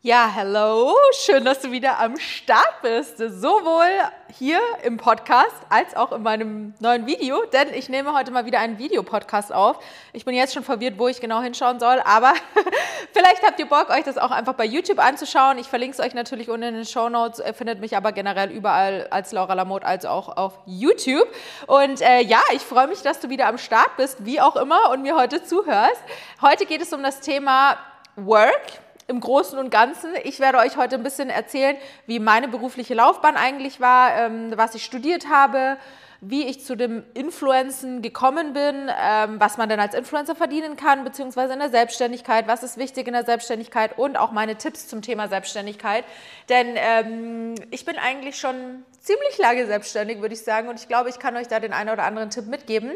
Ja, 0.00 0.30
hello, 0.32 0.94
schön, 1.10 1.44
dass 1.44 1.60
du 1.60 1.72
wieder 1.72 1.98
am 1.98 2.16
Start 2.18 2.82
bist. 2.82 3.18
Sowohl 3.18 3.88
hier 4.32 4.60
im 4.84 4.96
Podcast 4.96 5.56
als 5.70 5.96
auch 5.96 6.12
in 6.12 6.22
meinem 6.22 6.72
neuen 6.78 7.04
Video, 7.08 7.42
denn 7.46 7.74
ich 7.74 7.88
nehme 7.88 8.14
heute 8.14 8.30
mal 8.30 8.46
wieder 8.46 8.60
einen 8.60 8.78
Videopodcast 8.78 9.52
auf. 9.52 9.80
Ich 10.12 10.24
bin 10.24 10.36
jetzt 10.36 10.54
schon 10.54 10.62
verwirrt, 10.62 11.00
wo 11.00 11.08
ich 11.08 11.20
genau 11.20 11.42
hinschauen 11.42 11.80
soll, 11.80 12.00
aber 12.04 12.32
vielleicht 13.12 13.42
habt 13.44 13.58
ihr 13.58 13.66
Bock, 13.66 13.90
euch 13.90 14.04
das 14.04 14.18
auch 14.18 14.30
einfach 14.30 14.52
bei 14.52 14.66
YouTube 14.66 15.00
anzuschauen. 15.00 15.58
Ich 15.58 15.66
verlinke 15.66 15.94
es 15.94 16.00
euch 16.00 16.14
natürlich 16.14 16.48
unten 16.48 16.68
in 16.68 16.74
den 16.74 16.86
Show 16.86 17.08
Notes, 17.08 17.42
findet 17.56 17.80
mich 17.80 17.96
aber 17.96 18.12
generell 18.12 18.52
überall 18.52 19.08
als 19.10 19.32
Laura 19.32 19.54
Lamotte, 19.54 19.84
als 19.84 20.06
auch 20.06 20.28
auf 20.36 20.60
YouTube. 20.64 21.26
Und 21.66 22.02
äh, 22.02 22.20
ja, 22.20 22.40
ich 22.52 22.62
freue 22.62 22.86
mich, 22.86 23.02
dass 23.02 23.18
du 23.18 23.30
wieder 23.30 23.48
am 23.48 23.58
Start 23.58 23.96
bist, 23.96 24.24
wie 24.24 24.40
auch 24.40 24.54
immer, 24.54 24.90
und 24.90 25.02
mir 25.02 25.16
heute 25.16 25.42
zuhörst. 25.42 26.00
Heute 26.40 26.66
geht 26.66 26.82
es 26.82 26.92
um 26.92 27.02
das 27.02 27.18
Thema 27.18 27.78
Work 28.14 28.87
im 29.08 29.20
Großen 29.20 29.58
und 29.58 29.70
Ganzen. 29.70 30.10
Ich 30.24 30.38
werde 30.38 30.58
euch 30.58 30.76
heute 30.76 30.96
ein 30.96 31.02
bisschen 31.02 31.30
erzählen, 31.30 31.76
wie 32.06 32.20
meine 32.20 32.46
berufliche 32.46 32.94
Laufbahn 32.94 33.36
eigentlich 33.36 33.80
war, 33.80 34.16
ähm, 34.16 34.52
was 34.54 34.74
ich 34.74 34.84
studiert 34.84 35.28
habe, 35.28 35.78
wie 36.20 36.46
ich 36.46 36.64
zu 36.64 36.76
dem 36.76 37.04
Influenzen 37.14 38.02
gekommen 38.02 38.52
bin, 38.52 38.90
ähm, 39.00 39.40
was 39.40 39.56
man 39.56 39.68
denn 39.68 39.80
als 39.80 39.94
Influencer 39.94 40.34
verdienen 40.34 40.76
kann, 40.76 41.04
beziehungsweise 41.04 41.54
in 41.54 41.60
der 41.60 41.70
Selbstständigkeit, 41.70 42.48
was 42.48 42.62
ist 42.62 42.76
wichtig 42.76 43.06
in 43.06 43.14
der 43.14 43.24
Selbstständigkeit 43.24 43.96
und 43.96 44.18
auch 44.18 44.32
meine 44.32 44.56
Tipps 44.56 44.88
zum 44.88 45.00
Thema 45.00 45.28
Selbstständigkeit. 45.28 46.04
Denn 46.48 46.74
ähm, 46.76 47.54
ich 47.70 47.84
bin 47.84 47.96
eigentlich 47.98 48.38
schon 48.38 48.84
ziemlich 49.00 49.38
lange 49.38 49.66
selbstständig, 49.66 50.20
würde 50.20 50.34
ich 50.34 50.42
sagen, 50.42 50.68
und 50.68 50.78
ich 50.80 50.88
glaube, 50.88 51.08
ich 51.08 51.18
kann 51.18 51.36
euch 51.36 51.48
da 51.48 51.60
den 51.60 51.72
einen 51.72 51.90
oder 51.90 52.02
anderen 52.02 52.30
Tipp 52.30 52.46
mitgeben. 52.46 52.92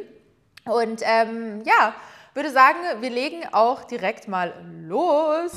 Und 0.65 1.01
ähm, 1.05 1.63
ja, 1.65 1.95
würde 2.35 2.51
sagen, 2.51 2.79
wir 3.01 3.11
legen 3.11 3.43
auch 3.53 3.85
direkt 3.85 4.27
mal 4.27 4.55
los. 4.87 5.53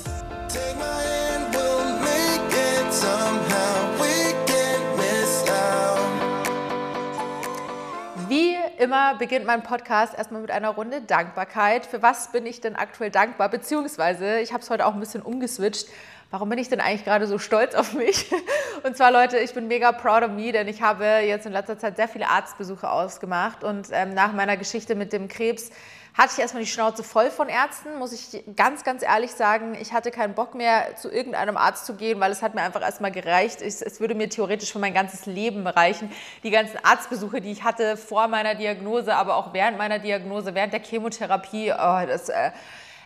Wie 8.28 8.56
immer 8.78 9.14
beginnt 9.14 9.46
mein 9.46 9.62
Podcast 9.62 10.18
erstmal 10.18 10.42
mit 10.42 10.50
einer 10.50 10.70
Runde 10.70 11.00
Dankbarkeit. 11.00 11.86
Für 11.86 12.02
was 12.02 12.32
bin 12.32 12.44
ich 12.44 12.60
denn 12.60 12.76
aktuell 12.76 13.10
dankbar? 13.10 13.48
Beziehungsweise, 13.48 14.40
ich 14.40 14.52
habe 14.52 14.62
es 14.62 14.68
heute 14.68 14.84
auch 14.84 14.94
ein 14.94 15.00
bisschen 15.00 15.22
umgeswitcht. 15.22 15.88
Warum 16.30 16.48
bin 16.48 16.58
ich 16.58 16.68
denn 16.68 16.80
eigentlich 16.80 17.04
gerade 17.04 17.26
so 17.28 17.38
stolz 17.38 17.74
auf 17.74 17.92
mich? 17.92 18.30
Und 18.82 18.96
zwar, 18.96 19.12
Leute, 19.12 19.38
ich 19.38 19.54
bin 19.54 19.68
mega 19.68 19.92
proud 19.92 20.24
of 20.24 20.30
me, 20.32 20.50
denn 20.50 20.66
ich 20.66 20.82
habe 20.82 21.04
jetzt 21.04 21.46
in 21.46 21.52
letzter 21.52 21.78
Zeit 21.78 21.96
sehr 21.96 22.08
viele 22.08 22.28
Arztbesuche 22.28 22.90
ausgemacht. 22.90 23.62
Und 23.62 23.88
ähm, 23.92 24.12
nach 24.12 24.32
meiner 24.32 24.56
Geschichte 24.56 24.96
mit 24.96 25.12
dem 25.12 25.28
Krebs 25.28 25.70
hatte 26.14 26.32
ich 26.32 26.38
erstmal 26.40 26.64
die 26.64 26.68
Schnauze 26.68 27.04
voll 27.04 27.30
von 27.30 27.48
Ärzten, 27.48 27.98
muss 27.98 28.12
ich 28.12 28.42
ganz, 28.56 28.84
ganz 28.84 29.02
ehrlich 29.02 29.32
sagen. 29.32 29.76
Ich 29.78 29.92
hatte 29.92 30.10
keinen 30.10 30.34
Bock 30.34 30.54
mehr, 30.54 30.96
zu 30.96 31.12
irgendeinem 31.12 31.56
Arzt 31.56 31.86
zu 31.86 31.94
gehen, 31.94 32.18
weil 32.20 32.32
es 32.32 32.42
hat 32.42 32.54
mir 32.54 32.62
einfach 32.62 32.80
erstmal 32.80 33.12
gereicht. 33.12 33.60
Ich, 33.60 33.82
es 33.82 34.00
würde 34.00 34.14
mir 34.14 34.28
theoretisch 34.28 34.72
für 34.72 34.78
mein 34.78 34.94
ganzes 34.94 35.26
Leben 35.26 35.66
reichen. 35.66 36.10
Die 36.42 36.50
ganzen 36.50 36.78
Arztbesuche, 36.82 37.40
die 37.40 37.52
ich 37.52 37.64
hatte 37.64 37.96
vor 37.96 38.28
meiner 38.28 38.54
Diagnose, 38.54 39.14
aber 39.14 39.36
auch 39.36 39.52
während 39.52 39.78
meiner 39.78 39.98
Diagnose, 39.98 40.54
während 40.54 40.72
der 40.72 40.80
Chemotherapie, 40.80 41.72
oh, 41.72 42.06
das... 42.06 42.30
Äh, 42.30 42.50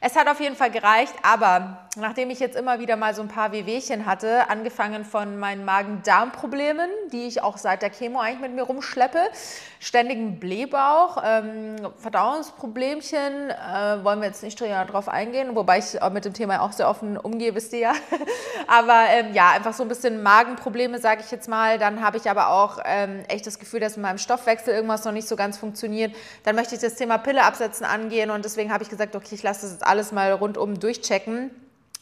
es 0.02 0.16
hat 0.16 0.28
auf 0.28 0.40
jeden 0.40 0.56
Fall 0.56 0.70
gereicht, 0.70 1.12
aber 1.22 1.88
nachdem 1.96 2.30
ich 2.30 2.40
jetzt 2.40 2.56
immer 2.56 2.78
wieder 2.78 2.96
mal 2.96 3.14
so 3.14 3.20
ein 3.20 3.28
paar 3.28 3.52
Wehwehchen 3.52 4.06
hatte, 4.06 4.48
angefangen 4.48 5.04
von 5.04 5.38
meinen 5.38 5.64
Magen-Darm-Problemen, 5.66 6.88
die 7.12 7.26
ich 7.26 7.42
auch 7.42 7.58
seit 7.58 7.82
der 7.82 7.90
Chemo 7.90 8.18
eigentlich 8.18 8.40
mit 8.40 8.54
mir 8.54 8.62
rumschleppe, 8.62 9.18
ständigen 9.78 10.40
Blähbauch, 10.40 11.22
ähm, 11.22 11.76
Verdauungsproblemchen, 11.98 13.50
äh, 13.50 14.04
wollen 14.04 14.20
wir 14.20 14.28
jetzt 14.28 14.42
nicht 14.42 14.58
darauf 14.60 15.08
eingehen, 15.08 15.54
wobei 15.54 15.78
ich 15.78 15.98
mit 16.12 16.24
dem 16.24 16.32
Thema 16.32 16.62
auch 16.62 16.72
sehr 16.72 16.88
offen 16.88 17.18
umgehe, 17.18 17.54
wisst 17.54 17.74
ihr 17.74 17.80
ja. 17.80 17.92
aber 18.68 19.04
ähm, 19.10 19.34
ja, 19.34 19.50
einfach 19.50 19.74
so 19.74 19.82
ein 19.82 19.88
bisschen 19.88 20.22
Magenprobleme, 20.22 20.98
sage 20.98 21.22
ich 21.24 21.30
jetzt 21.30 21.48
mal. 21.48 21.78
Dann 21.78 22.00
habe 22.02 22.16
ich 22.16 22.30
aber 22.30 22.48
auch 22.48 22.78
ähm, 22.84 23.22
echt 23.28 23.46
das 23.46 23.58
Gefühl, 23.58 23.80
dass 23.80 23.96
mit 23.96 24.04
meinem 24.04 24.18
Stoffwechsel 24.18 24.72
irgendwas 24.72 25.04
noch 25.04 25.12
nicht 25.12 25.28
so 25.28 25.36
ganz 25.36 25.58
funktioniert. 25.58 26.14
Dann 26.44 26.56
möchte 26.56 26.74
ich 26.74 26.80
das 26.80 26.94
Thema 26.94 27.18
Pille 27.18 27.42
absetzen 27.42 27.84
angehen 27.84 28.30
und 28.30 28.44
deswegen 28.44 28.72
habe 28.72 28.82
ich 28.82 28.88
gesagt, 28.88 29.14
okay, 29.14 29.34
ich 29.34 29.42
lasse 29.42 29.62
das 29.62 29.72
jetzt 29.72 29.89
alles 29.90 30.12
mal 30.12 30.32
rundum 30.32 30.78
durchchecken. 30.78 31.50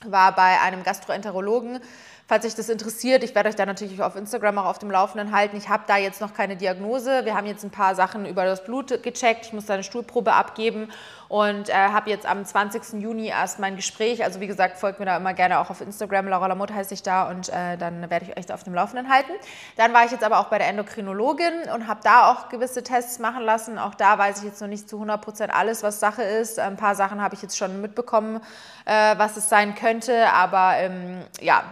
War 0.05 0.35
bei 0.35 0.61
einem 0.61 0.85
Gastroenterologen. 0.85 1.81
Falls 2.29 2.45
euch 2.45 2.55
das 2.55 2.69
interessiert, 2.69 3.25
ich 3.25 3.35
werde 3.35 3.49
euch 3.49 3.57
da 3.57 3.65
natürlich 3.65 4.03
auf 4.03 4.15
Instagram 4.15 4.59
auch 4.59 4.67
auf 4.67 4.79
dem 4.79 4.91
Laufenden 4.91 5.33
halten. 5.33 5.57
Ich 5.57 5.71
habe 5.71 5.85
da 5.87 5.97
jetzt 5.97 6.21
noch 6.21 6.35
keine 6.35 6.57
Diagnose. 6.57 7.25
Wir 7.25 7.35
haben 7.35 7.47
jetzt 7.47 7.65
ein 7.65 7.71
paar 7.71 7.95
Sachen 7.95 8.27
über 8.27 8.45
das 8.45 8.65
Blut 8.65 9.03
gecheckt. 9.03 9.47
Ich 9.47 9.55
muss 9.55 9.65
da 9.65 9.73
eine 9.73 9.83
Stuhlprobe 9.83 10.35
abgeben 10.35 10.93
und 11.29 11.71
äh, 11.71 11.73
habe 11.73 12.11
jetzt 12.11 12.27
am 12.27 12.45
20. 12.45 13.01
Juni 13.01 13.29
erst 13.29 13.61
mein 13.61 13.77
Gespräch. 13.77 14.23
Also 14.25 14.43
wie 14.43 14.47
gesagt, 14.47 14.77
folgt 14.77 15.01
mir 15.01 15.07
da 15.07 15.17
immer 15.17 15.33
gerne 15.33 15.59
auch 15.59 15.71
auf 15.71 15.81
Instagram. 15.81 16.29
Laura 16.29 16.49
Lamotte 16.49 16.75
heiße 16.75 16.93
ich 16.93 17.03
da 17.03 17.31
und 17.31 17.49
äh, 17.49 17.79
dann 17.79 18.11
werde 18.11 18.27
ich 18.27 18.37
euch 18.37 18.45
da 18.45 18.53
auf 18.53 18.63
dem 18.63 18.75
Laufenden 18.75 19.09
halten. 19.09 19.33
Dann 19.79 19.95
war 19.95 20.05
ich 20.05 20.11
jetzt 20.11 20.23
aber 20.23 20.39
auch 20.41 20.51
bei 20.51 20.59
der 20.59 20.69
Endokrinologin 20.69 21.71
und 21.75 21.89
habe 21.89 22.01
da 22.05 22.31
auch 22.31 22.51
gewisse 22.51 22.83
Tests 22.83 23.19
machen 23.21 23.43
lassen. 23.43 23.79
Auch 23.79 23.95
da 23.95 24.19
weiß 24.19 24.41
ich 24.41 24.45
jetzt 24.45 24.61
noch 24.61 24.69
nicht 24.69 24.87
zu 24.87 24.97
100 24.97 25.23
Prozent 25.23 25.55
alles, 25.55 25.83
was 25.83 25.99
Sache 25.99 26.25
ist. 26.25 26.59
Ein 26.59 26.77
paar 26.77 26.95
Sachen 26.95 27.23
habe 27.23 27.35
ich 27.35 27.41
jetzt 27.41 27.57
schon 27.57 27.81
mitbekommen, 27.81 28.43
äh, 28.85 29.17
was 29.17 29.39
es 29.39 29.49
sein 29.49 29.75
könnte. 29.75 30.31
Aber 30.31 30.75
ähm, 30.77 31.23
ja, 31.41 31.63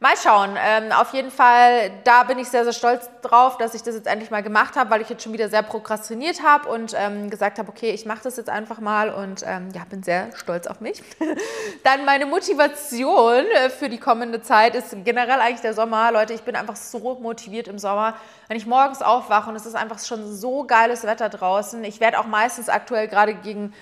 Mal 0.00 0.14
schauen. 0.16 0.56
Ähm, 0.56 0.92
auf 0.92 1.12
jeden 1.12 1.32
Fall, 1.32 1.90
da 2.04 2.22
bin 2.22 2.38
ich 2.38 2.46
sehr, 2.48 2.62
sehr 2.62 2.72
stolz 2.72 3.10
drauf, 3.20 3.58
dass 3.58 3.74
ich 3.74 3.82
das 3.82 3.96
jetzt 3.96 4.06
endlich 4.06 4.30
mal 4.30 4.44
gemacht 4.44 4.76
habe, 4.76 4.90
weil 4.90 5.00
ich 5.00 5.08
jetzt 5.08 5.24
schon 5.24 5.32
wieder 5.32 5.48
sehr 5.48 5.64
prokrastiniert 5.64 6.40
habe 6.40 6.68
und 6.68 6.94
ähm, 6.96 7.30
gesagt 7.30 7.58
habe, 7.58 7.68
okay, 7.68 7.90
ich 7.90 8.06
mache 8.06 8.20
das 8.22 8.36
jetzt 8.36 8.48
einfach 8.48 8.78
mal 8.78 9.10
und 9.10 9.42
ähm, 9.44 9.70
ja, 9.74 9.82
bin 9.90 10.04
sehr 10.04 10.28
stolz 10.36 10.68
auf 10.68 10.80
mich. 10.80 11.02
Dann 11.82 12.04
meine 12.04 12.26
Motivation 12.26 13.44
äh, 13.46 13.70
für 13.70 13.88
die 13.88 13.98
kommende 13.98 14.40
Zeit 14.40 14.76
ist 14.76 14.94
generell 15.04 15.40
eigentlich 15.40 15.62
der 15.62 15.74
Sommer. 15.74 16.12
Leute, 16.12 16.32
ich 16.32 16.42
bin 16.42 16.54
einfach 16.54 16.76
so 16.76 17.18
motiviert 17.20 17.66
im 17.66 17.80
Sommer. 17.80 18.14
Wenn 18.46 18.56
ich 18.56 18.66
morgens 18.66 19.02
aufwache 19.02 19.50
und 19.50 19.56
es 19.56 19.66
ist 19.66 19.74
einfach 19.74 19.98
schon 19.98 20.32
so 20.32 20.62
geiles 20.62 21.02
Wetter 21.02 21.28
draußen. 21.28 21.82
Ich 21.82 21.98
werde 21.98 22.20
auch 22.20 22.26
meistens 22.26 22.68
aktuell 22.68 23.08
gerade 23.08 23.34
gegen 23.34 23.74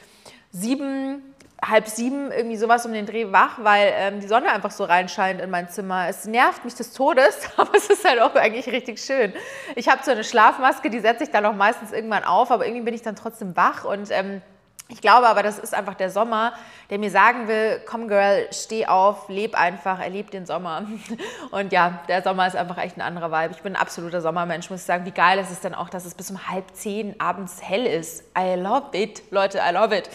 sieben 0.51 1.35
halb 1.65 1.89
sieben 1.89 2.31
irgendwie 2.31 2.57
sowas 2.57 2.85
um 2.85 2.93
den 2.93 3.07
Dreh 3.07 3.33
wach, 3.33 3.59
weil 3.63 3.93
ähm, 3.97 4.21
die 4.21 4.29
Sonne 4.29 4.53
einfach 4.53 4.71
so 4.71 4.85
reinscheint 4.85 5.41
in 5.41 5.51
mein 5.51 5.69
Zimmer. 5.69 6.07
Es 6.09 6.27
nervt 6.27 6.65
mich 6.65 6.75
des 6.75 6.93
Todes, 6.93 7.49
aber 7.57 7.75
es 7.75 7.89
ist 7.89 8.05
halt 8.05 8.21
auch 8.21 8.35
eigentlich 8.35 8.67
richtig 8.67 9.01
schön. 9.01 9.33
Ich 9.75 9.89
habe 9.89 10.03
so 10.05 10.11
eine 10.11 10.25
Schlafmaske, 10.25 10.91
die 10.91 11.01
setze 11.01 11.25
ich 11.25 11.31
dann 11.31 11.47
auch 11.47 11.55
meistens 11.55 11.93
irgendwann 11.93 12.25
auf, 12.25 12.51
aber 12.51 12.67
irgendwie 12.67 12.85
bin 12.85 12.95
ich 12.95 13.03
dann 13.03 13.17
trotzdem 13.17 13.57
wach 13.57 13.85
und 13.85 14.11
ähm, 14.11 14.43
ich 14.89 15.01
glaube 15.01 15.27
aber, 15.27 15.43
das 15.43 15.59
ist 15.59 15.75
einfach 15.75 15.95
der 15.95 16.11
Sommer, 16.11 16.53
der 16.91 17.01
mir 17.01 17.11
sagen 17.11 17.49
will, 17.49 17.81
komm 17.87 18.07
Girl, 18.07 18.47
steh 18.53 18.87
auf, 18.87 19.29
leb 19.29 19.59
einfach, 19.59 19.99
erleb 19.99 20.31
den 20.31 20.47
Sommer. 20.47 20.83
Und 21.51 21.73
ja, 21.73 21.99
der 22.07 22.23
Sommer 22.23 22.47
ist 22.47 22.55
einfach 22.55 22.79
echt 22.79 22.97
ein 22.97 23.01
anderer 23.01 23.33
Vibe. 23.33 23.55
Ich 23.57 23.63
bin 23.63 23.75
ein 23.75 23.81
absoluter 23.81 24.21
Sommermensch, 24.21 24.71
muss 24.71 24.81
ich 24.81 24.87
sagen. 24.87 25.05
Wie 25.05 25.11
geil 25.11 25.41
ist 25.41 25.51
es 25.51 25.59
denn 25.59 25.75
auch, 25.75 25.89
dass 25.89 26.05
es 26.05 26.15
bis 26.15 26.31
um 26.31 26.49
halb 26.49 26.73
zehn 26.73 27.21
abends 27.21 27.61
hell 27.61 27.85
ist. 27.85 28.23
I 28.39 28.55
love 28.55 28.97
it, 28.97 29.25
Leute, 29.33 29.59
I 29.59 29.75
love 29.75 29.97
it. 29.97 30.09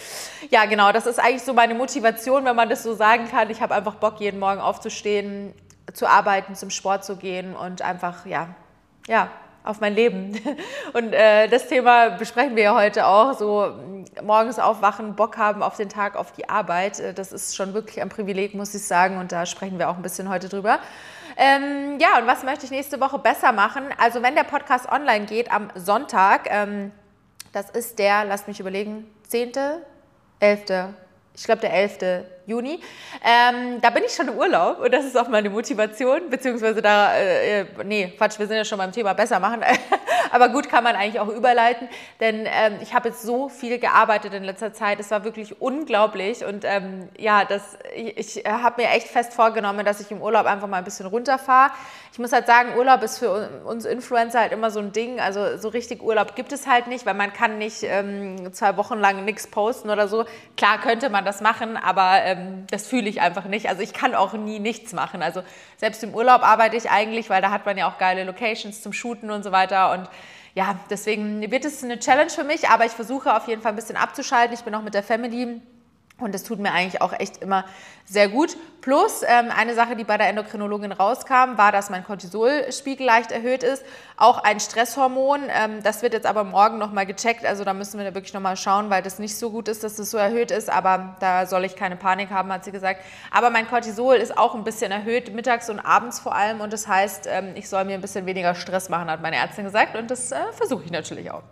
Ja, 0.48 0.64
genau, 0.64 0.90
das 0.90 1.04
ist 1.04 1.18
eigentlich 1.18 1.42
so 1.42 1.52
meine 1.52 1.74
Motivation, 1.74 2.46
wenn 2.46 2.56
man 2.56 2.70
das 2.70 2.82
so 2.82 2.94
sagen 2.94 3.28
kann. 3.30 3.50
Ich 3.50 3.60
habe 3.60 3.74
einfach 3.74 3.96
Bock, 3.96 4.20
jeden 4.20 4.40
Morgen 4.40 4.60
aufzustehen, 4.60 5.52
zu 5.92 6.06
arbeiten, 6.06 6.54
zum 6.54 6.70
Sport 6.70 7.04
zu 7.04 7.16
gehen 7.16 7.54
und 7.54 7.82
einfach, 7.82 8.24
ja, 8.24 8.48
ja, 9.06 9.28
auf 9.64 9.80
mein 9.80 9.94
Leben. 9.94 10.38
Und 10.92 11.12
äh, 11.12 11.48
das 11.48 11.68
Thema 11.68 12.10
besprechen 12.10 12.56
wir 12.56 12.62
ja 12.64 12.74
heute 12.74 13.06
auch. 13.06 13.38
So 13.38 13.72
morgens 14.22 14.58
aufwachen, 14.58 15.14
Bock 15.14 15.36
haben 15.36 15.62
auf 15.62 15.76
den 15.76 15.88
Tag, 15.88 16.16
auf 16.16 16.32
die 16.32 16.48
Arbeit. 16.48 17.00
Äh, 17.00 17.14
das 17.14 17.32
ist 17.32 17.56
schon 17.56 17.74
wirklich 17.74 18.00
ein 18.00 18.08
Privileg, 18.08 18.54
muss 18.54 18.74
ich 18.74 18.84
sagen. 18.84 19.18
Und 19.18 19.32
da 19.32 19.46
sprechen 19.46 19.78
wir 19.78 19.88
auch 19.88 19.96
ein 19.96 20.02
bisschen 20.02 20.28
heute 20.28 20.48
drüber. 20.48 20.78
Ähm, 21.36 21.98
ja, 21.98 22.18
und 22.18 22.26
was 22.26 22.42
möchte 22.42 22.64
ich 22.64 22.70
nächste 22.70 23.00
Woche 23.00 23.18
besser 23.18 23.52
machen? 23.52 23.84
Also, 23.98 24.22
wenn 24.22 24.34
der 24.34 24.44
Podcast 24.44 24.90
online 24.90 25.26
geht 25.26 25.50
am 25.50 25.70
Sonntag, 25.74 26.48
ähm, 26.50 26.90
das 27.52 27.70
ist 27.70 27.98
der, 27.98 28.24
lasst 28.24 28.48
mich 28.48 28.60
überlegen, 28.60 29.06
10., 29.28 29.52
11., 30.40 30.94
ich 31.34 31.44
glaube 31.44 31.62
der 31.62 31.72
11. 31.72 31.98
Juni. 32.46 32.80
Ähm, 33.24 33.80
da 33.80 33.90
bin 33.90 34.02
ich 34.04 34.12
schon 34.12 34.28
im 34.28 34.36
Urlaub 34.36 34.80
und 34.80 34.92
das 34.92 35.04
ist 35.04 35.16
auch 35.16 35.28
meine 35.28 35.48
Motivation, 35.48 36.28
beziehungsweise 36.28 36.82
da, 36.82 37.14
äh, 37.14 37.60
äh 37.60 37.66
nee, 37.84 38.12
Quatsch, 38.16 38.38
wir 38.38 38.46
sind 38.46 38.56
ja 38.56 38.64
schon 38.64 38.78
beim 38.78 38.90
Thema 38.92 39.12
besser 39.12 39.38
machen, 39.38 39.62
aber 40.32 40.48
gut 40.48 40.68
kann 40.68 40.82
man 40.82 40.96
eigentlich 40.96 41.20
auch 41.20 41.28
überleiten, 41.28 41.88
denn 42.20 42.46
ähm, 42.46 42.78
ich 42.80 42.94
habe 42.94 43.10
jetzt 43.10 43.22
so 43.22 43.48
viel 43.48 43.78
gearbeitet 43.78 44.34
in 44.34 44.42
letzter 44.42 44.72
Zeit, 44.72 44.98
es 44.98 45.10
war 45.10 45.24
wirklich 45.24 45.60
unglaublich 45.60 46.44
und 46.44 46.64
ähm, 46.64 47.08
ja, 47.16 47.44
das, 47.44 47.78
ich, 47.94 48.38
ich 48.38 48.44
habe 48.44 48.82
mir 48.82 48.88
echt 48.90 49.08
fest 49.08 49.34
vorgenommen, 49.34 49.84
dass 49.84 50.00
ich 50.00 50.10
im 50.10 50.20
Urlaub 50.20 50.46
einfach 50.46 50.68
mal 50.68 50.78
ein 50.78 50.84
bisschen 50.84 51.06
runterfahre. 51.06 51.70
Ich 52.12 52.18
muss 52.18 52.32
halt 52.32 52.46
sagen, 52.46 52.76
Urlaub 52.76 53.02
ist 53.02 53.18
für 53.18 53.48
uns 53.64 53.86
Influencer 53.86 54.40
halt 54.40 54.52
immer 54.52 54.70
so 54.70 54.80
ein 54.80 54.92
Ding, 54.92 55.18
also 55.18 55.56
so 55.56 55.68
richtig 55.68 56.02
Urlaub 56.02 56.34
gibt 56.34 56.52
es 56.52 56.66
halt 56.66 56.86
nicht, 56.86 57.06
weil 57.06 57.14
man 57.14 57.32
kann 57.32 57.56
nicht 57.56 57.84
ähm, 57.84 58.52
zwei 58.52 58.76
Wochen 58.76 58.98
lang 58.98 59.24
nichts 59.24 59.46
posten 59.46 59.88
oder 59.88 60.08
so. 60.08 60.26
Klar 60.56 60.78
könnte 60.78 61.08
man 61.08 61.24
das 61.24 61.40
machen, 61.40 61.78
aber 61.78 62.22
ähm, 62.32 62.66
das 62.70 62.86
fühle 62.86 63.08
ich 63.08 63.20
einfach 63.20 63.44
nicht. 63.44 63.68
Also 63.68 63.82
ich 63.82 63.92
kann 63.92 64.14
auch 64.14 64.32
nie 64.32 64.58
nichts 64.58 64.92
machen. 64.92 65.22
Also 65.22 65.42
selbst 65.76 66.02
im 66.04 66.14
Urlaub 66.14 66.42
arbeite 66.42 66.76
ich 66.76 66.90
eigentlich, 66.90 67.30
weil 67.30 67.42
da 67.42 67.50
hat 67.50 67.66
man 67.66 67.76
ja 67.76 67.88
auch 67.88 67.98
geile 67.98 68.24
Locations 68.24 68.82
zum 68.82 68.92
Shooten 68.92 69.30
und 69.30 69.42
so 69.42 69.52
weiter. 69.52 69.92
Und 69.92 70.08
ja, 70.54 70.78
deswegen 70.90 71.50
wird 71.50 71.64
es 71.64 71.82
eine 71.82 71.98
Challenge 71.98 72.30
für 72.30 72.44
mich, 72.44 72.68
aber 72.68 72.84
ich 72.84 72.92
versuche 72.92 73.34
auf 73.34 73.48
jeden 73.48 73.62
Fall 73.62 73.72
ein 73.72 73.76
bisschen 73.76 73.96
abzuschalten. 73.96 74.54
Ich 74.54 74.64
bin 74.64 74.74
auch 74.74 74.82
mit 74.82 74.94
der 74.94 75.02
Family 75.02 75.60
Und 76.18 76.34
das 76.34 76.44
tut 76.44 76.60
mir 76.60 76.72
eigentlich 76.72 77.00
auch 77.00 77.12
echt 77.12 77.42
immer 77.42 77.64
sehr 78.04 78.28
gut. 78.28 78.56
Plus 78.80 79.22
ähm, 79.22 79.50
eine 79.56 79.74
Sache, 79.74 79.96
die 79.96 80.04
bei 80.04 80.18
der 80.18 80.28
Endokrinologin 80.28 80.92
rauskam, 80.92 81.56
war, 81.56 81.72
dass 81.72 81.88
mein 81.88 82.04
Cortisolspiegel 82.04 83.06
leicht 83.06 83.32
erhöht 83.32 83.62
ist. 83.62 83.84
Auch 84.16 84.42
ein 84.42 84.60
Stresshormon. 84.60 85.42
Ähm, 85.48 85.82
das 85.82 86.02
wird 86.02 86.12
jetzt 86.12 86.26
aber 86.26 86.44
morgen 86.44 86.78
nochmal 86.78 87.06
gecheckt. 87.06 87.46
Also 87.46 87.64
da 87.64 87.74
müssen 87.74 87.98
wir 87.98 88.14
wirklich 88.14 88.34
nochmal 88.34 88.56
schauen, 88.56 88.90
weil 88.90 89.02
das 89.02 89.18
nicht 89.18 89.36
so 89.36 89.50
gut 89.50 89.68
ist, 89.68 89.84
dass 89.84 89.96
das 89.96 90.10
so 90.10 90.18
erhöht 90.18 90.50
ist. 90.50 90.68
Aber 90.68 91.16
da 91.20 91.46
soll 91.46 91.64
ich 91.64 91.76
keine 91.76 91.96
Panik 91.96 92.30
haben, 92.30 92.52
hat 92.52 92.64
sie 92.64 92.72
gesagt. 92.72 93.02
Aber 93.30 93.50
mein 93.50 93.68
Cortisol 93.68 94.16
ist 94.16 94.36
auch 94.36 94.54
ein 94.54 94.64
bisschen 94.64 94.92
erhöht, 94.92 95.32
mittags 95.32 95.70
und 95.70 95.80
abends 95.80 96.20
vor 96.20 96.34
allem. 96.34 96.60
Und 96.60 96.72
das 96.72 96.86
heißt, 96.86 97.26
ähm, 97.30 97.52
ich 97.54 97.68
soll 97.68 97.84
mir 97.84 97.94
ein 97.94 98.00
bisschen 98.00 98.26
weniger 98.26 98.54
Stress 98.54 98.88
machen, 98.88 99.10
hat 99.10 99.22
meine 99.22 99.36
Ärztin 99.36 99.64
gesagt. 99.64 99.96
Und 99.96 100.10
das 100.10 100.32
äh, 100.32 100.36
versuche 100.52 100.84
ich 100.84 100.90
natürlich 100.90 101.30
auch. 101.30 101.42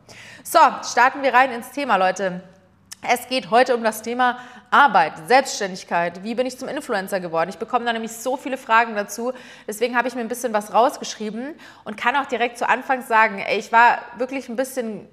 So, 0.44 0.58
starten 0.90 1.22
wir 1.22 1.32
rein 1.32 1.52
ins 1.52 1.70
Thema, 1.70 1.96
Leute. 1.96 2.42
Es 3.02 3.28
geht 3.28 3.50
heute 3.50 3.74
um 3.74 3.82
das 3.82 4.02
Thema 4.02 4.38
Arbeit, 4.70 5.14
Selbstständigkeit. 5.26 6.22
Wie 6.22 6.34
bin 6.34 6.46
ich 6.46 6.58
zum 6.58 6.68
Influencer 6.68 7.18
geworden? 7.18 7.48
Ich 7.48 7.56
bekomme 7.56 7.86
da 7.86 7.94
nämlich 7.94 8.12
so 8.12 8.36
viele 8.36 8.58
Fragen 8.58 8.94
dazu. 8.94 9.32
Deswegen 9.66 9.96
habe 9.96 10.06
ich 10.08 10.14
mir 10.14 10.20
ein 10.20 10.28
bisschen 10.28 10.52
was 10.52 10.74
rausgeschrieben 10.74 11.54
und 11.84 11.96
kann 11.96 12.14
auch 12.14 12.26
direkt 12.26 12.58
zu 12.58 12.68
Anfang 12.68 13.02
sagen, 13.02 13.38
ey, 13.38 13.58
ich 13.58 13.72
war 13.72 14.00
wirklich 14.18 14.50
ein 14.50 14.56
bisschen 14.56 15.08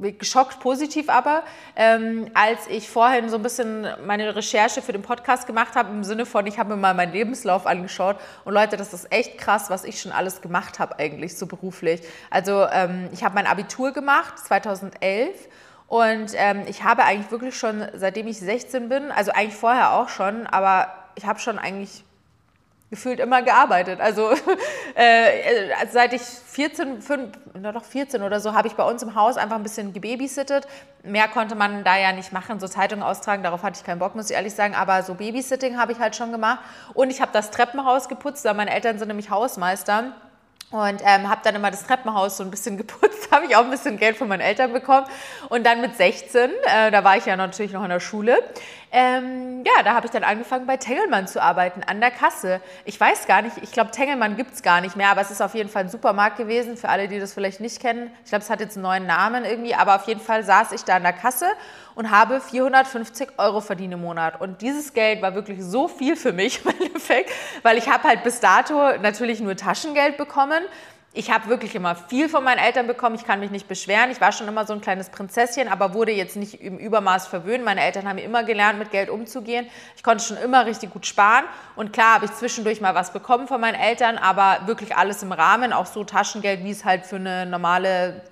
geschockt, 0.00 0.60
positiv 0.60 1.08
aber, 1.08 1.42
ähm, 1.74 2.30
als 2.34 2.68
ich 2.68 2.88
vorhin 2.88 3.28
so 3.28 3.36
ein 3.36 3.42
bisschen 3.42 3.88
meine 4.06 4.36
Recherche 4.36 4.82
für 4.82 4.92
den 4.92 5.02
Podcast 5.02 5.48
gemacht 5.48 5.74
habe, 5.74 5.90
im 5.90 6.04
Sinne 6.04 6.26
von, 6.26 6.46
ich 6.46 6.60
habe 6.60 6.74
mir 6.74 6.80
mal 6.80 6.94
meinen 6.94 7.12
Lebenslauf 7.12 7.66
angeschaut 7.66 8.16
und 8.44 8.54
Leute, 8.54 8.76
das 8.76 8.92
ist 8.92 9.10
echt 9.10 9.36
krass, 9.36 9.70
was 9.70 9.82
ich 9.82 10.00
schon 10.00 10.12
alles 10.12 10.42
gemacht 10.42 10.78
habe 10.78 11.00
eigentlich, 11.00 11.36
so 11.36 11.46
beruflich. 11.46 12.02
Also 12.30 12.68
ähm, 12.70 13.08
ich 13.12 13.24
habe 13.24 13.34
mein 13.34 13.48
Abitur 13.48 13.92
gemacht, 13.92 14.38
2011 14.38 15.48
und 15.86 16.32
ähm, 16.34 16.62
ich 16.66 16.82
habe 16.82 17.04
eigentlich 17.04 17.30
wirklich 17.30 17.56
schon, 17.56 17.86
seitdem 17.94 18.26
ich 18.26 18.38
16 18.38 18.88
bin, 18.88 19.10
also 19.10 19.32
eigentlich 19.32 19.54
vorher 19.54 19.92
auch 19.92 20.08
schon, 20.08 20.46
aber 20.46 20.88
ich 21.14 21.26
habe 21.26 21.38
schon 21.38 21.58
eigentlich 21.58 22.04
gefühlt 22.90 23.18
immer 23.18 23.42
gearbeitet. 23.42 24.00
Also 24.00 24.30
äh, 24.94 25.86
seit 25.90 26.12
ich 26.12 26.22
14, 26.22 27.02
5, 27.02 27.32
na 27.54 27.72
doch 27.72 27.84
14 27.84 28.22
oder 28.22 28.38
so, 28.40 28.54
habe 28.54 28.68
ich 28.68 28.74
bei 28.74 28.84
uns 28.84 29.02
im 29.02 29.14
Haus 29.14 29.36
einfach 29.36 29.56
ein 29.56 29.62
bisschen 29.62 29.92
gebabysittet. 29.92 30.66
Mehr 31.02 31.26
konnte 31.28 31.56
man 31.56 31.82
da 31.82 31.96
ja 31.96 32.12
nicht 32.12 32.32
machen, 32.32 32.60
so 32.60 32.68
Zeitungen 32.68 33.02
austragen, 33.02 33.42
darauf 33.42 33.62
hatte 33.62 33.80
ich 33.80 33.84
keinen 33.84 33.98
Bock, 33.98 34.14
muss 34.14 34.30
ich 34.30 34.36
ehrlich 34.36 34.54
sagen. 34.54 34.74
Aber 34.74 35.02
so 35.02 35.14
Babysitting 35.14 35.76
habe 35.76 35.92
ich 35.92 35.98
halt 35.98 36.14
schon 36.14 36.30
gemacht. 36.30 36.60
Und 36.94 37.10
ich 37.10 37.20
habe 37.20 37.32
das 37.32 37.50
Treppenhaus 37.50 38.08
geputzt, 38.08 38.44
weil 38.44 38.54
meine 38.54 38.72
Eltern 38.72 38.98
sind 38.98 39.08
nämlich 39.08 39.30
Hausmeister. 39.30 40.12
Und 40.74 41.02
ähm, 41.04 41.30
habe 41.30 41.40
dann 41.44 41.54
immer 41.54 41.70
das 41.70 41.86
Treppenhaus 41.86 42.36
so 42.36 42.42
ein 42.42 42.50
bisschen 42.50 42.76
geputzt, 42.76 43.30
habe 43.30 43.46
ich 43.46 43.54
auch 43.54 43.62
ein 43.62 43.70
bisschen 43.70 43.96
Geld 43.96 44.16
von 44.16 44.26
meinen 44.26 44.40
Eltern 44.40 44.72
bekommen. 44.72 45.06
Und 45.48 45.64
dann 45.64 45.80
mit 45.80 45.96
16, 45.96 46.50
äh, 46.50 46.90
da 46.90 47.04
war 47.04 47.16
ich 47.16 47.26
ja 47.26 47.36
natürlich 47.36 47.70
noch 47.72 47.84
in 47.84 47.90
der 47.90 48.00
Schule, 48.00 48.42
ähm, 48.96 49.64
ja, 49.66 49.82
da 49.82 49.94
habe 49.94 50.06
ich 50.06 50.12
dann 50.12 50.22
angefangen 50.22 50.68
bei 50.68 50.76
Tengelmann 50.76 51.26
zu 51.26 51.42
arbeiten, 51.42 51.82
an 51.82 52.00
der 52.00 52.12
Kasse. 52.12 52.60
Ich 52.84 52.98
weiß 53.00 53.26
gar 53.26 53.42
nicht, 53.42 53.56
ich 53.60 53.72
glaube 53.72 53.90
Tengelmann 53.90 54.36
gibt 54.36 54.54
es 54.54 54.62
gar 54.62 54.80
nicht 54.80 54.94
mehr, 54.94 55.08
aber 55.08 55.20
es 55.20 55.32
ist 55.32 55.42
auf 55.42 55.56
jeden 55.56 55.68
Fall 55.68 55.82
ein 55.82 55.88
Supermarkt 55.88 56.36
gewesen, 56.36 56.76
für 56.76 56.88
alle, 56.88 57.08
die 57.08 57.18
das 57.18 57.34
vielleicht 57.34 57.58
nicht 57.58 57.80
kennen. 57.80 58.12
Ich 58.22 58.30
glaube, 58.30 58.44
es 58.44 58.50
hat 58.50 58.60
jetzt 58.60 58.76
einen 58.76 58.84
neuen 58.84 59.04
Namen 59.04 59.44
irgendwie, 59.44 59.74
aber 59.74 59.96
auf 59.96 60.06
jeden 60.06 60.20
Fall 60.20 60.44
saß 60.44 60.70
ich 60.70 60.84
da 60.84 60.94
an 60.94 61.02
der 61.02 61.12
Kasse 61.12 61.46
und 61.96 62.12
habe 62.12 62.40
450 62.40 63.30
Euro 63.36 63.60
verdient 63.60 63.94
im 63.94 64.00
Monat. 64.00 64.40
Und 64.40 64.62
dieses 64.62 64.92
Geld 64.92 65.22
war 65.22 65.34
wirklich 65.34 65.60
so 65.60 65.88
viel 65.88 66.14
für 66.14 66.32
mich 66.32 66.60
im 66.64 66.70
Endeffekt, 66.80 67.30
weil 67.64 67.76
ich 67.76 67.88
habe 67.88 68.04
halt 68.04 68.22
bis 68.22 68.38
dato 68.38 68.96
natürlich 69.02 69.40
nur 69.40 69.56
Taschengeld 69.56 70.16
bekommen 70.16 70.62
ich 71.16 71.30
habe 71.30 71.48
wirklich 71.48 71.76
immer 71.76 71.94
viel 71.94 72.28
von 72.28 72.42
meinen 72.42 72.58
Eltern 72.58 72.88
bekommen. 72.88 73.14
Ich 73.14 73.24
kann 73.24 73.38
mich 73.38 73.52
nicht 73.52 73.68
beschweren. 73.68 74.10
Ich 74.10 74.20
war 74.20 74.32
schon 74.32 74.48
immer 74.48 74.66
so 74.66 74.72
ein 74.72 74.80
kleines 74.80 75.10
Prinzesschen, 75.10 75.68
aber 75.68 75.94
wurde 75.94 76.10
jetzt 76.10 76.34
nicht 76.34 76.60
im 76.60 76.76
Übermaß 76.76 77.28
verwöhnt. 77.28 77.64
Meine 77.64 77.82
Eltern 77.82 78.08
haben 78.08 78.16
mir 78.16 78.24
immer 78.24 78.42
gelernt, 78.42 78.80
mit 78.80 78.90
Geld 78.90 79.08
umzugehen. 79.08 79.68
Ich 79.96 80.02
konnte 80.02 80.24
schon 80.24 80.36
immer 80.38 80.66
richtig 80.66 80.90
gut 80.90 81.06
sparen. 81.06 81.44
Und 81.76 81.92
klar 81.92 82.14
habe 82.14 82.24
ich 82.24 82.32
zwischendurch 82.32 82.80
mal 82.80 82.96
was 82.96 83.12
bekommen 83.12 83.46
von 83.46 83.60
meinen 83.60 83.76
Eltern, 83.76 84.18
aber 84.18 84.66
wirklich 84.66 84.96
alles 84.96 85.22
im 85.22 85.30
Rahmen, 85.30 85.72
auch 85.72 85.86
so 85.86 86.02
Taschengeld, 86.02 86.64
wie 86.64 86.72
es 86.72 86.84
halt 86.84 87.06
für 87.06 87.16
eine 87.16 87.46
normale 87.46 88.22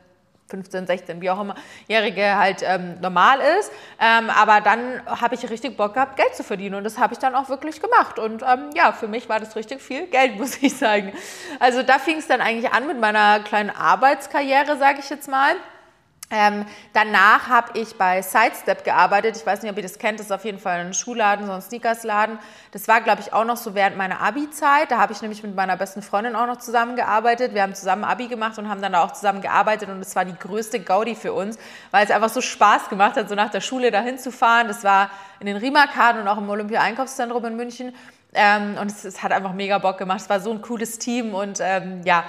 15, 0.53 0.87
16, 0.87 1.21
wie 1.23 1.31
auch 1.31 1.41
immer, 1.41 1.55
Jährige 1.89 2.37
halt 2.37 2.63
ähm, 2.63 3.01
normal 3.01 3.41
ist. 3.59 3.73
Ähm, 3.99 4.29
aber 4.29 4.61
dann 4.61 5.03
habe 5.07 5.35
ich 5.35 5.49
richtig 5.49 5.77
Bock 5.79 5.95
gehabt, 5.95 6.17
Geld 6.17 6.35
zu 6.35 6.45
verdienen 6.45 6.75
und 6.75 6.85
das 6.85 6.99
habe 6.99 7.15
ich 7.15 7.19
dann 7.19 7.35
auch 7.35 7.49
wirklich 7.49 7.81
gemacht. 7.81 8.19
Und 8.19 8.43
ähm, 8.43 8.71
ja, 8.75 8.93
für 8.93 9.09
mich 9.09 9.29
war 9.31 9.41
das 9.41 9.57
richtig 9.57 9.81
viel 9.81 10.07
Geld, 10.07 10.37
muss 10.39 10.63
ich 10.63 10.77
sagen. 10.77 11.13
Also 11.59 11.83
da 11.83 11.99
fing 11.99 12.19
es 12.19 12.29
dann 12.29 12.43
eigentlich 12.43 12.71
an 12.71 12.87
mit 12.87 13.01
meiner 13.01 13.41
kleinen 13.41 13.71
Arbeitskarriere, 13.71 14.77
sage 14.77 15.01
ich 15.01 15.09
jetzt 15.09 15.29
mal. 15.29 15.55
Ähm, 16.35 16.65
danach 16.95 17.49
habe 17.49 17.79
ich 17.79 17.95
bei 17.99 18.23
Sidestep 18.23 18.85
gearbeitet. 18.85 19.37
Ich 19.37 19.45
weiß 19.45 19.61
nicht, 19.61 19.71
ob 19.71 19.77
ihr 19.77 19.83
das 19.83 19.99
kennt. 19.99 20.19
Das 20.19 20.27
ist 20.27 20.33
auf 20.33 20.47
jeden 20.47 20.59
Fall 20.59 20.81
ein 20.81 20.95
Schuhladen, 20.95 21.45
so 21.45 21.53
ein 21.53 21.61
Sneakersladen. 21.61 22.39
Das 22.71 22.89
war, 22.89 23.03
glaube 23.03 23.21
ich, 23.21 23.35
auch 23.35 23.45
noch 23.45 23.59
so 23.59 23.75
während 23.75 23.99
meiner 23.99 24.19
Abi-Zeit. 24.23 24.91
Da 24.91 24.99
habe 24.99 25.13
ich 25.13 25.21
nämlich 25.21 25.43
mit 25.43 25.55
meiner 25.55 25.77
besten 25.77 26.01
Freundin 26.01 26.35
auch 26.35 26.47
noch 26.47 26.57
zusammengearbeitet. 26.57 27.53
Wir 27.53 27.61
haben 27.61 27.75
zusammen 27.75 28.05
Abi 28.05 28.29
gemacht 28.29 28.59
und 28.59 28.71
haben 28.71 28.81
dann 28.81 28.95
auch 28.95 29.13
zusammen 29.13 29.43
gearbeitet. 29.43 29.91
Und 29.91 30.01
es 30.01 30.17
war 30.17 30.25
die 30.25 30.35
größte 30.35 30.81
Gaudi 30.81 31.15
für 31.17 31.35
uns, 31.35 31.59
weil 31.91 32.07
es 32.07 32.11
einfach 32.11 32.31
so 32.31 32.41
Spaß 32.41 32.89
gemacht 32.89 33.17
hat, 33.17 33.29
so 33.29 33.35
nach 33.35 33.51
der 33.51 33.61
Schule 33.61 33.91
dahin 33.91 34.19
zu 34.19 34.33
fahren. 34.33 34.69
Das 34.69 34.85
war 34.85 35.11
in 35.39 35.45
den 35.45 35.59
Rimakarten 35.59 36.23
und 36.23 36.29
auch 36.29 36.39
im 36.39 36.49
Olympia-Einkaufszentrum 36.49 37.45
in 37.45 37.57
München. 37.57 37.95
Ähm, 38.33 38.79
und 38.81 38.91
es, 38.91 39.05
es, 39.05 39.23
hat 39.23 39.33
einfach 39.33 39.53
mega 39.53 39.77
Bock 39.77 39.99
gemacht. 39.99 40.23
Es 40.23 40.31
war 40.31 40.41
so 40.41 40.51
ein 40.51 40.63
cooles 40.63 40.99
Team 40.99 41.35
und 41.35 41.59
ähm, 41.61 42.01
ja, 42.05 42.25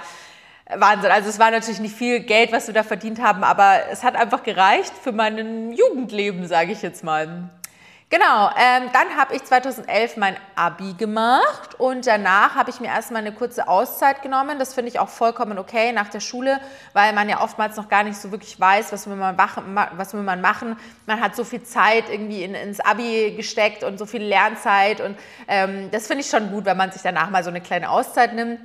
Wahnsinn. 0.66 1.10
Also 1.10 1.28
es 1.28 1.38
war 1.38 1.50
natürlich 1.50 1.80
nicht 1.80 1.94
viel 1.94 2.20
Geld, 2.20 2.52
was 2.52 2.66
wir 2.66 2.74
da 2.74 2.82
verdient 2.82 3.20
haben, 3.20 3.44
aber 3.44 3.80
es 3.90 4.02
hat 4.02 4.16
einfach 4.16 4.42
gereicht 4.42 4.92
für 5.02 5.12
mein 5.12 5.72
Jugendleben, 5.72 6.46
sage 6.46 6.72
ich 6.72 6.82
jetzt 6.82 7.04
mal. 7.04 7.50
Genau, 8.10 8.48
ähm, 8.50 8.90
dann 8.92 9.16
habe 9.18 9.34
ich 9.34 9.42
2011 9.42 10.18
mein 10.18 10.36
Abi 10.54 10.92
gemacht 10.92 11.74
und 11.78 12.06
danach 12.06 12.54
habe 12.54 12.70
ich 12.70 12.78
mir 12.78 12.86
erstmal 12.86 13.22
eine 13.22 13.32
kurze 13.32 13.66
Auszeit 13.66 14.22
genommen. 14.22 14.58
Das 14.58 14.72
finde 14.72 14.90
ich 14.90 15.00
auch 15.00 15.08
vollkommen 15.08 15.58
okay 15.58 15.90
nach 15.90 16.08
der 16.10 16.20
Schule, 16.20 16.60
weil 16.92 17.12
man 17.12 17.28
ja 17.28 17.40
oftmals 17.40 17.76
noch 17.76 17.88
gar 17.88 18.04
nicht 18.04 18.16
so 18.16 18.30
wirklich 18.30 18.60
weiß, 18.60 18.92
was 18.92 19.08
will 19.08 19.16
man 19.16 19.34
machen. 19.34 19.64
Will 19.74 20.22
man, 20.22 20.40
machen. 20.40 20.76
man 21.06 21.20
hat 21.20 21.34
so 21.34 21.42
viel 21.42 21.64
Zeit 21.64 22.08
irgendwie 22.08 22.44
in, 22.44 22.54
ins 22.54 22.78
Abi 22.78 23.32
gesteckt 23.36 23.82
und 23.82 23.98
so 23.98 24.06
viel 24.06 24.22
Lernzeit 24.22 25.00
und 25.00 25.16
ähm, 25.48 25.90
das 25.90 26.06
finde 26.06 26.22
ich 26.22 26.30
schon 26.30 26.52
gut, 26.52 26.66
wenn 26.66 26.76
man 26.76 26.92
sich 26.92 27.02
danach 27.02 27.30
mal 27.30 27.42
so 27.42 27.50
eine 27.50 27.62
kleine 27.62 27.90
Auszeit 27.90 28.34
nimmt. 28.34 28.60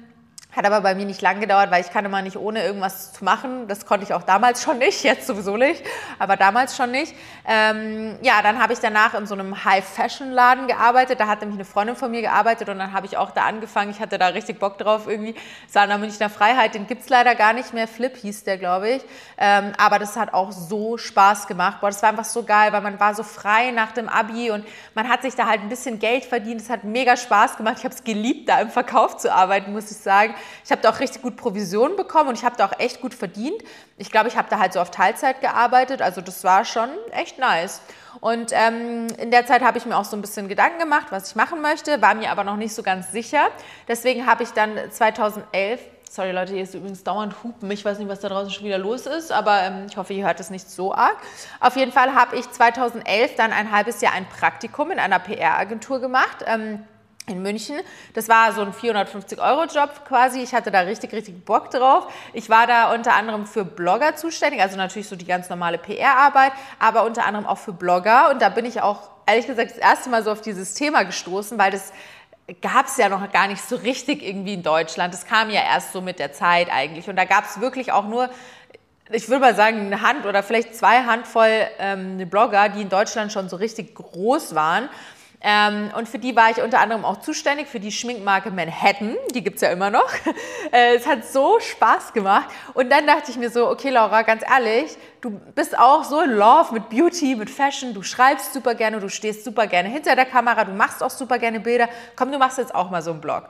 Hat 0.51 0.65
aber 0.65 0.81
bei 0.81 0.95
mir 0.95 1.05
nicht 1.05 1.21
lang 1.21 1.39
gedauert, 1.39 1.69
weil 1.69 1.81
ich 1.83 1.91
kann 1.91 2.05
immer 2.05 2.23
nicht 2.23 2.35
ohne 2.35 2.63
irgendwas 2.63 3.13
zu 3.13 3.23
machen. 3.23 3.67
Das 3.67 3.85
konnte 3.85 4.03
ich 4.03 4.15
auch 4.15 4.23
damals 4.23 4.63
schon 4.63 4.79
nicht, 4.79 5.03
jetzt 5.03 5.27
sowieso 5.27 5.57
nicht, 5.57 5.83
aber 6.17 6.37
damals 6.37 6.75
schon 6.75 6.89
nicht. 6.89 7.13
Ähm, 7.47 8.17
ja, 8.23 8.41
dann 8.41 8.59
habe 8.59 8.73
ich 8.73 8.79
danach 8.79 9.13
in 9.13 9.27
so 9.27 9.35
einem 9.35 9.63
High-Fashion-Laden 9.63 10.65
gearbeitet. 10.65 11.19
Da 11.19 11.27
hat 11.27 11.41
nämlich 11.41 11.57
eine 11.57 11.65
Freundin 11.65 11.95
von 11.95 12.09
mir 12.09 12.21
gearbeitet 12.21 12.67
und 12.67 12.79
dann 12.79 12.93
habe 12.93 13.05
ich 13.05 13.15
auch 13.15 13.29
da 13.29 13.45
angefangen. 13.45 13.91
Ich 13.91 13.99
hatte 13.99 14.17
da 14.17 14.29
richtig 14.29 14.57
Bock 14.57 14.79
drauf 14.79 15.07
irgendwie. 15.07 15.35
Es 15.67 15.75
war 15.75 15.83
in 15.83 15.89
der 15.89 15.99
Münchner 15.99 16.31
Freiheit, 16.31 16.73
den 16.73 16.87
gibt 16.87 17.03
es 17.03 17.09
leider 17.09 17.35
gar 17.35 17.53
nicht 17.53 17.75
mehr. 17.75 17.87
Flip 17.87 18.17
hieß 18.17 18.43
der, 18.43 18.57
glaube 18.57 18.89
ich. 18.89 19.03
Ähm, 19.37 19.73
aber 19.77 19.99
das 19.99 20.17
hat 20.17 20.33
auch 20.33 20.51
so 20.51 20.97
Spaß 20.97 21.45
gemacht. 21.45 21.79
Boah, 21.79 21.91
das 21.91 22.01
war 22.01 22.09
einfach 22.09 22.25
so 22.25 22.41
geil, 22.41 22.73
weil 22.73 22.81
man 22.81 22.99
war 22.99 23.13
so 23.13 23.21
frei 23.21 23.69
nach 23.69 23.91
dem 23.91 24.09
Abi 24.09 24.49
und 24.49 24.65
man 24.95 25.09
hat 25.09 25.21
sich 25.21 25.35
da 25.35 25.45
halt 25.45 25.61
ein 25.61 25.69
bisschen 25.69 25.99
Geld 25.99 26.25
verdient. 26.25 26.59
Es 26.59 26.71
hat 26.71 26.83
mega 26.83 27.15
Spaß 27.15 27.55
gemacht. 27.55 27.75
Ich 27.77 27.83
habe 27.83 27.93
es 27.93 28.03
geliebt, 28.03 28.49
da 28.49 28.59
im 28.61 28.71
Verkauf 28.71 29.17
zu 29.17 29.31
arbeiten, 29.31 29.73
muss 29.73 29.91
ich 29.91 29.97
sagen. 29.97 30.33
Ich 30.63 30.71
habe 30.71 30.81
da 30.81 30.89
auch 30.89 30.99
richtig 30.99 31.21
gut 31.21 31.35
Provision 31.35 31.95
bekommen 31.95 32.29
und 32.29 32.37
ich 32.37 32.43
habe 32.43 32.55
da 32.57 32.65
auch 32.65 32.79
echt 32.79 33.01
gut 33.01 33.13
verdient. 33.13 33.61
Ich 33.97 34.11
glaube, 34.11 34.27
ich 34.27 34.37
habe 34.37 34.47
da 34.49 34.59
halt 34.59 34.73
so 34.73 34.79
auf 34.79 34.91
Teilzeit 34.91 35.41
gearbeitet, 35.41 36.01
also 36.01 36.21
das 36.21 36.43
war 36.43 36.65
schon 36.65 36.89
echt 37.11 37.39
nice. 37.39 37.81
Und 38.21 38.51
ähm, 38.53 39.07
in 39.17 39.31
der 39.31 39.45
Zeit 39.45 39.61
habe 39.61 39.77
ich 39.77 39.85
mir 39.85 39.97
auch 39.97 40.05
so 40.05 40.17
ein 40.17 40.21
bisschen 40.21 40.47
Gedanken 40.47 40.79
gemacht, 40.79 41.07
was 41.09 41.29
ich 41.29 41.35
machen 41.35 41.61
möchte, 41.61 42.01
war 42.01 42.15
mir 42.15 42.31
aber 42.31 42.43
noch 42.43 42.57
nicht 42.57 42.73
so 42.73 42.83
ganz 42.83 43.11
sicher. 43.11 43.47
Deswegen 43.87 44.25
habe 44.25 44.43
ich 44.43 44.49
dann 44.49 44.77
2011 44.89 45.79
Sorry 46.11 46.31
Leute, 46.31 46.53
hier 46.53 46.63
ist 46.63 46.73
übrigens 46.73 47.03
dauernd 47.03 47.43
Hupen. 47.43 47.69
Ich 47.69 47.85
weiß 47.85 47.99
nicht, 47.99 48.09
was 48.09 48.19
da 48.19 48.29
draußen 48.29 48.49
schon 48.49 48.65
wieder 48.65 48.79
los 48.79 49.05
ist, 49.05 49.31
aber 49.31 49.61
ähm, 49.61 49.85
ich 49.87 49.95
hoffe, 49.95 50.11
ihr 50.13 50.25
hört 50.25 50.39
es 50.39 50.49
nicht 50.49 50.67
so 50.67 50.91
arg. 50.91 51.17
Auf 51.59 51.75
jeden 51.75 51.91
Fall 51.91 52.15
habe 52.15 52.35
ich 52.35 52.49
2011 52.49 53.35
dann 53.35 53.53
ein 53.53 53.71
halbes 53.71 54.01
Jahr 54.01 54.13
ein 54.13 54.25
Praktikum 54.27 54.89
in 54.89 54.97
einer 54.97 55.19
PR-Agentur 55.19 55.99
gemacht. 55.99 56.43
Ähm, 56.47 56.83
in 57.29 57.41
München. 57.41 57.79
Das 58.13 58.27
war 58.27 58.51
so 58.53 58.61
ein 58.61 58.73
450-Euro-Job 58.73 60.05
quasi. 60.05 60.41
Ich 60.41 60.53
hatte 60.53 60.71
da 60.71 60.81
richtig, 60.81 61.13
richtig 61.13 61.45
Bock 61.45 61.71
drauf. 61.71 62.11
Ich 62.33 62.49
war 62.49 62.67
da 62.67 62.93
unter 62.93 63.13
anderem 63.13 63.45
für 63.45 63.63
Blogger 63.63 64.15
zuständig, 64.15 64.61
also 64.61 64.77
natürlich 64.77 65.07
so 65.07 65.15
die 65.15 65.25
ganz 65.25 65.49
normale 65.49 65.77
PR-Arbeit, 65.77 66.51
aber 66.79 67.03
unter 67.03 67.25
anderem 67.25 67.45
auch 67.45 67.57
für 67.57 67.73
Blogger. 67.73 68.29
Und 68.31 68.41
da 68.41 68.49
bin 68.49 68.65
ich 68.65 68.81
auch, 68.81 69.09
ehrlich 69.25 69.47
gesagt, 69.47 69.71
das 69.71 69.77
erste 69.77 70.09
Mal 70.09 70.23
so 70.23 70.31
auf 70.31 70.41
dieses 70.41 70.73
Thema 70.73 71.03
gestoßen, 71.03 71.57
weil 71.57 71.71
das 71.71 71.93
gab 72.61 72.87
es 72.87 72.97
ja 72.97 73.09
noch 73.09 73.31
gar 73.31 73.47
nicht 73.47 73.61
so 73.61 73.75
richtig 73.75 74.23
irgendwie 74.23 74.55
in 74.55 74.63
Deutschland. 74.63 75.13
Das 75.13 75.25
kam 75.25 75.49
ja 75.49 75.61
erst 75.61 75.93
so 75.93 76.01
mit 76.01 76.19
der 76.19 76.33
Zeit 76.33 76.69
eigentlich. 76.71 77.07
Und 77.07 77.15
da 77.15 77.25
gab 77.25 77.45
es 77.45 77.61
wirklich 77.61 77.91
auch 77.91 78.07
nur 78.07 78.29
ich 79.11 79.27
würde 79.27 79.41
mal 79.41 79.55
sagen, 79.55 79.87
eine 79.87 80.01
Hand 80.01 80.25
oder 80.25 80.43
vielleicht 80.43 80.75
zwei 80.75 81.03
Handvoll 81.03 81.67
ähm, 81.79 82.29
Blogger, 82.29 82.69
die 82.69 82.81
in 82.81 82.89
Deutschland 82.89 83.33
schon 83.33 83.49
so 83.49 83.55
richtig 83.55 83.95
groß 83.95 84.53
waren. 84.53 84.87
Ähm, 85.41 85.91
und 85.97 86.09
für 86.09 86.19
die 86.19 86.35
war 86.35 86.49
ich 86.49 86.61
unter 86.61 86.79
anderem 86.79 87.05
auch 87.05 87.21
zuständig, 87.21 87.67
für 87.67 87.79
die 87.79 87.93
Schminkmarke 87.93 88.51
Manhattan. 88.51 89.15
Die 89.33 89.41
gibt 89.41 89.55
es 89.55 89.61
ja 89.61 89.69
immer 89.69 89.89
noch. 89.89 90.09
Äh, 90.71 90.95
es 90.95 91.07
hat 91.07 91.25
so 91.25 91.59
Spaß 91.59 92.13
gemacht. 92.13 92.47
Und 92.75 92.91
dann 92.91 93.07
dachte 93.07 93.31
ich 93.31 93.37
mir 93.37 93.49
so, 93.49 93.67
okay 93.67 93.89
Laura, 93.89 94.21
ganz 94.21 94.43
ehrlich, 94.47 94.95
du 95.19 95.31
bist 95.31 95.75
auch 95.75 96.03
so 96.03 96.21
in 96.21 96.29
Love 96.29 96.73
mit 96.73 96.89
Beauty, 96.89 97.35
mit 97.35 97.49
Fashion. 97.49 97.95
Du 97.95 98.03
schreibst 98.03 98.53
super 98.53 98.75
gerne, 98.75 98.99
du 98.99 99.09
stehst 99.09 99.43
super 99.43 99.65
gerne 99.65 99.89
hinter 99.89 100.15
der 100.15 100.25
Kamera, 100.25 100.65
du 100.65 100.73
machst 100.73 101.01
auch 101.01 101.09
super 101.09 101.39
gerne 101.39 101.59
Bilder. 101.59 101.89
Komm, 102.15 102.31
du 102.31 102.37
machst 102.37 102.59
jetzt 102.59 102.75
auch 102.75 102.91
mal 102.91 103.01
so 103.01 103.09
einen 103.09 103.19
Blog. 103.19 103.45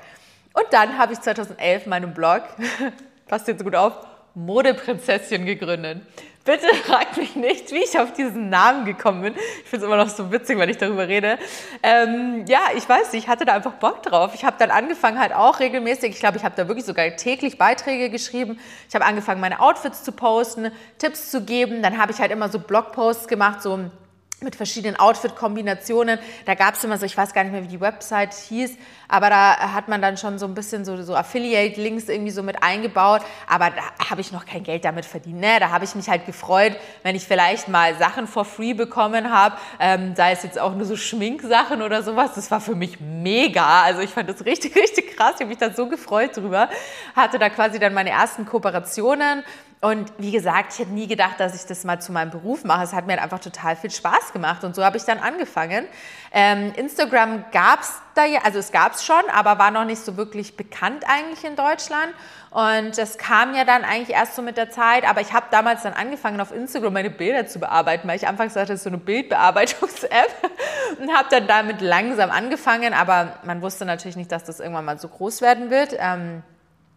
Und 0.54 0.66
dann 0.72 0.98
habe 0.98 1.12
ich 1.12 1.20
2011 1.20 1.88
meinen 1.88 2.14
Blog, 2.14 2.44
passt 3.28 3.50
jetzt 3.50 3.66
gut 3.66 3.76
auf, 3.76 3.94
Modeprinzesschen 4.34 5.46
gegründet. 5.46 6.02
Bitte 6.46 6.68
fragt 6.86 7.18
mich 7.18 7.36
nicht, 7.36 7.72
wie 7.72 7.84
ich 7.84 8.00
auf 8.00 8.14
diesen 8.14 8.50
Namen 8.50 8.86
gekommen 8.86 9.22
bin. 9.22 9.36
Ich 9.36 9.70
finde 9.70 9.78
es 9.78 9.84
immer 9.84 9.98
noch 9.98 10.10
so 10.10 10.32
witzig, 10.32 10.58
wenn 10.58 10.70
ich 10.70 10.78
darüber 10.78 11.08
rede. 11.08 11.38
Ähm, 11.84 12.46
ja, 12.48 12.60
ich 12.76 12.88
weiß 12.88 13.14
nicht, 13.14 13.24
ich 13.26 13.30
hatte 13.30 13.46
da 13.46 13.54
einfach 13.54 13.74
Bock 13.74 14.04
drauf. 14.04 14.32
Ich 14.34 14.46
habe 14.46 14.56
dann 14.58 14.72
angefangen 14.72 15.20
halt 15.20 15.34
auch 15.34 15.60
regelmäßig, 15.60 16.12
ich 16.12 16.20
glaube, 16.20 16.38
ich 16.38 16.44
habe 16.44 16.56
da 16.56 16.68
wirklich 16.68 16.86
sogar 16.86 17.06
täglich 17.16 17.58
Beiträge 17.58 18.10
geschrieben. 18.10 18.60
Ich 18.88 18.96
habe 18.96 19.06
angefangen, 19.06 19.42
meine 19.42 19.60
Outfits 19.60 20.04
zu 20.04 20.12
posten, 20.12 20.72
Tipps 20.98 21.30
zu 21.30 21.42
geben. 21.42 21.84
Dann 21.84 21.98
habe 21.98 22.12
ich 22.12 22.20
halt 22.20 22.32
immer 22.32 22.50
so 22.50 22.60
Blogposts 22.60 23.28
gemacht, 23.28 23.62
so 23.62 23.90
mit 24.42 24.56
verschiedenen 24.56 24.98
Outfit-Kombinationen. 24.98 26.20
Da 26.46 26.56
gab 26.56 26.76
es 26.76 26.84
immer 26.84 26.98
so, 26.98 27.06
ich 27.06 27.18
weiß 27.18 27.34
gar 27.34 27.44
nicht 27.44 27.52
mehr, 27.52 27.64
wie 27.64 27.68
die 27.68 27.82
Website 27.82 28.34
hieß, 28.34 28.78
aber 29.08 29.30
da 29.30 29.74
hat 29.74 29.88
man 29.88 30.02
dann 30.02 30.18
schon 30.18 30.38
so 30.40 30.46
ein 30.46 30.54
bisschen 30.54 30.86
so, 30.86 31.02
so 31.02 31.16
Affiliate-Links 31.16 32.10
irgendwie 32.10 32.32
so 32.32 32.44
mit 32.44 32.62
eingebaut. 32.62 33.22
Aber 33.48 33.72
da 33.72 34.10
habe 34.10 34.22
ich 34.22 34.32
noch 34.32 34.46
kein 34.46 34.64
Geld 34.64 34.86
damit 34.86 35.06
verdient. 35.06 35.40
Ne? 35.40 35.60
Da 35.60 35.72
habe 35.72 35.84
ich 35.84 35.96
mich 35.96 36.10
halt 36.10 36.26
gefreut, 36.26 36.78
wenn 37.04 37.16
ich 37.16 37.26
vielleicht 37.26 37.68
mal 37.68 37.96
Sachen 37.96 38.28
for 38.28 38.46
free 38.46 38.74
bekommen 38.74 39.32
habe, 39.32 39.58
ähm, 39.80 40.16
sei 40.16 40.32
es 40.32 40.44
jetzt 40.44 40.60
auch 40.60 40.76
nur 40.76 40.86
so 40.86 40.96
Schminksachen 40.96 41.82
oder 41.82 42.04
sowas. 42.04 42.32
Das 42.36 42.52
war 42.52 42.62
für 42.62 42.76
mich 42.76 43.00
mega. 43.00 43.82
Also 43.82 44.02
ich 44.02 44.12
fand 44.12 44.30
das 44.30 44.46
richtig, 44.46 44.76
richtig 44.76 45.18
krass. 45.18 45.34
Ich 45.36 45.42
habe 45.42 45.50
mich 45.50 45.58
da 45.58 45.74
so 45.74 45.88
gefreut 45.88 46.38
drüber. 46.38 46.70
Hatte 47.16 47.40
da 47.40 47.50
quasi 47.50 47.80
dann 47.80 47.94
meine 47.94 48.12
ersten 48.12 48.46
Kooperationen 48.46 49.44
und 49.82 50.12
wie 50.18 50.32
gesagt, 50.32 50.74
ich 50.74 50.80
hätte 50.80 50.92
nie 50.92 51.08
gedacht, 51.08 51.40
dass 51.40 51.56
ich 51.56 51.66
das 51.66 51.86
mal 51.86 52.02
zu 52.02 52.12
meinem 52.12 52.32
Beruf 52.32 52.66
mache. 52.66 52.84
Es 52.84 52.92
hat 52.92 53.08
mir 53.08 53.22
einfach 53.22 53.40
total 53.40 53.78
viel 53.78 53.92
Spaß 53.92 54.34
gemacht 54.34 54.66
und 54.66 54.76
so 54.76 54.84
habe 54.84 54.98
ich 54.98 55.04
dann 55.04 55.20
angefangen. 55.20 55.88
Ähm, 56.34 56.74
Instagram 56.76 57.46
gab 57.54 57.80
es 57.82 57.94
da 58.14 58.26
ja, 58.26 58.42
also 58.44 58.60
es 58.60 58.74
gab 58.74 58.96
es 58.96 59.06
schon, 59.06 59.22
aber 59.34 59.58
war 59.58 59.72
noch 59.72 59.86
nicht 59.86 60.04
so 60.04 60.18
wirklich 60.18 60.58
bekannt 60.58 61.06
eigentlich 61.08 61.46
in 61.46 61.56
Deutschland. 61.56 62.14
Und 62.52 62.98
das 62.98 63.18
kam 63.18 63.56
ja 63.56 63.64
dann 63.64 63.86
eigentlich 63.86 64.10
erst 64.10 64.36
so 64.36 64.42
mit 64.42 64.58
der 64.58 64.70
Zeit. 64.70 65.08
Aber 65.08 65.22
ich 65.22 65.32
habe 65.32 65.46
damals 65.50 65.84
dann 65.84 65.94
angefangen, 65.94 66.42
auf 66.42 66.52
Instagram 66.52 66.92
meine 66.92 67.10
Bilder 67.10 67.48
zu 67.48 67.60
bearbeiten, 67.60 68.06
weil 68.06 68.18
ich 68.18 68.28
anfangs 68.28 68.56
sagte, 68.56 68.74
das 68.74 68.80
ist 68.80 68.84
so 68.84 68.90
eine 68.90 68.98
Bildbearbeitungs-App 68.98 70.52
und 71.00 71.16
habe 71.16 71.30
dann 71.30 71.48
damit 71.48 71.80
langsam 71.80 72.32
angefangen. 72.32 72.94
Aber 72.94 73.38
man 73.44 73.62
wusste 73.62 73.86
natürlich 73.86 74.18
nicht, 74.18 74.32
dass 74.32 74.44
das 74.44 74.60
irgendwann 74.60 74.84
mal 74.84 75.00
so 75.00 75.08
groß 75.08 75.42
werden 75.42 75.70
wird. 75.70 75.96
Ähm, 75.98 76.44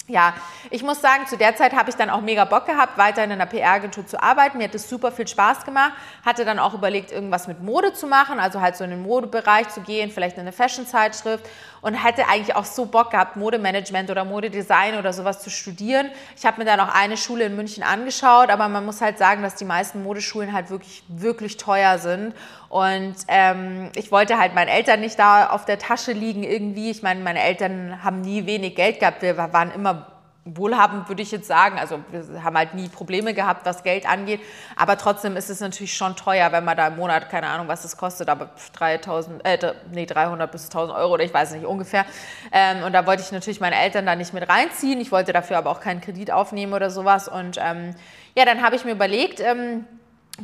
ja, 0.08 0.34
ich 0.70 0.82
muss 0.82 1.00
sagen, 1.00 1.26
zu 1.26 1.36
der 1.36 1.54
Zeit 1.54 1.74
habe 1.74 1.88
ich 1.88 1.96
dann 1.96 2.10
auch 2.10 2.20
mega 2.20 2.44
Bock 2.44 2.66
gehabt, 2.66 2.98
weiter 2.98 3.22
in 3.22 3.30
einer 3.30 3.46
PR-Agentur 3.46 4.06
zu 4.06 4.20
arbeiten. 4.20 4.58
Mir 4.58 4.64
hat 4.64 4.74
es 4.74 4.88
super 4.88 5.12
viel 5.12 5.28
Spaß 5.28 5.64
gemacht. 5.64 5.92
Hatte 6.24 6.44
dann 6.44 6.58
auch 6.58 6.74
überlegt, 6.74 7.12
irgendwas 7.12 7.46
mit 7.46 7.62
Mode 7.62 7.92
zu 7.92 8.06
machen, 8.08 8.40
also 8.40 8.60
halt 8.60 8.76
so 8.76 8.84
in 8.84 8.90
den 8.90 9.02
Modebereich 9.02 9.68
zu 9.68 9.80
gehen, 9.80 10.10
vielleicht 10.10 10.36
in 10.36 10.42
eine 10.42 10.52
Fashion-Zeitschrift 10.52 11.48
und 11.82 11.94
hätte 11.94 12.28
eigentlich 12.28 12.54
auch 12.56 12.64
so 12.64 12.86
Bock 12.86 13.10
gehabt, 13.10 13.36
Modemanagement 13.36 14.10
oder 14.10 14.24
Modedesign 14.24 14.96
oder 14.96 15.12
sowas 15.12 15.42
zu 15.42 15.50
studieren. 15.50 16.10
Ich 16.36 16.46
habe 16.46 16.58
mir 16.58 16.64
dann 16.64 16.80
auch 16.80 16.94
eine 16.94 17.16
Schule 17.16 17.44
in 17.44 17.56
München 17.56 17.82
angeschaut, 17.82 18.50
aber 18.50 18.68
man 18.68 18.86
muss 18.86 19.00
halt 19.00 19.18
sagen, 19.18 19.42
dass 19.42 19.56
die 19.56 19.64
meisten 19.64 20.02
Modeschulen 20.02 20.52
halt 20.52 20.70
wirklich, 20.70 21.02
wirklich 21.08 21.56
teuer 21.56 21.98
sind. 21.98 22.34
Und 22.68 23.16
ähm, 23.28 23.90
ich 23.96 24.12
wollte 24.12 24.38
halt 24.38 24.54
meinen 24.54 24.68
Eltern 24.68 25.00
nicht 25.00 25.18
da 25.18 25.50
auf 25.50 25.64
der 25.64 25.78
Tasche 25.78 26.12
liegen 26.12 26.44
irgendwie. 26.44 26.90
Ich 26.90 27.02
meine, 27.02 27.20
meine 27.20 27.42
Eltern 27.42 28.02
haben 28.02 28.20
nie 28.20 28.46
wenig 28.46 28.76
Geld 28.76 29.00
gehabt. 29.00 29.20
Wir 29.20 29.36
waren 29.36 29.72
immer 29.72 30.11
wohlhabend, 30.44 31.08
würde 31.08 31.22
ich 31.22 31.30
jetzt 31.30 31.46
sagen. 31.46 31.78
Also 31.78 32.00
wir 32.10 32.42
haben 32.42 32.56
halt 32.56 32.74
nie 32.74 32.88
Probleme 32.88 33.32
gehabt, 33.32 33.64
was 33.64 33.82
Geld 33.82 34.08
angeht. 34.08 34.40
Aber 34.76 34.98
trotzdem 34.98 35.36
ist 35.36 35.50
es 35.50 35.60
natürlich 35.60 35.94
schon 35.94 36.16
teuer, 36.16 36.50
wenn 36.50 36.64
man 36.64 36.76
da 36.76 36.88
im 36.88 36.96
Monat, 36.96 37.30
keine 37.30 37.46
Ahnung, 37.46 37.68
was 37.68 37.82
das 37.82 37.96
kostet, 37.96 38.28
aber 38.28 38.50
3000, 38.72 39.44
äh, 39.44 39.74
nee, 39.92 40.06
300 40.06 40.50
bis 40.50 40.64
1000 40.64 40.98
Euro 40.98 41.14
oder 41.14 41.24
ich 41.24 41.32
weiß 41.32 41.52
nicht, 41.52 41.64
ungefähr. 41.64 42.04
Ähm, 42.50 42.82
und 42.82 42.92
da 42.92 43.06
wollte 43.06 43.22
ich 43.22 43.30
natürlich 43.30 43.60
meine 43.60 43.76
Eltern 43.76 44.04
da 44.04 44.16
nicht 44.16 44.34
mit 44.34 44.48
reinziehen. 44.48 45.00
Ich 45.00 45.12
wollte 45.12 45.32
dafür 45.32 45.58
aber 45.58 45.70
auch 45.70 45.80
keinen 45.80 46.00
Kredit 46.00 46.32
aufnehmen 46.32 46.72
oder 46.72 46.90
sowas. 46.90 47.28
Und 47.28 47.58
ähm, 47.62 47.94
ja, 48.34 48.44
dann 48.44 48.62
habe 48.62 48.74
ich 48.74 48.84
mir 48.84 48.92
überlegt, 48.92 49.40
ähm, 49.40 49.86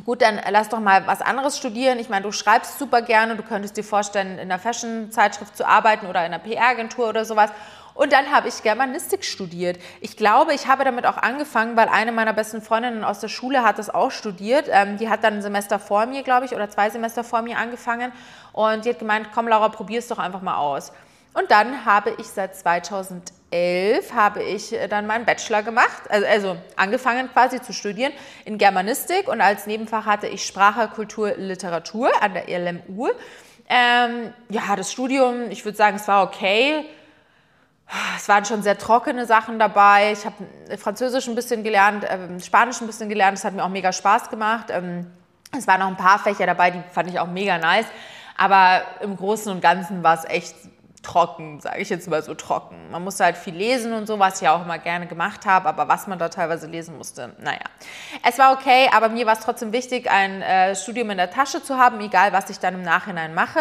Gut, 0.05 0.21
dann 0.21 0.39
lass 0.49 0.69
doch 0.69 0.79
mal 0.79 1.07
was 1.07 1.21
anderes 1.21 1.57
studieren. 1.57 1.97
Ich 1.97 2.09
meine, 2.09 2.21
du 2.21 2.31
schreibst 2.31 2.77
super 2.77 3.01
gerne, 3.01 3.35
du 3.35 3.41
könntest 3.41 3.75
dir 3.75 3.83
vorstellen, 3.83 4.33
in 4.33 4.39
einer 4.39 4.59
Fashion-Zeitschrift 4.59 5.57
zu 5.57 5.67
arbeiten 5.67 6.05
oder 6.05 6.23
in 6.25 6.31
einer 6.31 6.39
PR-Agentur 6.39 7.09
oder 7.09 7.25
sowas. 7.25 7.49
Und 7.99 8.13
dann 8.13 8.31
habe 8.31 8.47
ich 8.47 8.63
Germanistik 8.63 9.25
studiert. 9.25 9.77
Ich 9.99 10.15
glaube, 10.15 10.53
ich 10.53 10.67
habe 10.67 10.85
damit 10.85 11.05
auch 11.05 11.17
angefangen, 11.17 11.75
weil 11.75 11.89
eine 11.89 12.13
meiner 12.13 12.31
besten 12.31 12.61
Freundinnen 12.61 13.03
aus 13.03 13.19
der 13.19 13.27
Schule 13.27 13.61
hat 13.61 13.77
das 13.77 13.93
auch 13.93 14.09
studiert. 14.09 14.69
Ähm, 14.71 14.95
die 14.95 15.09
hat 15.09 15.25
dann 15.25 15.33
ein 15.33 15.41
Semester 15.41 15.79
vor 15.79 16.05
mir, 16.05 16.23
glaube 16.23 16.45
ich, 16.45 16.55
oder 16.55 16.69
zwei 16.69 16.89
Semester 16.89 17.25
vor 17.25 17.41
mir 17.41 17.57
angefangen. 17.57 18.13
Und 18.53 18.85
die 18.85 18.91
hat 18.91 18.99
gemeint, 18.99 19.31
komm 19.33 19.49
Laura, 19.49 19.67
probier 19.67 19.99
es 19.99 20.07
doch 20.07 20.17
einfach 20.17 20.41
mal 20.41 20.55
aus. 20.55 20.93
Und 21.33 21.51
dann 21.51 21.83
habe 21.83 22.13
ich 22.17 22.27
seit 22.27 22.55
2011 22.55 24.13
habe 24.13 24.43
ich 24.43 24.71
äh, 24.71 24.87
dann 24.87 25.05
meinen 25.05 25.25
Bachelor 25.25 25.63
gemacht, 25.63 26.03
also, 26.07 26.25
also, 26.25 26.57
angefangen 26.77 27.29
quasi 27.33 27.61
zu 27.61 27.73
studieren 27.73 28.13
in 28.45 28.57
Germanistik 28.57 29.27
und 29.27 29.41
als 29.41 29.67
Nebenfach 29.67 30.05
hatte 30.05 30.27
ich 30.27 30.45
Sprache, 30.45 30.87
Kultur, 30.87 31.33
Literatur 31.35 32.11
an 32.21 32.33
der 32.33 32.47
LMU. 32.47 33.09
Ähm, 33.67 34.33
ja, 34.47 34.77
das 34.77 34.89
Studium, 34.89 35.51
ich 35.51 35.65
würde 35.65 35.77
sagen, 35.77 35.97
es 35.97 36.07
war 36.07 36.23
okay 36.23 36.85
es 38.17 38.29
waren 38.29 38.45
schon 38.45 38.61
sehr 38.61 38.77
trockene 38.77 39.25
Sachen 39.25 39.59
dabei. 39.59 40.11
Ich 40.11 40.25
habe 40.25 40.35
Französisch 40.77 41.27
ein 41.27 41.35
bisschen 41.35 41.63
gelernt, 41.63 42.03
äh, 42.03 42.39
Spanisch 42.39 42.81
ein 42.81 42.87
bisschen 42.87 43.09
gelernt. 43.09 43.37
Das 43.37 43.45
hat 43.45 43.53
mir 43.53 43.63
auch 43.63 43.69
mega 43.69 43.91
Spaß 43.91 44.29
gemacht. 44.29 44.67
Ähm, 44.69 45.07
es 45.57 45.67
waren 45.67 45.79
noch 45.79 45.87
ein 45.87 45.97
paar 45.97 46.19
Fächer 46.19 46.45
dabei, 46.45 46.71
die 46.71 46.81
fand 46.91 47.09
ich 47.09 47.19
auch 47.19 47.27
mega 47.27 47.57
nice. 47.57 47.87
Aber 48.37 48.81
im 49.01 49.17
Großen 49.17 49.51
und 49.51 49.61
Ganzen 49.61 50.03
war 50.03 50.13
es 50.13 50.25
echt 50.25 50.55
trocken, 51.01 51.59
sage 51.61 51.79
ich 51.79 51.89
jetzt 51.89 52.09
mal 52.09 52.21
so 52.21 52.33
trocken. 52.33 52.75
Man 52.91 53.03
musste 53.03 53.23
halt 53.23 53.37
viel 53.37 53.55
lesen 53.55 53.93
und 53.93 54.05
so, 54.05 54.19
was 54.19 54.41
ich 54.41 54.47
auch 54.47 54.63
immer 54.63 54.77
gerne 54.77 55.07
gemacht 55.07 55.45
habe, 55.45 55.67
aber 55.69 55.87
was 55.87 56.07
man 56.07 56.19
da 56.19 56.29
teilweise 56.29 56.67
lesen 56.67 56.97
musste, 56.97 57.35
naja. 57.39 57.61
Es 58.27 58.37
war 58.37 58.53
okay, 58.53 58.89
aber 58.93 59.09
mir 59.09 59.25
war 59.25 59.33
es 59.33 59.39
trotzdem 59.39 59.71
wichtig, 59.71 60.09
ein 60.09 60.41
äh, 60.41 60.75
Studium 60.75 61.09
in 61.09 61.17
der 61.17 61.31
Tasche 61.31 61.63
zu 61.63 61.77
haben, 61.77 61.99
egal 62.01 62.33
was 62.33 62.49
ich 62.49 62.59
dann 62.59 62.73
im 62.75 62.81
Nachhinein 62.81 63.33
mache. 63.33 63.59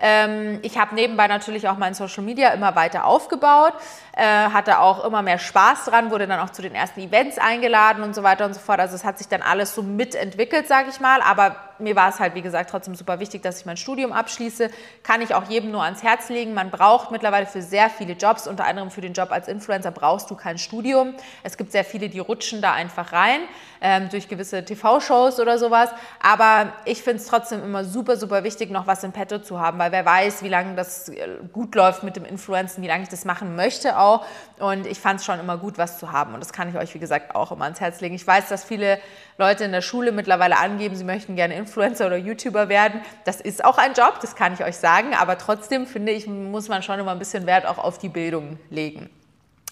Ähm, 0.00 0.58
ich 0.62 0.78
habe 0.78 0.94
nebenbei 0.94 1.26
natürlich 1.26 1.68
auch 1.68 1.76
mein 1.76 1.94
Social 1.94 2.24
Media 2.24 2.48
immer 2.50 2.74
weiter 2.74 3.04
aufgebaut, 3.04 3.74
äh, 4.16 4.24
hatte 4.24 4.80
auch 4.80 5.04
immer 5.04 5.22
mehr 5.22 5.38
Spaß 5.38 5.86
dran, 5.86 6.10
wurde 6.10 6.26
dann 6.26 6.40
auch 6.40 6.50
zu 6.50 6.62
den 6.62 6.74
ersten 6.74 7.00
Events 7.00 7.38
eingeladen 7.38 8.02
und 8.02 8.14
so 8.14 8.22
weiter 8.22 8.46
und 8.46 8.54
so 8.54 8.60
fort. 8.60 8.80
Also 8.80 8.94
es 8.94 9.04
hat 9.04 9.18
sich 9.18 9.28
dann 9.28 9.42
alles 9.42 9.74
so 9.74 9.82
mitentwickelt, 9.82 10.66
sage 10.66 10.88
ich 10.90 11.00
mal, 11.00 11.20
aber 11.20 11.56
mir 11.78 11.96
war 11.96 12.08
es 12.08 12.20
halt, 12.20 12.34
wie 12.34 12.42
gesagt, 12.42 12.70
trotzdem 12.70 12.94
super 12.94 13.20
wichtig, 13.20 13.42
dass 13.42 13.60
ich 13.60 13.66
mein 13.66 13.76
Studium 13.76 14.12
abschließe. 14.12 14.70
Kann 15.02 15.22
ich 15.22 15.34
auch 15.34 15.44
jedem 15.44 15.70
nur 15.70 15.82
ans 15.82 16.02
Herz 16.02 16.28
legen. 16.28 16.54
Man 16.54 16.70
braucht 16.70 17.10
mittlerweile 17.10 17.46
für 17.46 17.62
sehr 17.62 17.88
viele 17.90 18.12
Jobs, 18.14 18.46
unter 18.46 18.66
anderem 18.66 18.90
für 18.90 19.00
den 19.00 19.12
Job 19.12 19.32
als 19.32 19.48
Influencer, 19.48 19.90
brauchst 19.90 20.30
du 20.30 20.36
kein 20.36 20.58
Studium. 20.58 21.14
Es 21.42 21.56
gibt 21.56 21.72
sehr 21.72 21.84
viele, 21.84 22.08
die 22.08 22.18
rutschen 22.18 22.60
da 22.62 22.72
einfach 22.72 23.12
rein 23.12 23.40
ähm, 23.80 24.08
durch 24.10 24.28
gewisse 24.28 24.64
TV-Shows 24.64 25.40
oder 25.40 25.58
sowas. 25.58 25.90
Aber 26.22 26.72
ich 26.84 27.02
finde 27.02 27.22
es 27.22 27.26
trotzdem 27.26 27.62
immer 27.64 27.84
super, 27.84 28.16
super 28.16 28.44
wichtig, 28.44 28.70
noch 28.70 28.86
was 28.86 29.04
im 29.04 29.12
Petto 29.12 29.38
zu 29.38 29.60
haben, 29.60 29.78
weil 29.78 29.92
wer 29.92 30.04
weiß, 30.04 30.42
wie 30.42 30.48
lange 30.48 30.74
das 30.74 31.08
äh, 31.08 31.38
gut 31.52 31.74
läuft 31.74 32.02
mit 32.02 32.16
dem 32.16 32.24
Influencen, 32.24 32.82
wie 32.82 32.88
lange 32.88 33.02
ich 33.02 33.08
das 33.08 33.24
machen 33.24 33.56
möchte 33.56 33.98
auch. 33.98 34.24
Und 34.58 34.86
ich 34.86 35.00
fand 35.00 35.20
es 35.20 35.26
schon 35.26 35.40
immer 35.40 35.56
gut, 35.56 35.78
was 35.78 35.98
zu 35.98 36.12
haben. 36.12 36.34
Und 36.34 36.40
das 36.40 36.52
kann 36.52 36.68
ich 36.68 36.76
euch, 36.76 36.94
wie 36.94 36.98
gesagt, 36.98 37.34
auch 37.34 37.52
immer 37.52 37.64
ans 37.64 37.80
Herz 37.80 38.00
legen. 38.00 38.14
Ich 38.14 38.26
weiß, 38.26 38.48
dass 38.48 38.64
viele 38.64 38.98
Leute 39.38 39.64
in 39.64 39.72
der 39.72 39.80
Schule 39.82 40.12
mittlerweile 40.12 40.58
angeben, 40.58 40.94
sie 40.94 41.04
möchten 41.04 41.34
gerne 41.34 41.54
Influencer 41.54 42.06
oder 42.06 42.16
YouTuber 42.16 42.68
werden. 42.68 43.00
Das 43.24 43.40
ist 43.40 43.64
auch 43.64 43.78
ein 43.78 43.94
Job, 43.94 44.18
das 44.20 44.36
kann 44.36 44.52
ich 44.52 44.62
euch 44.62 44.76
sagen. 44.76 45.14
Aber 45.18 45.38
trotzdem 45.38 45.86
finde 45.86 46.12
ich, 46.12 46.26
muss 46.26 46.68
man 46.68 46.82
schon 46.82 46.98
immer 46.98 47.12
ein 47.12 47.18
bisschen 47.18 47.46
Wert 47.46 47.66
auch 47.66 47.78
auf 47.78 47.98
die 47.98 48.10
Bildung 48.10 48.58
legen. 48.68 49.08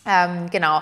Ähm, 0.06 0.48
genau. 0.50 0.80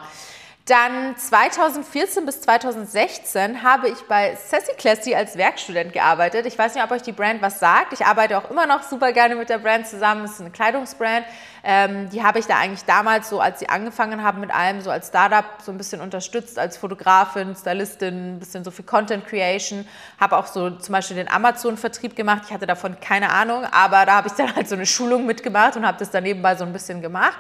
Dann 0.67 1.17
2014 1.17 2.27
bis 2.27 2.41
2016 2.41 3.63
habe 3.63 3.89
ich 3.89 4.01
bei 4.09 4.35
Sassy 4.35 4.73
Classy 4.77 5.15
als 5.15 5.37
Werkstudent 5.37 5.93
gearbeitet. 5.93 6.45
Ich 6.45 6.59
weiß 6.59 6.75
nicht, 6.75 6.83
ob 6.83 6.91
euch 6.91 7.03
die 7.03 7.13
Brand 7.13 7.41
was 7.41 7.61
sagt. 7.61 7.93
Ich 7.93 8.05
arbeite 8.05 8.37
auch 8.37 8.51
immer 8.51 8.67
noch 8.67 8.83
super 8.83 9.13
gerne 9.13 9.37
mit 9.37 9.49
der 9.49 9.59
Brand 9.59 9.87
zusammen. 9.87 10.25
Es 10.25 10.33
ist 10.33 10.41
eine 10.41 10.51
Kleidungsbrand. 10.51 11.25
Ähm, 11.69 12.09
die 12.11 12.23
habe 12.23 12.39
ich 12.39 12.47
da 12.47 12.59
eigentlich 12.59 12.85
damals 12.85 13.29
so, 13.29 13.41
als 13.41 13.59
sie 13.59 13.69
angefangen 13.69 14.23
haben 14.23 14.41
mit 14.41 14.55
allem, 14.55 14.81
so 14.83 14.89
als 14.89 15.09
Startup 15.09 15.45
so 15.65 15.73
ein 15.73 15.79
bisschen 15.79 16.01
unterstützt, 16.01 16.61
als 16.61 16.77
Fotografin, 16.77 17.57
Stylistin, 17.57 18.37
ein 18.37 18.39
bisschen 18.39 18.63
so 18.63 18.71
für 18.71 18.85
Content 18.85 19.27
Creation. 19.27 19.85
Habe 20.21 20.37
auch 20.37 20.47
so 20.47 20.71
zum 20.71 20.93
Beispiel 20.93 21.17
den 21.17 21.29
Amazon-Vertrieb 21.29 22.15
gemacht. 22.15 22.43
Ich 22.47 22.55
hatte 22.55 22.69
davon 22.69 23.01
keine 23.01 23.31
Ahnung, 23.31 23.65
aber 23.73 24.07
da 24.07 24.15
habe 24.15 24.29
ich 24.29 24.35
dann 24.35 24.55
halt 24.55 24.69
so 24.69 24.77
eine 24.77 24.87
Schulung 24.87 25.27
mitgemacht 25.27 25.77
und 25.77 25.85
habe 25.85 25.99
das 25.99 26.13
dann 26.13 26.23
nebenbei 26.23 26.55
so 26.55 26.65
ein 26.65 26.73
bisschen 26.73 27.03
gemacht. 27.03 27.39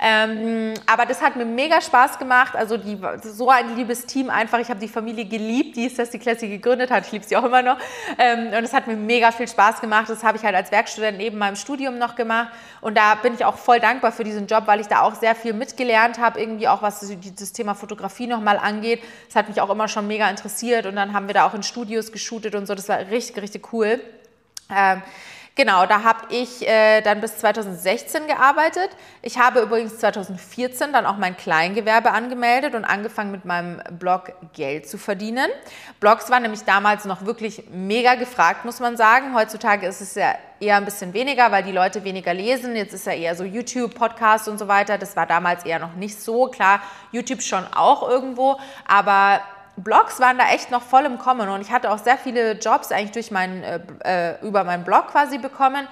Ähm, 0.00 0.74
aber 0.86 1.04
das 1.06 1.20
hat 1.20 1.34
mir 1.34 1.44
mega 1.44 1.80
Spaß 1.80 2.20
gemacht. 2.20 2.54
Also 2.54 2.76
die, 2.76 2.96
so 3.22 3.50
ein 3.50 3.74
liebes 3.74 4.06
Team 4.06 4.30
einfach. 4.30 4.60
Ich 4.60 4.68
habe 4.68 4.78
die 4.78 4.88
Familie 4.88 5.24
geliebt, 5.24 5.76
die 5.76 5.86
ist 5.86 5.98
das 5.98 6.10
die 6.10 6.20
Classy 6.20 6.46
gegründet 6.48 6.92
hat. 6.92 7.06
Ich 7.06 7.12
liebe 7.12 7.24
sie 7.24 7.36
auch 7.36 7.44
immer 7.44 7.62
noch. 7.62 7.78
Ähm, 8.18 8.46
und 8.56 8.62
es 8.62 8.72
hat 8.72 8.86
mir 8.86 8.94
mega 8.94 9.32
viel 9.32 9.48
Spaß 9.48 9.80
gemacht. 9.80 10.08
Das 10.08 10.22
habe 10.22 10.38
ich 10.38 10.44
halt 10.44 10.54
als 10.54 10.70
Werkstudent 10.70 11.18
neben 11.18 11.38
meinem 11.38 11.56
Studium 11.56 11.98
noch 11.98 12.14
gemacht. 12.14 12.52
Und 12.80 12.96
da 12.96 13.16
bin 13.16 13.34
ich 13.34 13.44
auch 13.44 13.63
voll 13.64 13.80
dankbar 13.80 14.12
für 14.12 14.24
diesen 14.24 14.46
Job, 14.46 14.64
weil 14.66 14.80
ich 14.80 14.88
da 14.88 15.00
auch 15.00 15.14
sehr 15.14 15.34
viel 15.34 15.54
mitgelernt 15.54 16.18
habe, 16.18 16.38
irgendwie 16.38 16.68
auch 16.68 16.82
was 16.82 17.00
das 17.38 17.52
Thema 17.52 17.74
Fotografie 17.74 18.26
nochmal 18.26 18.58
angeht. 18.58 19.02
Das 19.26 19.36
hat 19.36 19.48
mich 19.48 19.60
auch 19.62 19.70
immer 19.70 19.88
schon 19.88 20.06
mega 20.06 20.28
interessiert 20.28 20.84
und 20.84 20.96
dann 20.96 21.14
haben 21.14 21.26
wir 21.28 21.34
da 21.34 21.46
auch 21.46 21.54
in 21.54 21.62
Studios 21.62 22.12
geshootet 22.12 22.54
und 22.54 22.66
so. 22.66 22.74
Das 22.74 22.88
war 22.90 22.98
richtig, 22.98 23.42
richtig 23.42 23.72
cool. 23.72 24.00
Ähm, 24.70 25.02
Genau, 25.56 25.86
da 25.86 26.02
habe 26.02 26.34
ich 26.34 26.66
äh, 26.66 27.00
dann 27.02 27.20
bis 27.20 27.38
2016 27.38 28.26
gearbeitet. 28.26 28.90
Ich 29.22 29.38
habe 29.38 29.60
übrigens 29.60 29.98
2014 29.98 30.92
dann 30.92 31.06
auch 31.06 31.16
mein 31.16 31.36
Kleingewerbe 31.36 32.10
angemeldet 32.10 32.74
und 32.74 32.84
angefangen 32.84 33.30
mit 33.30 33.44
meinem 33.44 33.80
Blog 33.96 34.32
Geld 34.52 34.88
zu 34.88 34.98
verdienen. 34.98 35.48
Blogs 36.00 36.28
waren 36.28 36.42
nämlich 36.42 36.64
damals 36.64 37.04
noch 37.04 37.24
wirklich 37.24 37.64
mega 37.70 38.16
gefragt, 38.16 38.64
muss 38.64 38.80
man 38.80 38.96
sagen. 38.96 39.32
Heutzutage 39.36 39.86
ist 39.86 40.00
es 40.00 40.16
ja 40.16 40.34
eher 40.58 40.76
ein 40.76 40.84
bisschen 40.84 41.12
weniger, 41.12 41.52
weil 41.52 41.62
die 41.62 41.70
Leute 41.70 42.02
weniger 42.02 42.34
lesen. 42.34 42.74
Jetzt 42.74 42.92
ist 42.92 43.06
ja 43.06 43.12
eher 43.12 43.36
so 43.36 43.44
YouTube, 43.44 43.94
Podcast 43.94 44.48
und 44.48 44.58
so 44.58 44.66
weiter. 44.66 44.98
Das 44.98 45.14
war 45.14 45.26
damals 45.26 45.64
eher 45.64 45.78
noch 45.78 45.94
nicht 45.94 46.20
so. 46.20 46.48
Klar, 46.48 46.80
YouTube 47.12 47.42
schon 47.42 47.64
auch 47.72 48.08
irgendwo, 48.08 48.58
aber 48.88 49.40
Blogs 49.76 50.20
waren 50.20 50.38
da 50.38 50.48
echt 50.52 50.70
noch 50.70 50.82
voll 50.82 51.04
im 51.04 51.18
Kommen 51.18 51.48
und 51.48 51.60
ich 51.60 51.72
hatte 51.72 51.90
auch 51.90 51.98
sehr 51.98 52.16
viele 52.16 52.52
Jobs 52.52 52.92
eigentlich 52.92 53.12
durch 53.12 53.30
meinen, 53.30 53.62
äh, 53.62 53.80
äh, 54.04 54.46
über 54.46 54.64
meinen 54.64 54.84
Blog 54.84 55.08
quasi 55.08 55.38
bekommen 55.38 55.88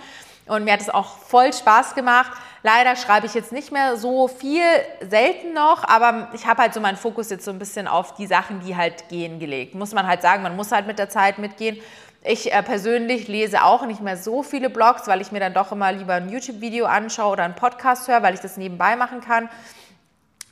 und 0.47 0.65
mir 0.65 0.73
hat 0.73 0.81
es 0.81 0.91
auch 0.91 1.19
voll 1.19 1.53
Spaß 1.53 1.95
gemacht. 1.95 2.33
Leider 2.63 2.95
schreibe 2.95 3.27
ich 3.27 3.35
jetzt 3.35 3.53
nicht 3.53 3.73
mehr 3.73 3.97
so 3.97 4.29
viel, 4.29 4.63
selten 5.09 5.53
noch, 5.53 5.89
aber 5.89 6.29
ich 6.33 6.47
habe 6.47 6.63
halt 6.63 6.75
so 6.75 6.81
meinen 6.81 6.97
Fokus 6.97 7.31
jetzt 7.31 7.45
so 7.45 7.51
ein 7.51 7.59
bisschen 7.59 7.89
auf 7.89 8.15
die 8.15 8.27
Sachen, 8.27 8.61
die 8.61 8.77
halt 8.77 9.09
gehen, 9.09 9.41
gelegt. 9.41 9.75
Muss 9.75 9.93
man 9.93 10.07
halt 10.07 10.23
sagen, 10.23 10.43
man 10.43 10.55
muss 10.55 10.71
halt 10.71 10.87
mit 10.87 10.99
der 10.99 11.09
Zeit 11.09 11.39
mitgehen. 11.39 11.79
Ich 12.25 12.53
äh, 12.53 12.63
persönlich 12.63 13.27
lese 13.27 13.65
auch 13.65 13.85
nicht 13.85 14.01
mehr 14.01 14.17
so 14.17 14.45
viele 14.45 14.71
Blogs, 14.71 15.09
weil 15.09 15.21
ich 15.21 15.33
mir 15.33 15.41
dann 15.41 15.55
doch 15.55 15.73
immer 15.73 15.91
lieber 15.91 16.15
ein 16.15 16.29
YouTube-Video 16.29 16.87
anschaue 16.87 17.33
oder 17.33 17.45
einen 17.45 17.57
Podcast 17.57 18.07
höre, 18.07 18.23
weil 18.23 18.35
ich 18.35 18.41
das 18.41 18.57
nebenbei 18.57 18.95
machen 18.95 19.21
kann. 19.21 19.49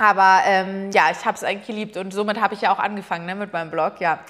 Aber 0.01 0.41
ähm, 0.47 0.91
ja, 0.93 1.11
ich 1.11 1.27
habe 1.27 1.37
es 1.37 1.45
eigentlich 1.45 1.67
geliebt 1.67 1.99
und 1.99 2.11
somit 2.15 2.41
habe 2.41 2.55
ich 2.55 2.63
ja 2.63 2.73
auch 2.73 2.79
angefangen 2.79 3.27
ne, 3.27 3.35
mit 3.35 3.53
meinem 3.53 3.71
Blog. 3.71 4.01
Ja, 4.01 4.21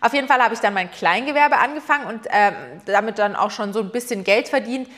auf 0.00 0.14
jeden 0.14 0.26
Fall 0.26 0.42
habe 0.42 0.54
ich 0.54 0.60
dann 0.60 0.72
mein 0.72 0.90
Kleingewerbe 0.90 1.58
angefangen 1.58 2.06
und 2.06 2.26
ähm, 2.30 2.54
damit 2.86 3.18
dann 3.18 3.36
auch 3.36 3.50
schon 3.50 3.74
so 3.74 3.80
ein 3.80 3.90
bisschen 3.90 4.24
Geld 4.24 4.48
verdient. 4.48 4.88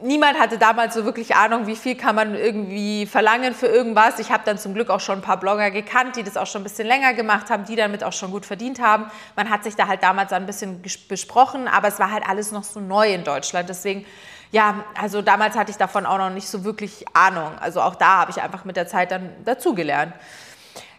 Niemand 0.00 0.36
hatte 0.40 0.58
damals 0.58 0.94
so 0.94 1.04
wirklich 1.04 1.36
Ahnung, 1.36 1.68
wie 1.68 1.76
viel 1.76 1.94
kann 1.94 2.16
man 2.16 2.34
irgendwie 2.34 3.06
verlangen 3.06 3.54
für 3.54 3.68
irgendwas. 3.68 4.18
Ich 4.18 4.32
habe 4.32 4.42
dann 4.44 4.58
zum 4.58 4.74
Glück 4.74 4.90
auch 4.90 4.98
schon 4.98 5.20
ein 5.20 5.22
paar 5.22 5.38
Blogger 5.38 5.70
gekannt, 5.70 6.16
die 6.16 6.24
das 6.24 6.36
auch 6.36 6.48
schon 6.48 6.62
ein 6.62 6.64
bisschen 6.64 6.88
länger 6.88 7.14
gemacht 7.14 7.48
haben, 7.48 7.64
die 7.64 7.76
damit 7.76 8.02
auch 8.02 8.12
schon 8.12 8.32
gut 8.32 8.44
verdient 8.44 8.80
haben. 8.80 9.06
Man 9.36 9.48
hat 9.48 9.62
sich 9.62 9.76
da 9.76 9.86
halt 9.86 10.02
damals 10.02 10.32
ein 10.32 10.44
bisschen 10.44 10.82
besprochen, 11.08 11.68
aber 11.68 11.86
es 11.86 12.00
war 12.00 12.10
halt 12.10 12.28
alles 12.28 12.50
noch 12.50 12.64
so 12.64 12.80
neu 12.80 13.14
in 13.14 13.22
Deutschland. 13.22 13.68
Deswegen 13.68 14.04
ja, 14.52 14.84
also 15.00 15.22
damals 15.22 15.56
hatte 15.56 15.70
ich 15.70 15.78
davon 15.78 16.04
auch 16.06 16.18
noch 16.18 16.30
nicht 16.30 16.46
so 16.46 16.62
wirklich 16.62 17.06
Ahnung. 17.14 17.52
Also 17.58 17.80
auch 17.80 17.94
da 17.94 18.18
habe 18.18 18.30
ich 18.30 18.40
einfach 18.40 18.64
mit 18.64 18.76
der 18.76 18.86
Zeit 18.86 19.10
dann 19.10 19.30
dazugelernt. 19.44 20.12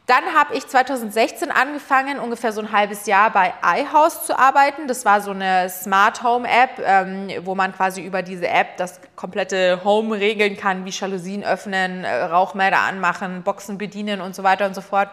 Dann 0.07 0.23
habe 0.37 0.55
ich 0.55 0.67
2016 0.67 1.49
angefangen, 1.49 2.19
ungefähr 2.19 2.51
so 2.51 2.59
ein 2.59 2.73
halbes 2.73 3.05
Jahr 3.05 3.29
bei 3.29 3.53
iHouse 3.63 4.25
zu 4.25 4.37
arbeiten. 4.37 4.87
Das 4.87 5.05
war 5.05 5.21
so 5.21 5.31
eine 5.31 5.69
Smart 5.69 6.23
Home 6.23 6.45
App, 6.49 6.81
ähm, 6.83 7.29
wo 7.45 7.55
man 7.55 7.73
quasi 7.73 8.01
über 8.01 8.21
diese 8.21 8.47
App 8.47 8.75
das 8.77 8.99
komplette 9.15 9.81
Home 9.85 10.19
regeln 10.19 10.57
kann, 10.57 10.83
wie 10.83 10.89
Jalousien 10.89 11.43
öffnen, 11.43 12.03
äh, 12.03 12.23
Rauchmelder 12.23 12.79
anmachen, 12.79 13.43
Boxen 13.43 13.77
bedienen 13.77 14.19
und 14.19 14.35
so 14.35 14.43
weiter 14.43 14.65
und 14.65 14.73
so 14.73 14.81
fort. 14.81 15.09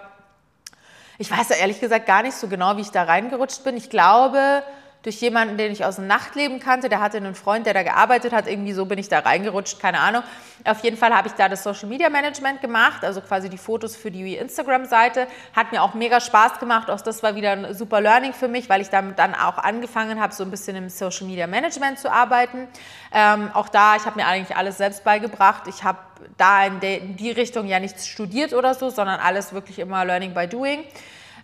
Ich 1.18 1.30
weiß 1.30 1.50
ehrlich 1.50 1.78
gesagt 1.78 2.06
gar 2.06 2.23
nicht 2.23 2.35
so 2.35 2.49
genau, 2.49 2.76
wie 2.76 2.80
ich 2.80 2.90
da 2.90 3.04
reingerutscht 3.04 3.62
bin. 3.62 3.76
Ich 3.76 3.90
glaube, 3.90 4.64
durch 5.02 5.21
jemanden, 5.21 5.57
den 5.57 5.73
ich 5.73 5.85
aus 5.85 5.97
dem 5.97 6.07
Nachtleben 6.07 6.61
kannte. 6.61 6.88
Der 6.88 7.00
hatte 7.00 7.16
einen 7.16 7.35
Freund, 7.35 7.66
der 7.66 7.75
da 7.75 7.83
gearbeitet 7.83 8.33
hat. 8.33 8.47
Irgendwie 8.47 8.73
so 8.73 8.85
bin 8.85 8.99
ich 8.99 9.09
da 9.09 9.21
reingerutscht, 9.21 9.80
keine 9.80 10.00
Ahnung. 10.00 10.23
Auf 10.64 10.85
jeden 10.85 10.99
Fall 10.99 11.14
habe 11.14 11.28
ich 11.28 11.35
da 11.35 11.49
das 11.49 11.62
Social 11.62 11.88
Media 11.88 12.11
Management 12.11 12.61
gemacht, 12.61 13.02
also 13.02 13.23
quasi 13.23 13.49
die 13.49 13.57
Fotos 13.57 13.97
für 13.97 14.11
die 14.11 14.37
Instagram-Seite. 14.37 15.26
Hat 15.57 15.73
mir 15.73 15.83
auch 15.83 15.95
mega 15.95 16.21
Spaß 16.21 16.59
gemacht. 16.59 16.90
Auch 16.90 17.00
das 17.00 17.23
war 17.23 17.35
wieder 17.35 17.52
ein 17.52 17.75
super 17.75 18.00
Learning 18.00 18.35
für 18.35 18.49
mich, 18.49 18.69
weil 18.69 18.83
ich 18.83 18.90
damit 18.90 19.19
dann 19.19 19.35
auch 19.35 19.57
angefangen 19.57 20.21
habe, 20.21 20.35
so 20.35 20.45
ein 20.45 20.50
bisschen 20.50 20.76
im 20.76 20.90
Social 20.90 21.26
Media 21.26 21.47
Management 21.47 21.99
zu 21.99 22.12
arbeiten. 22.12 22.69
Ähm, 23.12 23.50
auch 23.54 23.71
da, 23.71 23.97
ich 23.97 24.04
habe 24.04 24.19
mir 24.21 24.26
eigentlich 24.26 24.57
alles 24.57 24.76
selbst 24.76 25.02
beigebracht. 25.02 25.66
Ich 25.66 25.83
habe 25.83 25.99
da 26.37 26.66
in, 26.66 26.80
in 26.80 27.16
die 27.16 27.30
Richtung 27.30 27.66
ja 27.66 27.80
nichts 27.80 28.07
studiert 28.07 28.52
oder 28.52 28.75
so, 28.75 28.90
sondern 28.90 29.19
alles 29.19 29.54
wirklich 29.54 29.78
immer 29.78 30.04
Learning 30.04 30.35
by 30.35 30.47
Doing. 30.47 30.84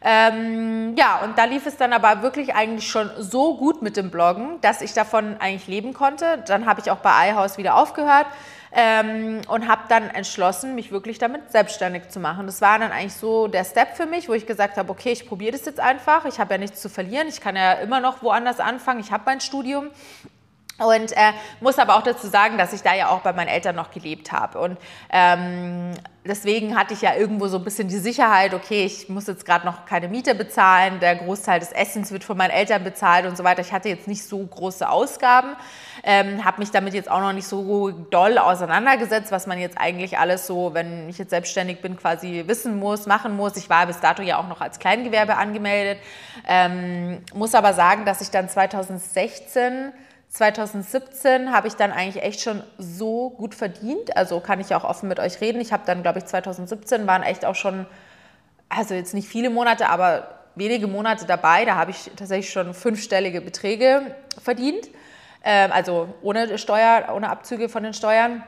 Ähm, 0.08 0.94
ja, 0.96 1.18
und 1.24 1.36
da 1.36 1.46
lief 1.46 1.66
es 1.66 1.78
dann 1.78 1.92
aber 1.92 2.22
wirklich 2.22 2.54
eigentlich 2.54 2.88
schon 2.88 3.10
so 3.18 3.56
gut 3.56 3.82
mit 3.82 3.96
dem 3.96 4.12
Bloggen, 4.12 4.60
dass 4.60 4.80
ich 4.80 4.92
davon 4.92 5.36
eigentlich 5.40 5.66
leben 5.66 5.94
konnte. 5.94 6.44
Dann 6.46 6.64
habe 6.64 6.80
ich 6.80 6.92
auch 6.92 6.98
bei 6.98 7.30
iHouse 7.30 7.58
wieder 7.58 7.74
aufgehört 7.74 8.26
ähm, 8.70 9.40
und 9.48 9.66
habe 9.66 9.82
dann 9.88 10.08
entschlossen, 10.08 10.76
mich 10.76 10.92
wirklich 10.92 11.18
damit 11.18 11.50
selbstständig 11.50 12.10
zu 12.10 12.20
machen. 12.20 12.46
Das 12.46 12.60
war 12.60 12.78
dann 12.78 12.92
eigentlich 12.92 13.14
so 13.14 13.48
der 13.48 13.64
Step 13.64 13.96
für 13.96 14.06
mich, 14.06 14.28
wo 14.28 14.34
ich 14.34 14.46
gesagt 14.46 14.76
habe, 14.76 14.92
okay, 14.92 15.10
ich 15.10 15.26
probiere 15.26 15.50
das 15.50 15.64
jetzt 15.64 15.80
einfach. 15.80 16.24
Ich 16.24 16.38
habe 16.38 16.54
ja 16.54 16.58
nichts 16.58 16.80
zu 16.80 16.88
verlieren. 16.88 17.26
Ich 17.26 17.40
kann 17.40 17.56
ja 17.56 17.72
immer 17.72 17.98
noch 17.98 18.22
woanders 18.22 18.60
anfangen. 18.60 19.00
Ich 19.00 19.10
habe 19.10 19.24
mein 19.26 19.40
Studium. 19.40 19.90
Und 20.78 21.12
äh, 21.12 21.32
muss 21.60 21.78
aber 21.78 21.96
auch 21.96 22.02
dazu 22.02 22.26
sagen, 22.26 22.58
dass 22.58 22.74
ich 22.74 22.82
da 22.82 22.94
ja 22.94 23.08
auch 23.08 23.20
bei 23.20 23.32
meinen 23.32 23.48
Eltern 23.48 23.76
noch 23.76 23.90
gelebt 23.90 24.30
habe. 24.30 24.58
Und 24.58 24.76
ähm, 25.10 25.92
deswegen 26.26 26.78
hatte 26.78 26.92
ich 26.92 27.00
ja 27.00 27.14
irgendwo 27.14 27.48
so 27.48 27.56
ein 27.56 27.64
bisschen 27.64 27.88
die 27.88 27.96
Sicherheit, 27.96 28.52
okay, 28.52 28.84
ich 28.84 29.08
muss 29.08 29.26
jetzt 29.26 29.46
gerade 29.46 29.64
noch 29.64 29.86
keine 29.86 30.08
Miete 30.08 30.34
bezahlen, 30.34 31.00
der 31.00 31.16
Großteil 31.16 31.60
des 31.60 31.72
Essens 31.72 32.12
wird 32.12 32.24
von 32.24 32.36
meinen 32.36 32.50
Eltern 32.50 32.84
bezahlt 32.84 33.24
und 33.24 33.38
so 33.38 33.44
weiter. 33.44 33.62
Ich 33.62 33.72
hatte 33.72 33.88
jetzt 33.88 34.06
nicht 34.06 34.22
so 34.22 34.38
große 34.44 34.86
Ausgaben, 34.86 35.56
ähm, 36.02 36.44
habe 36.44 36.58
mich 36.58 36.70
damit 36.72 36.92
jetzt 36.92 37.10
auch 37.10 37.20
noch 37.20 37.32
nicht 37.32 37.48
so 37.48 37.90
doll 37.90 38.36
auseinandergesetzt, 38.36 39.32
was 39.32 39.46
man 39.46 39.58
jetzt 39.58 39.78
eigentlich 39.78 40.18
alles 40.18 40.46
so, 40.46 40.74
wenn 40.74 41.08
ich 41.08 41.16
jetzt 41.16 41.30
selbstständig 41.30 41.80
bin, 41.80 41.96
quasi 41.96 42.44
wissen 42.46 42.78
muss, 42.78 43.06
machen 43.06 43.34
muss. 43.34 43.56
Ich 43.56 43.70
war 43.70 43.86
bis 43.86 44.00
dato 44.00 44.20
ja 44.20 44.36
auch 44.38 44.48
noch 44.48 44.60
als 44.60 44.78
Kleingewerbe 44.78 45.36
angemeldet, 45.36 46.02
ähm, 46.46 47.22
muss 47.32 47.54
aber 47.54 47.72
sagen, 47.72 48.04
dass 48.04 48.20
ich 48.20 48.30
dann 48.30 48.50
2016 48.50 49.94
2017 50.28 51.52
habe 51.52 51.68
ich 51.68 51.74
dann 51.74 51.92
eigentlich 51.92 52.22
echt 52.22 52.40
schon 52.40 52.62
so 52.78 53.30
gut 53.30 53.54
verdient. 53.54 54.16
Also 54.16 54.40
kann 54.40 54.60
ich 54.60 54.74
auch 54.74 54.84
offen 54.84 55.08
mit 55.08 55.18
euch 55.18 55.40
reden. 55.40 55.60
Ich 55.60 55.72
habe 55.72 55.84
dann, 55.86 56.02
glaube 56.02 56.18
ich, 56.18 56.26
2017 56.26 57.06
waren 57.06 57.22
echt 57.22 57.44
auch 57.44 57.54
schon, 57.54 57.86
also 58.68 58.94
jetzt 58.94 59.14
nicht 59.14 59.28
viele 59.28 59.50
Monate, 59.50 59.88
aber 59.88 60.40
wenige 60.54 60.88
Monate 60.88 61.26
dabei. 61.26 61.64
Da 61.64 61.76
habe 61.76 61.90
ich 61.90 62.10
tatsächlich 62.16 62.50
schon 62.50 62.74
fünfstellige 62.74 63.40
Beträge 63.40 64.14
verdient. 64.42 64.88
Ähm, 65.44 65.70
also 65.72 66.14
ohne 66.22 66.58
Steuer, 66.58 67.12
ohne 67.14 67.30
Abzüge 67.30 67.68
von 67.68 67.84
den 67.84 67.94
Steuern. 67.94 68.42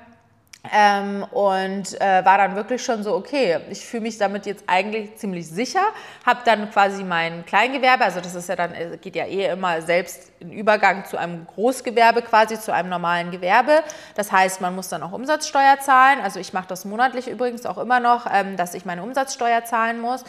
Ähm, 0.73 1.25
und 1.31 2.01
äh, 2.01 2.25
war 2.25 2.37
dann 2.37 2.57
wirklich 2.57 2.85
schon 2.85 3.05
so, 3.05 3.14
okay, 3.14 3.59
ich 3.71 3.87
fühle 3.87 4.03
mich 4.03 4.18
damit 4.18 4.44
jetzt 4.44 4.64
eigentlich 4.66 5.16
ziemlich 5.16 5.49
sicher, 5.49 5.83
habe 6.27 6.40
dann 6.44 6.71
quasi 6.71 7.05
mein 7.05 7.47
Kleingewerbe, 7.47 8.05
also 8.05 8.21
das 8.21 8.35
ist 8.35 8.49
ja 8.49 8.57
dann, 8.57 8.75
äh, 8.75 8.99
geht 9.01 9.14
ja 9.14 9.25
eh 9.25 9.47
immer 9.47 9.81
selbst 9.83 10.33
in 10.40 10.53
Übergang 10.53 11.05
zu 11.05 11.16
einem 11.16 11.47
Großgewerbe 11.47 12.23
quasi, 12.23 12.59
zu 12.59 12.73
einem 12.75 12.88
normalen 12.90 13.31
Gewerbe. 13.31 13.83
Das 14.16 14.33
heißt, 14.33 14.61
man 14.61 14.75
muss 14.75 14.88
dann 14.88 15.03
auch 15.05 15.12
Umsatzsteuer 15.12 15.79
zahlen. 15.79 16.21
Also 16.21 16.40
ich 16.40 16.53
mache 16.53 16.66
das 16.68 16.85
monatlich 16.85 17.29
übrigens 17.29 17.64
auch 17.64 17.79
immer 17.79 18.01
noch, 18.01 18.27
ähm, 18.31 18.57
dass 18.57 18.75
ich 18.75 18.85
meine 18.85 19.05
Umsatzsteuer 19.05 19.64
zahlen 19.64 20.01
muss. 20.01 20.25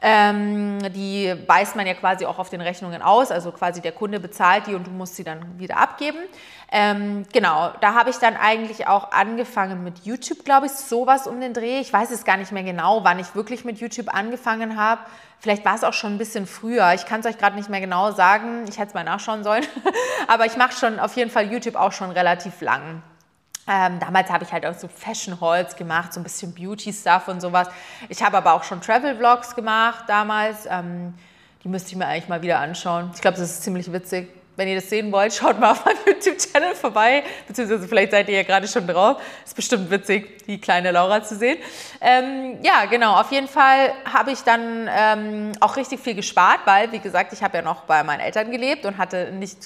Ähm, 0.00 0.78
die 0.92 1.34
beißt 1.34 1.74
man 1.74 1.84
ja 1.86 1.94
quasi 1.94 2.24
auch 2.24 2.38
auf 2.38 2.50
den 2.50 2.60
Rechnungen 2.60 3.02
aus, 3.02 3.32
also 3.32 3.50
quasi 3.50 3.80
der 3.80 3.90
Kunde 3.90 4.20
bezahlt 4.20 4.68
die 4.68 4.74
und 4.74 4.86
du 4.86 4.92
musst 4.92 5.16
sie 5.16 5.24
dann 5.24 5.58
wieder 5.58 5.76
abgeben. 5.76 6.18
Ähm, 6.70 7.26
genau, 7.32 7.72
da 7.80 7.94
habe 7.94 8.10
ich 8.10 8.16
dann 8.16 8.36
eigentlich 8.36 8.86
auch 8.86 9.10
angefangen 9.10 9.82
mit 9.82 10.04
YouTube, 10.04 10.44
glaube 10.44 10.66
ich, 10.66 10.72
sowas 10.72 11.26
um 11.26 11.40
den 11.40 11.52
Dreh. 11.52 11.80
Ich 11.80 11.92
weiß 11.92 12.12
es 12.12 12.24
gar 12.24 12.36
nicht 12.36 12.52
mehr 12.52 12.62
genau, 12.62 13.02
wann 13.02 13.18
ich 13.18 13.34
wirklich 13.34 13.64
mit 13.64 13.80
YouTube 13.80 14.14
angefangen 14.14 14.76
habe. 14.76 15.00
Vielleicht 15.40 15.64
war 15.64 15.74
es 15.74 15.82
auch 15.82 15.92
schon 15.92 16.14
ein 16.14 16.18
bisschen 16.18 16.46
früher. 16.46 16.92
Ich 16.94 17.06
kann 17.06 17.20
es 17.20 17.26
euch 17.26 17.38
gerade 17.38 17.56
nicht 17.56 17.68
mehr 17.68 17.80
genau 17.80 18.12
sagen. 18.12 18.64
Ich 18.68 18.78
hätte 18.78 18.88
es 18.88 18.94
mal 18.94 19.04
nachschauen 19.04 19.42
sollen. 19.42 19.64
Aber 20.28 20.46
ich 20.46 20.56
mache 20.56 20.76
schon 20.76 21.00
auf 21.00 21.16
jeden 21.16 21.30
Fall 21.30 21.50
YouTube 21.50 21.76
auch 21.76 21.92
schon 21.92 22.10
relativ 22.10 22.60
lang. 22.60 23.02
Ähm, 23.68 24.00
damals 24.00 24.30
habe 24.30 24.44
ich 24.44 24.52
halt 24.52 24.64
auch 24.64 24.74
so 24.74 24.88
Fashion 24.88 25.40
Hauls 25.40 25.76
gemacht, 25.76 26.14
so 26.14 26.20
ein 26.20 26.22
bisschen 26.22 26.54
Beauty-Stuff 26.54 27.28
und 27.28 27.40
sowas. 27.42 27.68
Ich 28.08 28.22
habe 28.22 28.38
aber 28.38 28.54
auch 28.54 28.64
schon 28.64 28.80
Travel-Vlogs 28.80 29.54
gemacht 29.54 30.04
damals. 30.08 30.66
Ähm, 30.70 31.14
die 31.62 31.68
müsste 31.68 31.90
ich 31.90 31.96
mir 31.96 32.06
eigentlich 32.06 32.28
mal 32.28 32.40
wieder 32.40 32.60
anschauen. 32.60 33.10
Ich 33.14 33.20
glaube, 33.20 33.36
das 33.36 33.50
ist 33.50 33.62
ziemlich 33.62 33.92
witzig. 33.92 34.30
Wenn 34.58 34.66
ihr 34.66 34.74
das 34.74 34.90
sehen 34.90 35.12
wollt, 35.12 35.32
schaut 35.32 35.60
mal 35.60 35.70
auf 35.70 35.84
meinem 35.84 35.98
YouTube-Channel 36.06 36.74
vorbei, 36.74 37.22
beziehungsweise 37.46 37.86
vielleicht 37.86 38.10
seid 38.10 38.28
ihr 38.28 38.38
ja 38.38 38.42
gerade 38.42 38.66
schon 38.66 38.88
drauf. 38.88 39.22
Ist 39.46 39.54
bestimmt 39.54 39.88
witzig, 39.88 40.44
die 40.46 40.60
kleine 40.60 40.90
Laura 40.90 41.22
zu 41.22 41.36
sehen. 41.36 41.58
Ähm, 42.00 42.58
ja, 42.62 42.86
genau, 42.86 43.14
auf 43.14 43.30
jeden 43.30 43.46
Fall 43.46 43.92
habe 44.12 44.32
ich 44.32 44.40
dann 44.40 44.90
ähm, 44.90 45.52
auch 45.60 45.76
richtig 45.76 46.00
viel 46.00 46.14
gespart, 46.14 46.58
weil, 46.64 46.90
wie 46.90 46.98
gesagt, 46.98 47.32
ich 47.32 47.44
habe 47.44 47.58
ja 47.58 47.62
noch 47.62 47.82
bei 47.82 48.02
meinen 48.02 48.18
Eltern 48.18 48.50
gelebt 48.50 48.84
und 48.84 48.98
hatte 48.98 49.30
nicht, 49.30 49.58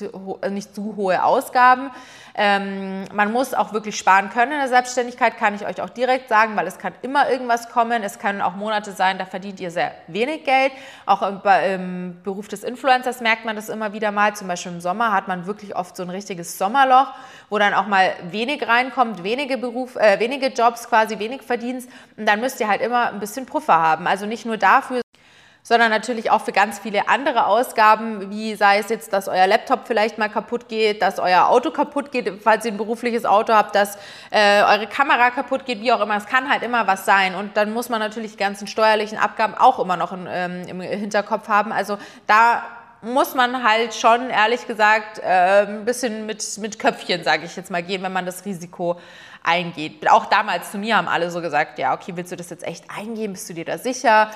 nicht 0.50 0.74
zu 0.74 0.94
hohe 0.94 1.24
Ausgaben. 1.24 1.90
Ähm, 2.35 3.05
man 3.12 3.31
muss 3.31 3.52
auch 3.52 3.72
wirklich 3.72 3.98
sparen 3.98 4.31
können 4.31 4.52
in 4.52 4.59
der 4.59 4.68
Selbstständigkeit, 4.68 5.37
kann 5.37 5.55
ich 5.55 5.66
euch 5.66 5.83
auch 5.83 5.90
direkt 5.90 6.28
sagen, 6.28 6.57
weil 6.57 6.66
es 6.66 6.78
kann 6.78 6.94
immer 7.02 7.28
irgendwas 7.31 7.68
kommen. 7.68 8.02
Es 8.02 8.18
können 8.18 8.40
auch 8.40 8.55
Monate 8.55 8.92
sein, 8.92 9.18
da 9.18 9.26
verdient 9.26 9.61
ihr 9.61 9.70
sehr 9.70 9.92
wenig 10.07 10.44
Geld. 10.44 10.72
Auch 11.05 11.22
im, 11.22 11.40
im 11.66 12.22
Beruf 12.22 12.48
des 12.48 12.64
Influencers 12.64 13.20
merkt 13.20 13.44
man 13.44 13.57
das 13.57 13.68
immer 13.68 13.92
wieder 13.92 14.12
mal. 14.12 14.35
Zum 14.35 14.48
Beispiel 14.48 14.72
im 14.72 14.81
Sommer 14.83 15.12
hat 15.12 15.29
man 15.29 15.47
wirklich 15.47 15.75
oft 15.75 15.97
so 15.97 16.03
ein 16.03 16.11
richtiges 16.11 16.59
Sommerloch, 16.59 17.14
wo 17.49 17.59
dann 17.59 17.73
auch 17.73 17.87
mal 17.87 18.12
wenig 18.31 18.68
reinkommt, 18.68 19.25
wenige, 19.25 19.57
Beruf, 19.57 19.97
äh, 19.97 20.21
wenige 20.21 20.49
Jobs 20.49 20.88
quasi, 20.88 21.18
wenig 21.18 21.42
Verdienst. 21.42 21.88
Und 22.18 22.27
dann 22.27 22.40
müsst 22.40 22.61
ihr 22.61 22.68
halt 22.68 22.83
immer 22.83 23.09
ein 23.09 23.21
bisschen 23.21 23.47
Puffer 23.47 23.81
haben. 23.81 24.07
Also 24.07 24.27
nicht 24.27 24.45
nur 24.45 24.59
dafür, 24.59 25.01
sondern 25.62 25.90
natürlich 25.90 26.31
auch 26.31 26.40
für 26.40 26.53
ganz 26.53 26.79
viele 26.79 27.09
andere 27.09 27.47
Ausgaben, 27.47 28.31
wie 28.31 28.55
sei 28.55 28.79
es 28.79 28.88
jetzt, 28.88 29.12
dass 29.12 29.29
euer 29.29 29.47
Laptop 29.47 29.87
vielleicht 29.87 30.18
mal 30.18 30.29
kaputt 30.29 30.68
geht, 30.68 31.03
dass 31.03 31.18
euer 31.18 31.49
Auto 31.49 31.71
kaputt 31.71 32.11
geht, 32.11 32.42
falls 32.42 32.64
ihr 32.64 32.73
ein 32.73 32.77
berufliches 32.77 33.25
Auto 33.25 33.53
habt, 33.53 33.75
dass 33.75 33.97
äh, 34.31 34.62
eure 34.62 34.88
Kamera 34.88 35.31
kaputt 35.31 35.64
geht, 35.64 35.81
wie 35.81 35.92
auch 35.92 36.01
immer. 36.01 36.16
Es 36.16 36.27
kann 36.27 36.51
halt 36.51 36.62
immer 36.62 36.87
was 36.87 37.05
sein. 37.05 37.35
Und 37.35 37.57
dann 37.57 37.73
muss 37.73 37.88
man 37.88 38.01
natürlich 38.01 38.33
die 38.33 38.38
ganzen 38.38 38.66
steuerlichen 38.66 39.18
Abgaben 39.18 39.55
auch 39.55 39.79
immer 39.79 39.97
noch 39.97 40.12
in, 40.12 40.27
ähm, 40.29 40.66
im 40.66 40.81
Hinterkopf 40.81 41.49
haben. 41.49 41.73
Also 41.73 41.97
da 42.27 42.64
muss 43.03 43.35
man 43.35 43.65
halt 43.65 43.95
schon, 43.95 44.31
ehrlich 44.31 44.67
gesagt, 44.67 45.19
äh, 45.19 45.67
ein 45.67 45.85
bisschen 45.85 46.25
mit, 46.27 46.59
mit 46.59 46.79
Köpfchen, 46.79 47.25
sage 47.25 47.45
ich 47.47 47.57
jetzt 47.57 47.71
mal, 47.71 47.83
gehen, 47.83 48.03
wenn 48.03 48.12
man 48.12 48.27
das 48.27 48.45
Risiko 48.45 48.99
eingeht. 49.43 50.09
Auch 50.09 50.27
damals 50.27 50.71
zu 50.71 50.79
mir 50.79 50.97
haben 50.97 51.09
alle 51.09 51.31
so 51.31 51.41
gesagt, 51.41 51.79
ja, 51.79 51.95
okay, 51.95 52.12
willst 52.15 52.31
du 52.31 52.37
das 52.37 52.49
jetzt 52.51 52.65
echt 52.65 52.85
eingehen? 52.97 53.33
Bist 53.33 53.49
du 53.49 53.55
dir 53.55 53.65
da 53.65 53.77
sicher? 53.79 54.31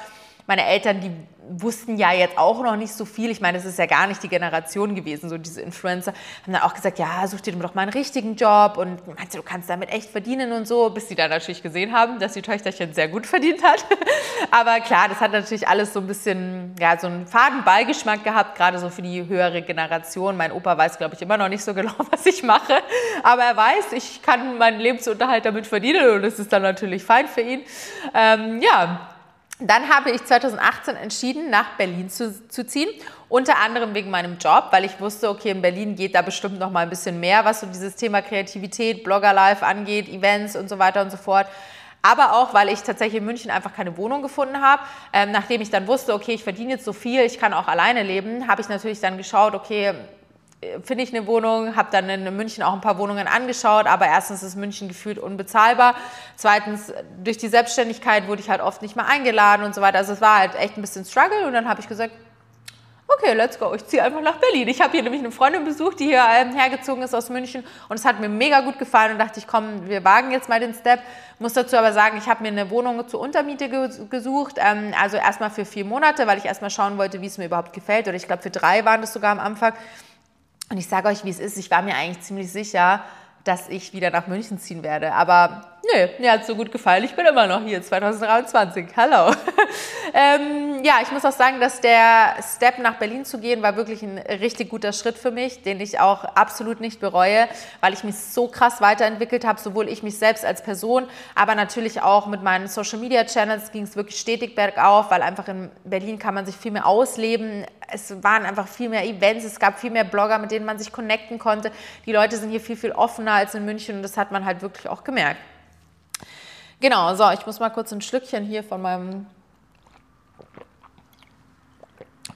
Meine 0.46 0.64
Eltern, 0.64 1.00
die 1.00 1.10
wussten 1.48 1.96
ja 1.96 2.12
jetzt 2.12 2.38
auch 2.38 2.62
noch 2.62 2.76
nicht 2.76 2.92
so 2.92 3.04
viel. 3.04 3.30
Ich 3.30 3.40
meine, 3.40 3.58
das 3.58 3.64
ist 3.64 3.78
ja 3.78 3.86
gar 3.86 4.06
nicht 4.06 4.22
die 4.22 4.28
Generation 4.28 4.94
gewesen, 4.94 5.28
so 5.28 5.38
diese 5.38 5.60
Influencer. 5.60 6.12
Haben 6.42 6.52
dann 6.52 6.62
auch 6.62 6.74
gesagt, 6.74 6.98
ja, 6.98 7.26
such 7.26 7.40
dir 7.40 7.52
doch 7.54 7.74
mal 7.74 7.82
einen 7.82 7.92
richtigen 7.92 8.36
Job 8.36 8.76
und 8.76 9.06
meinst 9.06 9.34
du, 9.34 9.38
du 9.38 9.44
kannst 9.44 9.70
damit 9.70 9.90
echt 9.90 10.10
verdienen 10.10 10.52
und 10.52 10.66
so, 10.66 10.90
bis 10.90 11.08
sie 11.08 11.14
dann 11.14 11.30
natürlich 11.30 11.62
gesehen 11.62 11.92
haben, 11.92 12.18
dass 12.18 12.32
die 12.32 12.42
Töchterchen 12.42 12.92
sehr 12.94 13.08
gut 13.08 13.26
verdient 13.26 13.62
hat. 13.62 13.84
Aber 14.50 14.80
klar, 14.80 15.08
das 15.08 15.20
hat 15.20 15.32
natürlich 15.32 15.68
alles 15.68 15.92
so 15.92 16.00
ein 16.00 16.06
bisschen, 16.06 16.74
ja, 16.80 16.98
so 16.98 17.06
einen 17.06 17.26
faden 17.26 17.64
Beigeschmack 17.64 18.24
gehabt, 18.24 18.56
gerade 18.56 18.78
so 18.78 18.90
für 18.90 19.02
die 19.02 19.26
höhere 19.26 19.62
Generation. 19.62 20.36
Mein 20.36 20.52
Opa 20.52 20.76
weiß, 20.76 20.98
glaube 20.98 21.14
ich, 21.14 21.22
immer 21.22 21.36
noch 21.36 21.48
nicht 21.48 21.62
so 21.62 21.74
genau, 21.74 21.94
was 22.10 22.26
ich 22.26 22.42
mache. 22.42 22.74
Aber 23.22 23.42
er 23.42 23.56
weiß, 23.56 23.92
ich 23.92 24.22
kann 24.22 24.58
meinen 24.58 24.80
Lebensunterhalt 24.80 25.44
damit 25.44 25.66
verdienen 25.66 26.10
und 26.10 26.22
das 26.22 26.38
ist 26.38 26.52
dann 26.52 26.62
natürlich 26.62 27.04
fein 27.04 27.28
für 27.28 27.40
ihn. 27.40 27.62
Ähm, 28.14 28.60
ja, 28.60 29.15
dann 29.58 29.88
habe 29.88 30.10
ich 30.10 30.22
2018 30.24 30.96
entschieden, 30.96 31.48
nach 31.48 31.76
Berlin 31.78 32.10
zu, 32.10 32.46
zu, 32.48 32.66
ziehen. 32.66 32.88
Unter 33.28 33.58
anderem 33.58 33.94
wegen 33.94 34.10
meinem 34.10 34.36
Job, 34.38 34.68
weil 34.70 34.84
ich 34.84 35.00
wusste, 35.00 35.30
okay, 35.30 35.50
in 35.50 35.62
Berlin 35.62 35.96
geht 35.96 36.14
da 36.14 36.22
bestimmt 36.22 36.58
noch 36.58 36.70
mal 36.70 36.80
ein 36.80 36.90
bisschen 36.90 37.18
mehr, 37.18 37.44
was 37.44 37.60
so 37.60 37.66
dieses 37.66 37.96
Thema 37.96 38.20
Kreativität, 38.20 39.02
Blogger-Life 39.02 39.64
angeht, 39.64 40.08
Events 40.08 40.56
und 40.56 40.68
so 40.68 40.78
weiter 40.78 41.00
und 41.00 41.10
so 41.10 41.16
fort. 41.16 41.46
Aber 42.02 42.34
auch, 42.34 42.54
weil 42.54 42.68
ich 42.68 42.82
tatsächlich 42.82 43.18
in 43.18 43.24
München 43.24 43.50
einfach 43.50 43.74
keine 43.74 43.96
Wohnung 43.96 44.22
gefunden 44.22 44.60
habe. 44.60 44.82
Ähm, 45.12 45.32
nachdem 45.32 45.60
ich 45.60 45.70
dann 45.70 45.88
wusste, 45.88 46.14
okay, 46.14 46.32
ich 46.32 46.44
verdiene 46.44 46.74
jetzt 46.74 46.84
so 46.84 46.92
viel, 46.92 47.22
ich 47.22 47.38
kann 47.38 47.52
auch 47.52 47.66
alleine 47.66 48.02
leben, 48.02 48.46
habe 48.46 48.60
ich 48.60 48.68
natürlich 48.68 49.00
dann 49.00 49.16
geschaut, 49.16 49.54
okay, 49.54 49.94
finde 50.82 51.04
ich 51.04 51.14
eine 51.14 51.26
Wohnung, 51.26 51.76
habe 51.76 51.88
dann 51.92 52.08
in 52.08 52.36
München 52.36 52.62
auch 52.62 52.72
ein 52.72 52.80
paar 52.80 52.98
Wohnungen 52.98 53.26
angeschaut, 53.26 53.86
aber 53.86 54.06
erstens 54.06 54.42
ist 54.42 54.56
München 54.56 54.88
gefühlt 54.88 55.18
unbezahlbar. 55.18 55.94
Zweitens, 56.36 56.92
durch 57.22 57.36
die 57.36 57.48
Selbstständigkeit 57.48 58.26
wurde 58.26 58.40
ich 58.40 58.48
halt 58.48 58.60
oft 58.60 58.82
nicht 58.82 58.96
mehr 58.96 59.06
eingeladen 59.06 59.64
und 59.64 59.74
so 59.74 59.80
weiter. 59.80 59.98
Also 59.98 60.14
es 60.14 60.20
war 60.20 60.38
halt 60.38 60.54
echt 60.54 60.76
ein 60.76 60.80
bisschen 60.80 61.04
Struggle 61.04 61.46
und 61.46 61.52
dann 61.52 61.68
habe 61.68 61.80
ich 61.80 61.88
gesagt, 61.88 62.12
okay, 63.08 63.34
let's 63.34 63.58
go, 63.58 63.72
ich 63.74 63.86
ziehe 63.86 64.02
einfach 64.02 64.20
nach 64.20 64.36
Berlin. 64.36 64.66
Ich 64.68 64.80
habe 64.80 64.92
hier 64.92 65.02
nämlich 65.02 65.20
eine 65.20 65.30
Freundin 65.30 65.64
besucht, 65.64 66.00
die 66.00 66.06
hier 66.06 66.24
ähm, 66.28 66.54
hergezogen 66.54 67.02
ist 67.02 67.14
aus 67.14 67.28
München 67.28 67.64
und 67.88 67.98
es 67.98 68.04
hat 68.04 68.18
mir 68.20 68.28
mega 68.28 68.60
gut 68.60 68.78
gefallen 68.78 69.12
und 69.12 69.18
dachte 69.18 69.38
ich, 69.38 69.46
komm, 69.46 69.86
wir 69.88 70.04
wagen 70.04 70.32
jetzt 70.32 70.48
mal 70.48 70.58
den 70.58 70.74
Step. 70.74 71.00
Muss 71.38 71.52
dazu 71.52 71.76
aber 71.76 71.92
sagen, 71.92 72.18
ich 72.18 72.28
habe 72.28 72.42
mir 72.42 72.48
eine 72.48 72.70
Wohnung 72.70 73.06
zur 73.08 73.20
Untermiete 73.20 73.68
gesucht, 74.08 74.56
ähm, 74.58 74.92
also 75.00 75.18
erstmal 75.18 75.50
für 75.50 75.64
vier 75.64 75.84
Monate, 75.84 76.26
weil 76.26 76.38
ich 76.38 76.46
erstmal 76.46 76.70
schauen 76.70 76.98
wollte, 76.98 77.20
wie 77.20 77.26
es 77.26 77.38
mir 77.38 77.46
überhaupt 77.46 77.72
gefällt 77.72 78.08
oder 78.08 78.16
ich 78.16 78.26
glaube 78.26 78.42
für 78.42 78.50
drei 78.50 78.84
waren 78.84 79.02
das 79.02 79.12
sogar 79.12 79.32
am 79.32 79.40
Anfang. 79.40 79.74
Und 80.68 80.78
ich 80.78 80.88
sage 80.88 81.08
euch, 81.08 81.24
wie 81.24 81.30
es 81.30 81.38
ist, 81.38 81.56
ich 81.56 81.70
war 81.70 81.82
mir 81.82 81.94
eigentlich 81.94 82.20
ziemlich 82.20 82.50
sicher, 82.50 83.04
dass 83.44 83.68
ich 83.68 83.92
wieder 83.92 84.10
nach 84.10 84.26
München 84.26 84.58
ziehen 84.58 84.82
werde. 84.82 85.12
Aber 85.12 85.75
nö, 85.92 86.08
mir 86.18 86.32
hat 86.32 86.46
so 86.46 86.54
gut 86.54 86.72
gefallen. 86.72 87.04
Ich 87.04 87.14
bin 87.14 87.26
immer 87.26 87.46
noch 87.46 87.62
hier, 87.62 87.82
2023. 87.82 88.86
Hallo. 88.96 89.32
ähm, 90.14 90.82
ja, 90.82 90.94
ich 91.02 91.10
muss 91.12 91.24
auch 91.24 91.32
sagen, 91.32 91.60
dass 91.60 91.80
der 91.80 92.36
Step 92.56 92.78
nach 92.78 92.94
Berlin 92.94 93.24
zu 93.24 93.38
gehen 93.38 93.62
war 93.62 93.76
wirklich 93.76 94.02
ein 94.02 94.18
richtig 94.18 94.70
guter 94.70 94.92
Schritt 94.92 95.18
für 95.18 95.30
mich, 95.30 95.62
den 95.62 95.80
ich 95.80 96.00
auch 96.00 96.24
absolut 96.24 96.80
nicht 96.80 97.00
bereue, 97.00 97.48
weil 97.80 97.92
ich 97.92 98.04
mich 98.04 98.16
so 98.16 98.48
krass 98.48 98.80
weiterentwickelt 98.80 99.44
habe, 99.44 99.60
sowohl 99.60 99.88
ich 99.88 100.02
mich 100.02 100.18
selbst 100.18 100.44
als 100.44 100.62
Person, 100.62 101.06
aber 101.34 101.54
natürlich 101.54 102.02
auch 102.02 102.26
mit 102.26 102.42
meinen 102.42 102.68
Social 102.68 102.98
Media 102.98 103.24
Channels 103.24 103.72
ging 103.72 103.82
es 103.82 103.96
wirklich 103.96 104.18
stetig 104.18 104.54
bergauf, 104.54 105.10
weil 105.10 105.22
einfach 105.22 105.48
in 105.48 105.70
Berlin 105.84 106.18
kann 106.18 106.34
man 106.34 106.46
sich 106.46 106.56
viel 106.56 106.72
mehr 106.72 106.86
ausleben. 106.86 107.64
Es 107.88 108.22
waren 108.22 108.44
einfach 108.44 108.68
viel 108.68 108.88
mehr 108.88 109.04
Events, 109.04 109.44
es 109.44 109.60
gab 109.60 109.78
viel 109.78 109.90
mehr 109.90 110.04
Blogger, 110.04 110.38
mit 110.38 110.50
denen 110.50 110.66
man 110.66 110.78
sich 110.78 110.92
connecten 110.92 111.38
konnte. 111.38 111.70
Die 112.04 112.12
Leute 112.12 112.36
sind 112.36 112.50
hier 112.50 112.60
viel, 112.60 112.76
viel 112.76 112.92
offener 112.92 113.32
als 113.32 113.54
in 113.54 113.64
München 113.64 113.96
und 113.96 114.02
das 114.02 114.16
hat 114.16 114.32
man 114.32 114.44
halt 114.44 114.62
wirklich 114.62 114.88
auch 114.88 115.04
gemerkt. 115.04 115.40
Genau, 116.78 117.14
so, 117.14 117.30
ich 117.30 117.46
muss 117.46 117.58
mal 117.58 117.70
kurz 117.70 117.90
ein 117.92 118.02
Schlückchen 118.02 118.44
hier 118.44 118.62
von 118.62 118.82
meinem 118.82 119.26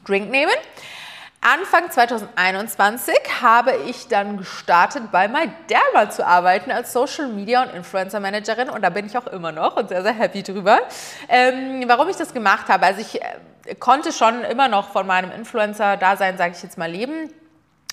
Drink 0.06 0.30
nehmen. 0.30 0.52
Anfang 1.42 1.90
2021 1.90 3.14
habe 3.42 3.74
ich 3.86 4.08
dann 4.08 4.38
gestartet, 4.38 5.10
bei 5.12 5.28
MyDerma 5.28 6.10
zu 6.10 6.26
arbeiten 6.26 6.70
als 6.70 6.92
Social 6.92 7.28
Media 7.28 7.62
und 7.62 7.74
Influencer 7.74 8.20
Managerin 8.20 8.70
und 8.70 8.82
da 8.82 8.88
bin 8.88 9.06
ich 9.06 9.16
auch 9.16 9.26
immer 9.26 9.52
noch 9.52 9.76
und 9.76 9.90
sehr, 9.90 10.02
sehr 10.02 10.14
happy 10.14 10.42
drüber. 10.42 10.80
Ähm, 11.28 11.84
warum 11.86 12.08
ich 12.08 12.16
das 12.16 12.32
gemacht 12.32 12.68
habe, 12.68 12.86
also 12.86 13.00
ich 13.02 13.20
äh, 13.22 13.74
konnte 13.78 14.10
schon 14.10 14.42
immer 14.44 14.68
noch 14.68 14.88
von 14.90 15.06
meinem 15.06 15.30
Influencer-Dasein, 15.32 16.38
sage 16.38 16.54
ich 16.56 16.62
jetzt 16.62 16.78
mal, 16.78 16.90
leben, 16.90 17.30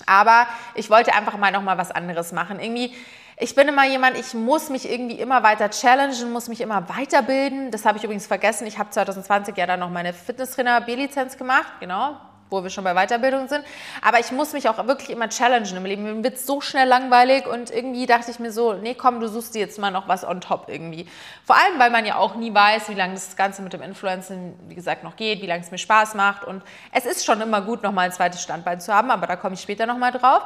aber 0.05 0.47
ich 0.75 0.89
wollte 0.89 1.13
einfach 1.13 1.37
mal 1.37 1.51
noch 1.51 1.61
mal 1.61 1.77
was 1.77 1.91
anderes 1.91 2.31
machen. 2.31 2.59
Irgendwie 2.59 2.93
ich 3.39 3.53
bin 3.53 3.67
immer 3.67 3.85
jemand, 3.85 4.17
ich 4.17 4.33
muss 4.33 4.69
mich 4.69 4.89
irgendwie 4.89 5.19
immer 5.19 5.43
weiter 5.43 5.69
challengen, 5.69 6.31
muss 6.31 6.47
mich 6.47 6.59
immer 6.59 6.89
weiterbilden. 6.89 7.69
Das 7.69 7.85
habe 7.85 7.99
ich 7.99 8.03
übrigens 8.03 8.25
vergessen. 8.25 8.65
Ich 8.65 8.79
habe 8.79 8.89
2020 8.89 9.55
ja 9.55 9.67
dann 9.67 9.79
noch 9.79 9.91
meine 9.91 10.11
Fitnesstrainer 10.11 10.81
B-Lizenz 10.81 11.37
gemacht, 11.37 11.67
genau, 11.79 12.17
wo 12.49 12.63
wir 12.63 12.71
schon 12.71 12.83
bei 12.83 12.95
Weiterbildung 12.95 13.47
sind. 13.47 13.63
Aber 14.01 14.19
ich 14.19 14.31
muss 14.31 14.53
mich 14.53 14.67
auch 14.67 14.87
wirklich 14.87 15.11
immer 15.11 15.29
challengen 15.29 15.77
im 15.77 15.85
Leben. 15.85 16.03
Mir 16.03 16.23
wird 16.23 16.39
so 16.39 16.61
schnell 16.61 16.87
langweilig 16.87 17.45
und 17.45 17.69
irgendwie 17.69 18.07
dachte 18.07 18.31
ich 18.31 18.39
mir 18.39 18.51
so, 18.51 18.73
nee, 18.73 18.95
komm, 18.95 19.19
du 19.19 19.27
suchst 19.27 19.53
dir 19.53 19.59
jetzt 19.59 19.77
mal 19.77 19.91
noch 19.91 20.07
was 20.07 20.27
on 20.27 20.41
top 20.41 20.65
irgendwie. 20.67 21.07
Vor 21.45 21.57
allem, 21.57 21.77
weil 21.77 21.91
man 21.91 22.07
ja 22.07 22.15
auch 22.15 22.33
nie 22.37 22.51
weiß, 22.51 22.89
wie 22.89 22.95
lange 22.95 23.13
das 23.13 23.35
Ganze 23.35 23.61
mit 23.61 23.71
dem 23.71 23.83
Influencing, 23.83 24.57
wie 24.67 24.73
gesagt, 24.73 25.03
noch 25.03 25.15
geht, 25.15 25.43
wie 25.43 25.47
lange 25.47 25.61
es 25.61 25.69
mir 25.69 25.77
Spaß 25.77 26.15
macht. 26.15 26.43
Und 26.43 26.63
es 26.91 27.05
ist 27.05 27.23
schon 27.23 27.39
immer 27.39 27.61
gut, 27.61 27.83
nochmal 27.83 28.05
ein 28.05 28.11
zweites 28.11 28.41
Standbein 28.41 28.81
zu 28.81 28.91
haben, 28.91 29.11
aber 29.11 29.27
da 29.27 29.35
komme 29.35 29.53
ich 29.53 29.61
später 29.61 29.85
nochmal 29.85 30.11
drauf. 30.11 30.41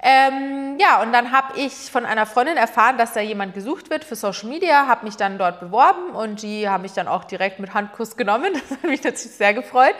Ähm, 0.00 0.76
ja, 0.78 1.02
und 1.02 1.12
dann 1.12 1.32
habe 1.32 1.58
ich 1.58 1.72
von 1.72 2.06
einer 2.06 2.24
Freundin 2.24 2.56
erfahren, 2.56 2.98
dass 2.98 3.14
da 3.14 3.20
jemand 3.20 3.54
gesucht 3.54 3.90
wird 3.90 4.04
für 4.04 4.14
Social 4.14 4.48
Media, 4.48 4.86
habe 4.86 5.04
mich 5.04 5.16
dann 5.16 5.38
dort 5.38 5.58
beworben 5.58 6.10
und 6.14 6.42
die 6.42 6.68
haben 6.68 6.82
mich 6.82 6.92
dann 6.92 7.08
auch 7.08 7.24
direkt 7.24 7.58
mit 7.58 7.74
Handkuss 7.74 8.16
genommen. 8.16 8.52
Das 8.68 8.76
hat 8.78 8.84
mich 8.84 9.02
natürlich 9.02 9.36
sehr 9.36 9.54
gefreut. 9.54 9.94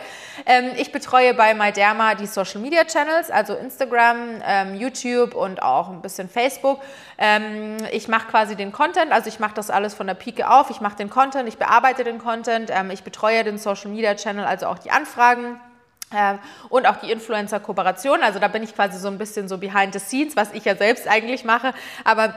Ähm, 0.45 0.71
ich 0.77 0.91
betreue 0.91 1.33
bei 1.33 1.53
MyDerma 1.53 2.15
die 2.15 2.27
Social 2.27 2.61
Media 2.61 2.83
Channels, 2.85 3.31
also 3.31 3.55
Instagram, 3.55 4.41
ähm, 4.45 4.75
YouTube 4.75 5.33
und 5.33 5.61
auch 5.61 5.89
ein 5.89 6.01
bisschen 6.01 6.29
Facebook. 6.29 6.81
Ähm, 7.17 7.77
ich 7.91 8.07
mache 8.07 8.27
quasi 8.27 8.55
den 8.55 8.71
Content, 8.71 9.11
also 9.11 9.27
ich 9.27 9.39
mache 9.39 9.53
das 9.53 9.69
alles 9.69 9.95
von 9.95 10.07
der 10.07 10.13
Pike 10.13 10.49
auf. 10.49 10.69
Ich 10.69 10.81
mache 10.81 10.97
den 10.97 11.09
Content, 11.09 11.49
ich 11.49 11.57
bearbeite 11.57 12.03
den 12.03 12.19
Content, 12.19 12.69
ähm, 12.71 12.91
ich 12.91 13.03
betreue 13.03 13.43
den 13.43 13.57
Social 13.57 13.89
Media 13.91 14.15
Channel, 14.15 14.45
also 14.45 14.67
auch 14.67 14.79
die 14.79 14.91
Anfragen 14.91 15.59
und 16.69 16.87
auch 16.87 16.97
die 16.97 17.11
Influencer-Kooperation. 17.11 18.21
Also 18.23 18.39
da 18.39 18.47
bin 18.47 18.63
ich 18.63 18.75
quasi 18.75 18.97
so 18.97 19.07
ein 19.07 19.17
bisschen 19.17 19.47
so 19.47 19.57
behind 19.57 19.93
the 19.93 19.99
scenes, 19.99 20.35
was 20.35 20.51
ich 20.53 20.65
ja 20.65 20.75
selbst 20.75 21.07
eigentlich 21.07 21.43
mache. 21.43 21.73
Aber 22.03 22.33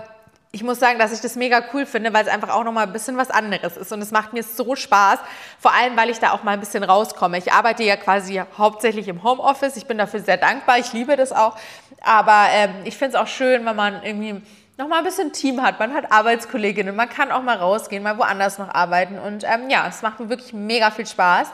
ich 0.55 0.63
muss 0.63 0.79
sagen, 0.79 0.99
dass 0.99 1.13
ich 1.13 1.21
das 1.21 1.35
mega 1.35 1.65
cool 1.73 1.87
finde, 1.87 2.13
weil 2.13 2.27
es 2.27 2.31
einfach 2.31 2.51
auch 2.51 2.63
nochmal 2.63 2.87
ein 2.87 2.93
bisschen 2.93 3.17
was 3.17 3.31
anderes 3.31 3.79
ist. 3.79 3.91
Und 3.91 4.03
es 4.03 4.11
macht 4.11 4.35
mir 4.35 4.43
so 4.43 4.77
Spaß, 4.77 5.19
vor 5.59 5.73
allem, 5.73 5.97
weil 5.97 6.11
ich 6.11 6.19
da 6.19 6.33
auch 6.33 6.43
mal 6.43 6.53
ein 6.53 6.61
bisschen 6.61 6.85
rauskomme. 6.85 7.39
Ich 7.39 7.53
arbeite 7.53 7.83
ja 7.83 7.97
quasi 7.97 8.41
hauptsächlich 8.59 9.09
im 9.09 9.23
Homeoffice. 9.23 9.77
Ich 9.79 9.87
bin 9.87 9.97
dafür 9.97 10.21
sehr 10.21 10.37
dankbar. 10.37 10.79
Ich 10.79 10.93
liebe 10.93 11.17
das 11.17 11.33
auch. 11.33 11.57
Aber 12.03 12.49
ähm, 12.51 12.75
ich 12.85 12.99
finde 12.99 13.17
es 13.17 13.23
auch 13.23 13.29
schön, 13.29 13.65
wenn 13.65 13.77
man 13.77 14.03
irgendwie 14.03 14.43
noch 14.77 14.89
mal 14.89 14.99
ein 14.99 15.05
bisschen 15.05 15.33
Team 15.33 15.63
hat. 15.63 15.79
Man 15.79 15.95
hat 15.95 16.13
Arbeitskolleginnen. 16.13 16.95
Man 16.95 17.09
kann 17.09 17.33
auch 17.33 17.43
mal 17.43 17.57
rausgehen, 17.57 18.03
mal 18.03 18.19
woanders 18.19 18.59
noch 18.59 18.75
arbeiten. 18.75 19.19
Und 19.19 19.45
ähm, 19.45 19.71
ja, 19.71 19.87
es 19.89 20.03
macht 20.03 20.21
mir 20.21 20.29
wirklich 20.29 20.53
mega 20.53 20.91
viel 20.91 21.07
Spaß. 21.07 21.49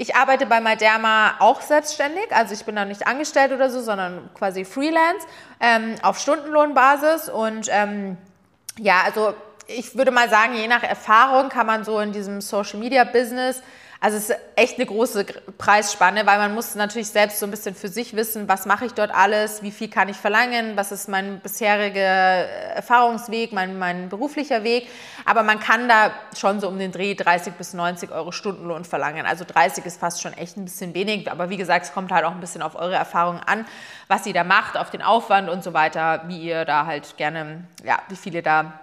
Ich 0.00 0.14
arbeite 0.14 0.46
bei 0.46 0.60
Maderma 0.60 1.34
auch 1.40 1.60
selbstständig, 1.60 2.28
also 2.30 2.54
ich 2.54 2.64
bin 2.64 2.76
da 2.76 2.84
nicht 2.84 3.08
angestellt 3.08 3.50
oder 3.50 3.68
so, 3.68 3.80
sondern 3.80 4.30
quasi 4.32 4.64
Freelance 4.64 5.26
ähm, 5.58 5.96
auf 6.02 6.20
Stundenlohnbasis. 6.20 7.28
Und 7.28 7.66
ähm, 7.68 8.16
ja, 8.78 9.02
also 9.04 9.34
ich 9.66 9.96
würde 9.96 10.12
mal 10.12 10.30
sagen, 10.30 10.54
je 10.54 10.68
nach 10.68 10.84
Erfahrung 10.84 11.48
kann 11.48 11.66
man 11.66 11.82
so 11.82 11.98
in 11.98 12.12
diesem 12.12 12.40
Social 12.40 12.78
Media 12.78 13.02
Business 13.02 13.60
also 14.00 14.16
es 14.16 14.30
ist 14.30 14.38
echt 14.54 14.76
eine 14.76 14.86
große 14.86 15.24
Preisspanne, 15.58 16.24
weil 16.24 16.38
man 16.38 16.54
muss 16.54 16.76
natürlich 16.76 17.08
selbst 17.08 17.40
so 17.40 17.46
ein 17.46 17.50
bisschen 17.50 17.74
für 17.74 17.88
sich 17.88 18.14
wissen, 18.14 18.48
was 18.48 18.64
mache 18.64 18.86
ich 18.86 18.92
dort 18.92 19.10
alles, 19.10 19.60
wie 19.62 19.72
viel 19.72 19.88
kann 19.88 20.08
ich 20.08 20.16
verlangen, 20.16 20.76
was 20.76 20.92
ist 20.92 21.08
mein 21.08 21.40
bisheriger 21.40 21.98
Erfahrungsweg, 22.00 23.52
mein, 23.52 23.76
mein 23.76 24.08
beruflicher 24.08 24.62
Weg. 24.62 24.88
Aber 25.24 25.42
man 25.42 25.58
kann 25.58 25.88
da 25.88 26.12
schon 26.36 26.60
so 26.60 26.68
um 26.68 26.78
den 26.78 26.92
Dreh 26.92 27.14
30 27.14 27.54
bis 27.54 27.74
90 27.74 28.12
Euro 28.12 28.30
Stundenlohn 28.30 28.84
verlangen. 28.84 29.26
Also 29.26 29.44
30 29.44 29.84
ist 29.84 29.98
fast 29.98 30.22
schon 30.22 30.32
echt 30.32 30.56
ein 30.56 30.64
bisschen 30.64 30.94
wenig. 30.94 31.28
Aber 31.28 31.50
wie 31.50 31.56
gesagt, 31.56 31.86
es 31.86 31.92
kommt 31.92 32.12
halt 32.12 32.24
auch 32.24 32.32
ein 32.32 32.40
bisschen 32.40 32.62
auf 32.62 32.76
eure 32.76 32.94
Erfahrungen 32.94 33.40
an, 33.44 33.66
was 34.06 34.24
ihr 34.26 34.34
da 34.34 34.44
macht, 34.44 34.76
auf 34.76 34.90
den 34.90 35.02
Aufwand 35.02 35.48
und 35.48 35.64
so 35.64 35.72
weiter, 35.74 36.22
wie 36.28 36.40
ihr 36.40 36.64
da 36.64 36.86
halt 36.86 37.16
gerne, 37.16 37.64
ja, 37.82 37.98
wie 38.08 38.16
viele 38.16 38.42
da 38.42 38.80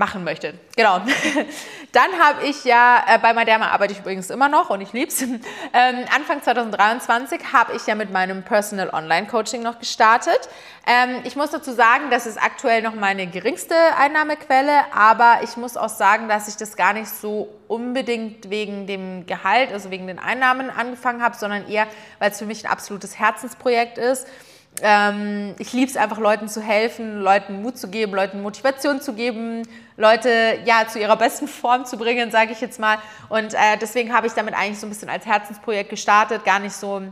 machen 0.00 0.24
möchte. 0.24 0.54
Genau. 0.76 1.00
Dann 1.92 2.10
habe 2.18 2.46
ich 2.46 2.64
ja, 2.64 3.04
äh, 3.06 3.18
bei 3.18 3.32
Maderma 3.34 3.68
arbeite 3.68 3.92
ich 3.92 4.00
übrigens 4.00 4.30
immer 4.30 4.48
noch 4.48 4.70
und 4.70 4.80
ich 4.80 4.92
liebe 4.92 5.08
es. 5.08 5.24
Ähm, 5.72 6.04
Anfang 6.14 6.42
2023 6.42 7.52
habe 7.52 7.74
ich 7.76 7.86
ja 7.86 7.94
mit 7.94 8.10
meinem 8.10 8.42
Personal 8.42 8.90
Online 8.90 9.26
Coaching 9.26 9.62
noch 9.62 9.78
gestartet. 9.78 10.48
Ähm, 10.86 11.20
ich 11.24 11.36
muss 11.36 11.50
dazu 11.50 11.72
sagen, 11.72 12.10
das 12.10 12.26
ist 12.26 12.42
aktuell 12.42 12.82
noch 12.82 12.94
meine 12.94 13.26
geringste 13.26 13.74
Einnahmequelle, 13.96 14.92
aber 14.92 15.40
ich 15.44 15.56
muss 15.56 15.76
auch 15.76 15.88
sagen, 15.88 16.28
dass 16.28 16.48
ich 16.48 16.56
das 16.56 16.76
gar 16.76 16.92
nicht 16.92 17.08
so 17.08 17.48
unbedingt 17.68 18.50
wegen 18.50 18.86
dem 18.86 19.26
Gehalt, 19.26 19.72
also 19.72 19.90
wegen 19.90 20.06
den 20.06 20.18
Einnahmen 20.18 20.70
angefangen 20.70 21.22
habe, 21.22 21.36
sondern 21.36 21.68
eher, 21.68 21.86
weil 22.18 22.30
es 22.30 22.38
für 22.38 22.46
mich 22.46 22.64
ein 22.64 22.72
absolutes 22.72 23.18
Herzensprojekt 23.18 23.98
ist. 23.98 24.26
Ähm, 24.82 25.54
ich 25.58 25.72
liebe 25.72 25.90
es 25.90 25.96
einfach, 25.96 26.18
Leuten 26.18 26.48
zu 26.48 26.62
helfen, 26.62 27.20
Leuten 27.20 27.60
Mut 27.62 27.76
zu 27.76 27.88
geben, 27.88 28.14
Leuten 28.14 28.40
Motivation 28.40 29.00
zu 29.00 29.12
geben, 29.12 29.62
Leute 30.00 30.58
ja 30.64 30.86
zu 30.88 30.98
ihrer 30.98 31.16
besten 31.16 31.46
Form 31.46 31.84
zu 31.84 31.96
bringen, 31.98 32.30
sage 32.30 32.52
ich 32.52 32.60
jetzt 32.60 32.80
mal. 32.80 32.98
Und 33.28 33.54
äh, 33.54 33.76
deswegen 33.80 34.14
habe 34.14 34.26
ich 34.26 34.32
damit 34.32 34.54
eigentlich 34.54 34.80
so 34.80 34.86
ein 34.86 34.90
bisschen 34.90 35.10
als 35.10 35.26
Herzensprojekt 35.26 35.90
gestartet, 35.90 36.44
gar 36.44 36.58
nicht 36.58 36.74
so 36.74 37.02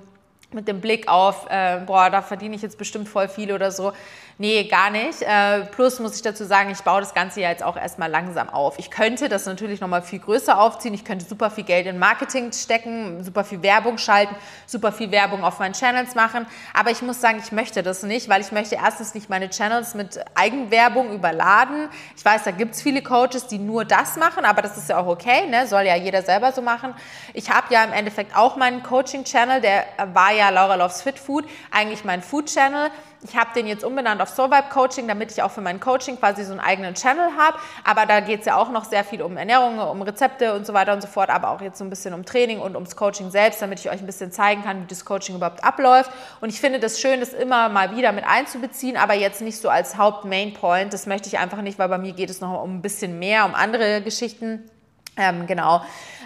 mit 0.52 0.66
dem 0.66 0.80
Blick 0.80 1.08
auf, 1.08 1.46
äh, 1.50 1.80
boah, 1.84 2.08
da 2.08 2.22
verdiene 2.22 2.56
ich 2.56 2.62
jetzt 2.62 2.78
bestimmt 2.78 3.06
voll 3.06 3.28
viel 3.28 3.52
oder 3.52 3.70
so. 3.70 3.92
Nee, 4.40 4.68
gar 4.68 4.90
nicht. 4.90 5.20
Äh, 5.22 5.64
plus 5.64 5.98
muss 5.98 6.14
ich 6.14 6.22
dazu 6.22 6.44
sagen, 6.44 6.70
ich 6.70 6.78
baue 6.82 7.00
das 7.00 7.12
Ganze 7.12 7.40
ja 7.40 7.50
jetzt 7.50 7.64
auch 7.64 7.76
erstmal 7.76 8.08
langsam 8.08 8.48
auf. 8.48 8.78
Ich 8.78 8.88
könnte 8.88 9.28
das 9.28 9.46
natürlich 9.46 9.80
nochmal 9.80 10.00
viel 10.00 10.20
größer 10.20 10.60
aufziehen. 10.60 10.94
Ich 10.94 11.04
könnte 11.04 11.24
super 11.24 11.50
viel 11.50 11.64
Geld 11.64 11.88
in 11.88 11.98
Marketing 11.98 12.52
stecken, 12.52 13.24
super 13.24 13.42
viel 13.42 13.64
Werbung 13.64 13.98
schalten, 13.98 14.36
super 14.64 14.92
viel 14.92 15.10
Werbung 15.10 15.42
auf 15.42 15.58
meinen 15.58 15.72
Channels 15.72 16.14
machen. 16.14 16.46
Aber 16.72 16.92
ich 16.92 17.02
muss 17.02 17.20
sagen, 17.20 17.40
ich 17.44 17.50
möchte 17.50 17.82
das 17.82 18.04
nicht, 18.04 18.28
weil 18.28 18.40
ich 18.40 18.52
möchte 18.52 18.76
erstens 18.76 19.12
nicht 19.12 19.28
meine 19.28 19.50
Channels 19.50 19.94
mit 19.96 20.20
Eigenwerbung 20.36 21.12
überladen. 21.12 21.88
Ich 22.16 22.24
weiß, 22.24 22.44
da 22.44 22.52
gibt 22.52 22.76
es 22.76 22.82
viele 22.82 23.02
Coaches, 23.02 23.48
die 23.48 23.58
nur 23.58 23.84
das 23.84 24.16
machen, 24.16 24.44
aber 24.44 24.62
das 24.62 24.76
ist 24.76 24.88
ja 24.88 24.98
auch 24.98 25.08
okay, 25.08 25.48
ne? 25.48 25.66
soll 25.66 25.82
ja 25.82 25.96
jeder 25.96 26.22
selber 26.22 26.52
so 26.52 26.62
machen. 26.62 26.94
Ich 27.34 27.50
habe 27.50 27.74
ja 27.74 27.82
im 27.82 27.92
Endeffekt 27.92 28.36
auch 28.36 28.54
meinen 28.54 28.84
Coaching-Channel, 28.84 29.60
der 29.60 29.84
war 30.14 30.32
ja 30.32 30.50
Laura 30.50 30.76
Loves 30.76 31.02
Fit 31.02 31.18
Food, 31.18 31.44
eigentlich 31.72 32.04
mein 32.04 32.22
Food-Channel. 32.22 32.92
Ich 33.22 33.36
habe 33.36 33.50
den 33.52 33.66
jetzt 33.66 33.82
umbenannt 33.82 34.22
auf 34.22 34.27
Soul 34.28 34.50
Vibe 34.50 34.68
Coaching, 34.70 35.08
damit 35.08 35.32
ich 35.32 35.42
auch 35.42 35.50
für 35.50 35.60
mein 35.60 35.80
Coaching 35.80 36.18
quasi 36.18 36.44
so 36.44 36.52
einen 36.52 36.60
eigenen 36.60 36.94
Channel 36.94 37.30
habe. 37.36 37.58
Aber 37.84 38.06
da 38.06 38.20
geht 38.20 38.40
es 38.40 38.46
ja 38.46 38.56
auch 38.56 38.70
noch 38.70 38.84
sehr 38.84 39.04
viel 39.04 39.22
um 39.22 39.36
Ernährung, 39.36 39.78
um 39.78 40.02
Rezepte 40.02 40.54
und 40.54 40.66
so 40.66 40.74
weiter 40.74 40.92
und 40.92 41.00
so 41.00 41.08
fort, 41.08 41.30
aber 41.30 41.50
auch 41.50 41.60
jetzt 41.60 41.78
so 41.78 41.84
ein 41.84 41.90
bisschen 41.90 42.14
um 42.14 42.24
Training 42.24 42.60
und 42.60 42.74
ums 42.74 42.96
Coaching 42.96 43.30
selbst, 43.30 43.60
damit 43.62 43.80
ich 43.80 43.90
euch 43.90 44.00
ein 44.00 44.06
bisschen 44.06 44.32
zeigen 44.32 44.62
kann, 44.62 44.82
wie 44.82 44.86
das 44.86 45.04
Coaching 45.04 45.36
überhaupt 45.36 45.64
abläuft. 45.64 46.10
Und 46.40 46.50
ich 46.50 46.60
finde 46.60 46.80
das 46.80 47.00
schön, 47.00 47.20
das 47.20 47.32
immer 47.32 47.68
mal 47.68 47.96
wieder 47.96 48.12
mit 48.12 48.24
einzubeziehen, 48.24 48.96
aber 48.96 49.14
jetzt 49.14 49.40
nicht 49.40 49.60
so 49.60 49.68
als 49.68 49.96
Haupt-Main-Point. 49.96 50.92
Das 50.92 51.06
möchte 51.06 51.28
ich 51.28 51.38
einfach 51.38 51.62
nicht, 51.62 51.78
weil 51.78 51.88
bei 51.88 51.98
mir 51.98 52.12
geht 52.12 52.30
es 52.30 52.40
noch 52.40 52.62
um 52.62 52.76
ein 52.76 52.82
bisschen 52.82 53.18
mehr, 53.18 53.44
um 53.44 53.54
andere 53.54 54.02
Geschichten. 54.02 54.68
Ähm, 55.16 55.46
genau. 55.46 55.82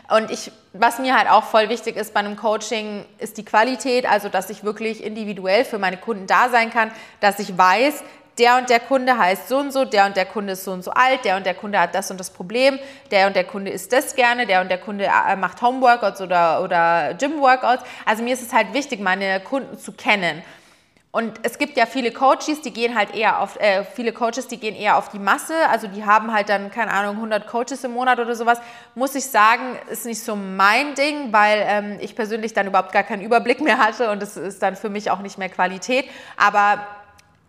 Und 0.08 0.30
ich, 0.30 0.52
was 0.72 0.98
mir 0.98 1.16
halt 1.16 1.30
auch 1.30 1.44
voll 1.44 1.68
wichtig 1.68 1.96
ist 1.96 2.12
bei 2.12 2.20
einem 2.20 2.36
Coaching, 2.36 3.04
ist 3.18 3.38
die 3.38 3.44
Qualität, 3.44 4.04
also 4.04 4.28
dass 4.28 4.50
ich 4.50 4.64
wirklich 4.64 5.02
individuell 5.02 5.64
für 5.64 5.78
meine 5.78 5.96
Kunden 5.96 6.26
da 6.26 6.48
sein 6.48 6.70
kann, 6.70 6.90
dass 7.20 7.38
ich 7.38 7.56
weiß, 7.56 8.02
der 8.38 8.56
und 8.56 8.70
der 8.70 8.80
Kunde 8.80 9.18
heißt 9.18 9.48
so 9.48 9.58
und 9.58 9.72
so, 9.72 9.84
der 9.84 10.06
und 10.06 10.16
der 10.16 10.24
Kunde 10.24 10.54
ist 10.54 10.64
so 10.64 10.72
und 10.72 10.82
so 10.82 10.90
alt, 10.90 11.24
der 11.24 11.36
und 11.36 11.44
der 11.44 11.54
Kunde 11.54 11.78
hat 11.78 11.94
das 11.94 12.10
und 12.10 12.18
das 12.18 12.30
Problem, 12.30 12.78
der 13.10 13.26
und 13.26 13.36
der 13.36 13.44
Kunde 13.44 13.70
isst 13.70 13.92
das 13.92 14.14
gerne, 14.14 14.46
der 14.46 14.62
und 14.62 14.70
der 14.70 14.78
Kunde 14.78 15.04
äh, 15.04 15.36
macht 15.36 15.60
Homeworkouts 15.60 16.20
oder, 16.20 16.62
oder 16.62 17.14
Gym-Workouts. 17.14 17.84
Also 18.06 18.22
mir 18.22 18.32
ist 18.32 18.42
es 18.42 18.52
halt 18.52 18.72
wichtig, 18.72 19.00
meine 19.00 19.40
Kunden 19.40 19.78
zu 19.78 19.92
kennen. 19.92 20.42
Und 21.14 21.40
es 21.42 21.58
gibt 21.58 21.76
ja 21.76 21.84
viele 21.84 22.10
Coaches, 22.10 22.62
die 22.64 22.72
gehen 22.72 22.94
halt 22.94 23.14
eher 23.14 23.40
auf, 23.40 23.60
äh, 23.60 23.84
viele 23.84 24.14
Coaches, 24.14 24.48
die 24.48 24.56
gehen 24.56 24.74
eher 24.74 24.96
auf 24.96 25.10
die 25.10 25.18
Masse, 25.18 25.52
also 25.68 25.86
die 25.86 26.06
haben 26.06 26.32
halt 26.32 26.48
dann, 26.48 26.70
keine 26.70 26.90
Ahnung, 26.90 27.16
100 27.16 27.46
Coaches 27.46 27.84
im 27.84 27.92
Monat 27.92 28.18
oder 28.18 28.34
sowas. 28.34 28.58
Muss 28.94 29.14
ich 29.14 29.26
sagen, 29.26 29.76
ist 29.90 30.06
nicht 30.06 30.22
so 30.22 30.34
mein 30.34 30.94
Ding, 30.94 31.30
weil 31.30 31.64
ähm, 31.66 31.98
ich 32.00 32.16
persönlich 32.16 32.54
dann 32.54 32.66
überhaupt 32.66 32.92
gar 32.92 33.02
keinen 33.02 33.20
Überblick 33.20 33.60
mehr 33.60 33.76
hatte 33.76 34.10
und 34.10 34.22
es 34.22 34.38
ist 34.38 34.62
dann 34.62 34.74
für 34.74 34.88
mich 34.88 35.10
auch 35.10 35.18
nicht 35.18 35.36
mehr 35.36 35.50
Qualität. 35.50 36.06
Aber 36.38 36.78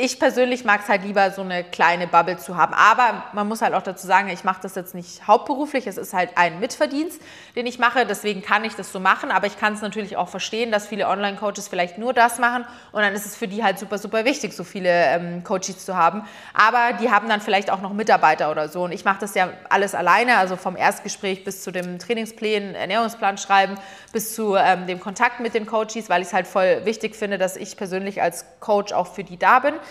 ich 0.03 0.19
persönlich 0.19 0.65
mag 0.65 0.81
es 0.83 0.89
halt 0.89 1.05
lieber, 1.05 1.31
so 1.31 1.43
eine 1.43 1.63
kleine 1.63 2.07
Bubble 2.07 2.37
zu 2.37 2.57
haben. 2.57 2.73
Aber 2.73 3.23
man 3.31 3.47
muss 3.47 3.61
halt 3.61 3.73
auch 3.73 3.81
dazu 3.81 4.05
sagen, 4.05 4.27
ich 4.27 4.43
mache 4.43 4.59
das 4.61 4.75
jetzt 4.75 4.93
nicht 4.93 5.25
hauptberuflich. 5.27 5.87
Es 5.87 5.95
ist 5.95 6.13
halt 6.13 6.31
ein 6.35 6.59
Mitverdienst, 6.59 7.21
den 7.55 7.65
ich 7.65 7.79
mache. 7.79 8.05
Deswegen 8.05 8.41
kann 8.41 8.65
ich 8.65 8.75
das 8.75 8.91
so 8.91 8.99
machen. 8.99 9.31
Aber 9.31 9.47
ich 9.47 9.57
kann 9.57 9.75
es 9.75 9.81
natürlich 9.81 10.17
auch 10.17 10.27
verstehen, 10.27 10.73
dass 10.73 10.87
viele 10.87 11.07
Online-Coaches 11.07 11.69
vielleicht 11.69 11.99
nur 11.99 12.11
das 12.11 12.37
machen. 12.37 12.65
Und 12.91 13.01
dann 13.01 13.13
ist 13.13 13.25
es 13.25 13.37
für 13.37 13.47
die 13.47 13.63
halt 13.63 13.79
super, 13.79 13.97
super 13.97 14.25
wichtig, 14.25 14.51
so 14.51 14.65
viele 14.65 14.89
ähm, 14.89 15.45
Coaches 15.45 15.85
zu 15.85 15.95
haben. 15.95 16.27
Aber 16.53 16.97
die 16.99 17.09
haben 17.09 17.29
dann 17.29 17.39
vielleicht 17.39 17.71
auch 17.71 17.79
noch 17.79 17.93
Mitarbeiter 17.93 18.51
oder 18.51 18.67
so. 18.67 18.83
Und 18.83 18.91
ich 18.91 19.05
mache 19.05 19.21
das 19.21 19.35
ja 19.35 19.51
alles 19.69 19.95
alleine. 19.95 20.35
Also 20.35 20.57
vom 20.57 20.75
Erstgespräch 20.75 21.45
bis 21.45 21.63
zu 21.63 21.71
dem 21.71 21.97
Trainingsplan, 21.97 22.75
Ernährungsplan 22.75 23.37
schreiben, 23.37 23.75
bis 24.11 24.35
zu 24.35 24.55
ähm, 24.55 24.85
dem 24.85 24.99
Kontakt 24.99 25.39
mit 25.39 25.53
den 25.53 25.65
Coaches, 25.65 26.09
weil 26.09 26.21
ich 26.23 26.27
es 26.27 26.33
halt 26.33 26.45
voll 26.45 26.81
wichtig 26.83 27.15
finde, 27.15 27.37
dass 27.37 27.55
ich 27.55 27.77
persönlich 27.77 28.21
als 28.21 28.43
Coach 28.59 28.91
auch 28.91 29.07
für 29.07 29.23
die 29.23 29.37
da 29.37 29.59
bin. 29.59 29.75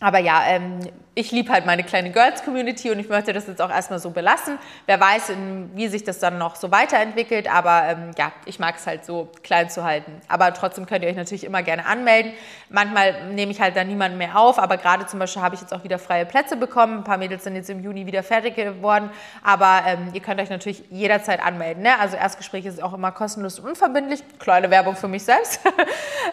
Aber 0.00 0.18
ja, 0.18 0.42
ähm, 0.46 0.80
ich 1.14 1.30
liebe 1.30 1.52
halt 1.52 1.64
meine 1.64 1.84
kleine 1.84 2.10
Girls-Community 2.10 2.90
und 2.90 2.98
ich 2.98 3.08
möchte 3.08 3.32
das 3.32 3.46
jetzt 3.46 3.62
auch 3.62 3.70
erstmal 3.70 4.00
so 4.00 4.10
belassen. 4.10 4.58
Wer 4.86 4.98
weiß, 4.98 5.30
in, 5.30 5.70
wie 5.74 5.86
sich 5.86 6.02
das 6.02 6.18
dann 6.18 6.38
noch 6.38 6.56
so 6.56 6.72
weiterentwickelt, 6.72 7.48
aber 7.48 7.84
ähm, 7.88 8.10
ja, 8.18 8.32
ich 8.46 8.58
mag 8.58 8.74
es 8.76 8.86
halt 8.86 9.04
so 9.04 9.28
klein 9.44 9.70
zu 9.70 9.84
halten. 9.84 10.20
Aber 10.28 10.52
trotzdem 10.52 10.86
könnt 10.86 11.04
ihr 11.04 11.10
euch 11.10 11.16
natürlich 11.16 11.44
immer 11.44 11.62
gerne 11.62 11.86
anmelden. 11.86 12.32
Manchmal 12.68 13.28
nehme 13.32 13.52
ich 13.52 13.60
halt 13.60 13.76
dann 13.76 13.86
niemanden 13.86 14.18
mehr 14.18 14.36
auf, 14.36 14.58
aber 14.58 14.76
gerade 14.76 15.06
zum 15.06 15.20
Beispiel 15.20 15.42
habe 15.42 15.54
ich 15.54 15.60
jetzt 15.60 15.72
auch 15.72 15.84
wieder 15.84 16.00
freie 16.00 16.26
Plätze 16.26 16.56
bekommen. 16.56 16.98
Ein 16.98 17.04
paar 17.04 17.18
Mädels 17.18 17.44
sind 17.44 17.54
jetzt 17.54 17.70
im 17.70 17.80
Juni 17.80 18.06
wieder 18.06 18.24
fertig 18.24 18.56
geworden, 18.56 19.10
aber 19.44 19.82
ähm, 19.86 20.08
ihr 20.12 20.20
könnt 20.20 20.40
euch 20.40 20.50
natürlich 20.50 20.82
jederzeit 20.90 21.40
anmelden. 21.40 21.84
Ne? 21.84 21.98
Also 22.00 22.16
Erstgespräch 22.16 22.66
ist 22.66 22.82
auch 22.82 22.92
immer 22.92 23.12
kostenlos 23.12 23.60
und 23.60 23.68
unverbindlich. 23.68 24.24
Kleine 24.40 24.70
Werbung 24.70 24.96
für 24.96 25.08
mich 25.08 25.22
selbst. 25.22 25.60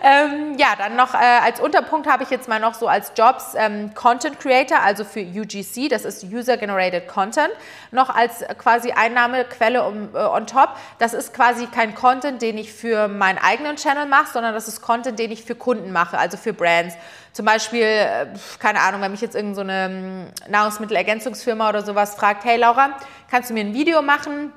Ähm, 0.03 0.57
ja, 0.57 0.69
dann 0.77 0.95
noch 0.95 1.13
äh, 1.13 1.17
als 1.17 1.59
Unterpunkt 1.59 2.09
habe 2.09 2.23
ich 2.23 2.29
jetzt 2.29 2.47
mal 2.47 2.59
noch 2.59 2.73
so 2.73 2.87
als 2.87 3.11
Jobs 3.15 3.50
ähm, 3.55 3.93
Content 3.93 4.39
Creator 4.39 4.79
also 4.81 5.03
für 5.03 5.21
UGC, 5.21 5.89
das 5.89 6.05
ist 6.05 6.23
User 6.23 6.57
Generated 6.57 7.07
Content, 7.07 7.51
noch 7.91 8.09
als 8.09 8.43
quasi 8.57 8.91
Einnahmequelle 8.91 9.83
um, 9.83 10.09
äh, 10.13 10.17
on 10.17 10.47
top. 10.47 10.69
Das 10.99 11.13
ist 11.13 11.33
quasi 11.33 11.67
kein 11.67 11.95
Content, 11.95 12.41
den 12.41 12.57
ich 12.57 12.73
für 12.73 13.07
meinen 13.07 13.37
eigenen 13.37 13.75
Channel 13.75 14.05
mache, 14.05 14.31
sondern 14.33 14.53
das 14.53 14.67
ist 14.67 14.81
Content, 14.81 15.19
den 15.19 15.31
ich 15.31 15.43
für 15.43 15.55
Kunden 15.55 15.91
mache, 15.91 16.17
also 16.17 16.37
für 16.37 16.53
Brands. 16.53 16.95
Zum 17.33 17.45
Beispiel, 17.45 17.83
äh, 17.83 18.27
keine 18.59 18.81
Ahnung, 18.81 19.01
wenn 19.01 19.11
mich 19.11 19.21
jetzt 19.21 19.35
irgendeine 19.35 19.89
so 19.89 19.93
ähm, 19.93 20.25
Nahrungsmittelergänzungsfirma 20.49 21.69
oder 21.69 21.81
sowas 21.83 22.15
fragt, 22.15 22.43
hey 22.43 22.57
Laura, 22.57 22.97
kannst 23.29 23.49
du 23.49 23.53
mir 23.53 23.61
ein 23.61 23.73
Video 23.73 24.01
machen? 24.01 24.51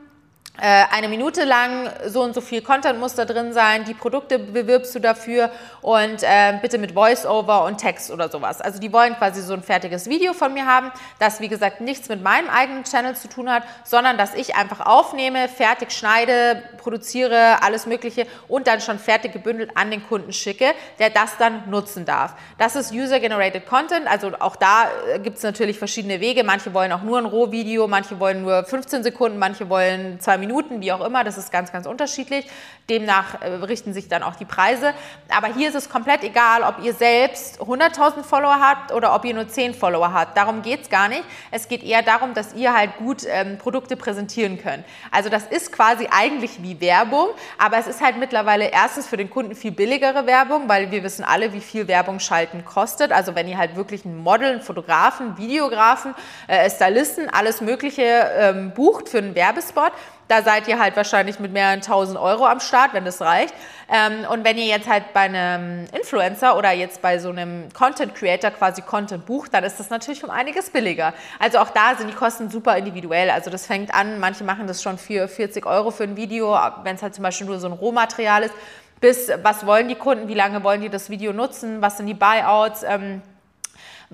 Äh, 0.62 0.85
eine 0.93 1.09
Minute 1.09 1.43
lang, 1.43 1.90
so 2.07 2.23
und 2.23 2.33
so 2.33 2.40
viel 2.40 2.62
Content 2.62 3.01
muss 3.01 3.17
da 3.17 3.25
drin 3.25 3.53
sein, 3.53 3.85
die 3.85 3.93
Produkte 3.93 4.38
bewirbst 4.38 4.95
du 4.95 5.01
dafür 5.01 5.51
und 5.83 6.23
äh, 6.23 6.57
bitte 6.62 6.79
mit 6.79 6.93
Voice-Over 6.93 7.64
und 7.64 7.79
Text 7.79 8.12
oder 8.12 8.29
sowas. 8.29 8.61
Also 8.61 8.79
die 8.79 8.93
wollen 8.93 9.17
quasi 9.17 9.43
so 9.43 9.53
ein 9.53 9.64
fertiges 9.64 10.09
Video 10.09 10.33
von 10.33 10.55
mir 10.55 10.64
haben, 10.64 10.93
das 11.19 11.40
wie 11.40 11.49
gesagt 11.49 11.81
nichts 11.81 12.09
mit 12.09 12.23
meinem 12.23 12.49
eigenen 12.49 12.85
Channel 12.85 13.17
zu 13.17 13.27
tun 13.27 13.51
hat, 13.51 13.64
sondern 13.83 14.17
dass 14.17 14.33
ich 14.35 14.55
einfach 14.55 14.87
aufnehme, 14.87 15.49
fertig 15.49 15.90
schneide, 15.90 16.62
produziere, 16.77 17.61
alles 17.64 17.87
Mögliche 17.87 18.25
und 18.47 18.69
dann 18.69 18.81
schon 18.81 19.01
fertig 19.01 19.33
gebündelt 19.33 19.73
an 19.75 19.90
den 19.90 20.07
Kunden 20.07 20.33
schicke, 20.33 20.67
der 21.01 21.11
das 21.11 21.37
dann 21.37 21.69
nutzen 21.69 22.05
darf. 22.05 22.35
Das 22.59 22.77
ist 22.77 22.93
User-Generated 22.93 23.67
Content, 23.67 24.07
also 24.07 24.31
auch 24.38 24.55
da 24.55 24.85
äh, 25.12 25.19
gibt 25.19 25.38
es 25.38 25.43
natürlich 25.43 25.79
verschiedene 25.79 26.21
Wege. 26.21 26.45
Manche 26.45 26.73
wollen 26.73 26.93
auch 26.93 27.03
nur 27.03 27.19
ein 27.19 27.27
Rohvideo, 27.27 27.88
manche 27.88 28.21
wollen 28.21 28.43
nur 28.43 28.62
15 28.62 29.03
Sekunden, 29.03 29.40
manche 29.40 29.69
wollen 29.69 30.21
zwei 30.21 30.38
Minuten 30.38 30.43
Minuten, 30.46 30.80
wie 30.80 30.92
auch 30.92 31.04
immer. 31.04 31.24
Das 31.24 31.38
ist 31.38 31.50
ganz, 31.50 31.72
ganz 31.72 31.87
unterschiedlich. 31.87 32.46
Demnach 32.90 33.40
äh, 33.40 33.46
richten 33.46 33.94
sich 33.94 34.09
dann 34.09 34.22
auch 34.22 34.37
die 34.37 34.44
Preise. 34.44 34.92
Aber 35.28 35.48
hier 35.48 35.68
ist 35.68 35.74
es 35.74 35.88
komplett 35.88 36.22
egal, 36.22 36.62
ob 36.62 36.85
ihr 36.85 36.92
selbst 36.92 37.61
100.000 37.61 38.22
Follower 38.22 38.61
habt 38.61 38.92
oder 38.92 39.14
ob 39.14 39.24
ihr 39.24 39.33
nur 39.33 39.48
10 39.48 39.74
Follower 39.74 40.12
habt. 40.12 40.37
Darum 40.37 40.61
geht 40.62 40.83
es 40.83 40.90
gar 40.90 41.09
nicht. 41.09 41.24
Es 41.50 41.68
geht 41.68 41.83
eher 41.83 42.02
darum, 42.02 42.35
dass 42.35 42.54
ihr 42.54 42.74
halt 42.74 42.98
gut 42.98 43.22
ähm, 43.26 43.57
Produkte 43.59 43.96
präsentieren 43.96 44.59
könnt. 44.59 44.85
Also 45.11 45.30
das 45.30 45.46
ist 45.46 45.72
quasi 45.72 46.09
eigentlich 46.11 46.62
wie 46.62 46.80
Werbung, 46.80 47.28
aber 47.59 47.78
es 47.78 47.87
ist 47.87 48.02
halt 48.02 48.18
mittlerweile 48.18 48.66
erstens 48.66 49.07
für 49.07 49.16
den 49.16 49.30
Kunden 49.30 49.54
viel 49.54 49.72
billigere 49.72 50.26
Werbung, 50.26 50.68
weil 50.68 50.90
wir 50.90 51.02
wissen 51.02 51.24
alle, 51.24 51.52
wie 51.52 51.61
viel 51.61 51.88
Werbung 51.88 52.20
schalten 52.20 52.64
kostet. 52.64 53.12
Also 53.12 53.35
wenn 53.35 53.48
ihr 53.48 53.57
halt 53.57 53.76
wirklich 53.76 54.04
einen 54.04 54.18
Model, 54.18 54.50
einen 54.50 54.61
Fotografen, 54.61 55.38
Videografen, 55.38 56.14
äh, 56.48 56.68
Stylisten, 56.68 57.30
alles 57.30 57.61
Mögliche 57.61 58.02
ähm, 58.02 58.72
bucht 58.74 59.09
für 59.09 59.18
einen 59.18 59.35
Werbespot, 59.35 59.92
da 60.28 60.42
seid 60.42 60.68
ihr 60.68 60.78
halt 60.78 60.96
wahrscheinlich 60.96 61.38
mit 61.38 61.52
mehreren 61.52 61.80
tausend 61.80 62.18
Euro 62.18 62.46
am 62.46 62.60
Start, 62.60 62.94
wenn 62.94 63.04
das 63.04 63.20
reicht. 63.20 63.54
Ähm, 63.92 64.26
und 64.30 64.44
wenn 64.44 64.56
ihr 64.56 64.66
jetzt 64.66 64.88
halt 64.88 65.12
bei 65.12 65.20
einem 65.20 65.87
Influencer 65.92 66.56
oder 66.56 66.72
jetzt 66.72 67.02
bei 67.02 67.18
so 67.18 67.28
einem 67.28 67.68
Content 67.72 68.14
Creator 68.14 68.50
quasi 68.50 68.82
Content 68.82 69.26
bucht, 69.26 69.52
dann 69.52 69.64
ist 69.64 69.78
das 69.78 69.90
natürlich 69.90 70.24
um 70.24 70.30
einiges 70.30 70.70
billiger. 70.70 71.12
Also 71.38 71.58
auch 71.58 71.70
da 71.70 71.94
sind 71.96 72.08
die 72.08 72.14
Kosten 72.14 72.50
super 72.50 72.76
individuell. 72.76 73.30
Also 73.30 73.50
das 73.50 73.66
fängt 73.66 73.94
an, 73.94 74.18
manche 74.20 74.44
machen 74.44 74.66
das 74.66 74.82
schon 74.82 74.98
für 74.98 75.28
40 75.28 75.66
Euro 75.66 75.90
für 75.90 76.04
ein 76.04 76.16
Video, 76.16 76.56
wenn 76.82 76.96
es 76.96 77.02
halt 77.02 77.14
zum 77.14 77.22
Beispiel 77.22 77.46
nur 77.46 77.58
so 77.58 77.66
ein 77.66 77.72
Rohmaterial 77.72 78.44
ist, 78.44 78.54
bis 79.00 79.30
was 79.42 79.66
wollen 79.66 79.88
die 79.88 79.96
Kunden, 79.96 80.28
wie 80.28 80.34
lange 80.34 80.62
wollen 80.64 80.80
die 80.80 80.88
das 80.88 81.10
Video 81.10 81.32
nutzen, 81.32 81.82
was 81.82 81.98
sind 81.98 82.06
die 82.06 82.14
Buyouts. 82.14 82.84
Ähm, 82.84 83.20
äh, 83.20 83.34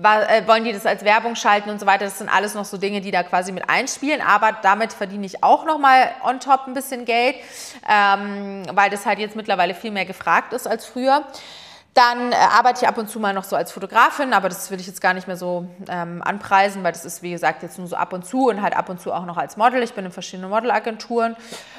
wollen 0.01 0.63
die 0.63 0.73
das 0.73 0.85
als 0.85 1.03
Werbung 1.03 1.35
schalten 1.35 1.69
und 1.69 1.79
so 1.79 1.85
weiter. 1.85 2.05
Das 2.05 2.17
sind 2.17 2.29
alles 2.29 2.53
noch 2.53 2.65
so 2.65 2.77
Dinge, 2.77 3.01
die 3.01 3.11
da 3.11 3.23
quasi 3.23 3.51
mit 3.51 3.69
einspielen. 3.69 4.21
Aber 4.21 4.57
damit 4.61 4.93
verdiene 4.93 5.25
ich 5.25 5.43
auch 5.43 5.65
nochmal 5.65 6.11
on 6.23 6.39
top 6.39 6.67
ein 6.67 6.73
bisschen 6.73 7.05
Geld, 7.05 7.35
ähm, 7.89 8.63
weil 8.73 8.89
das 8.89 9.05
halt 9.05 9.19
jetzt 9.19 9.35
mittlerweile 9.35 9.73
viel 9.73 9.91
mehr 9.91 10.05
gefragt 10.05 10.53
ist 10.53 10.67
als 10.67 10.85
früher. 10.85 11.23
Dann 11.93 12.31
äh, 12.31 12.35
arbeite 12.35 12.83
ich 12.83 12.87
ab 12.87 12.97
und 12.97 13.09
zu 13.09 13.19
mal 13.19 13.33
noch 13.33 13.43
so 13.43 13.57
als 13.57 13.73
Fotografin, 13.73 14.31
aber 14.31 14.47
das 14.47 14.71
will 14.71 14.79
ich 14.79 14.87
jetzt 14.87 15.01
gar 15.01 15.13
nicht 15.13 15.27
mehr 15.27 15.35
so 15.35 15.67
ähm, 15.89 16.21
anpreisen, 16.23 16.85
weil 16.85 16.93
das 16.93 17.03
ist, 17.03 17.21
wie 17.21 17.31
gesagt, 17.31 17.63
jetzt 17.63 17.77
nur 17.77 17.87
so 17.87 17.97
ab 17.97 18.13
und 18.13 18.25
zu 18.25 18.47
und 18.47 18.61
halt 18.61 18.77
ab 18.77 18.87
und 18.87 19.01
zu 19.01 19.11
auch 19.11 19.25
noch 19.25 19.35
als 19.35 19.57
Model. 19.57 19.83
Ich 19.83 19.93
bin 19.93 20.05
in 20.05 20.11
verschiedenen 20.11 20.49
Modelagenturen. 20.49 21.35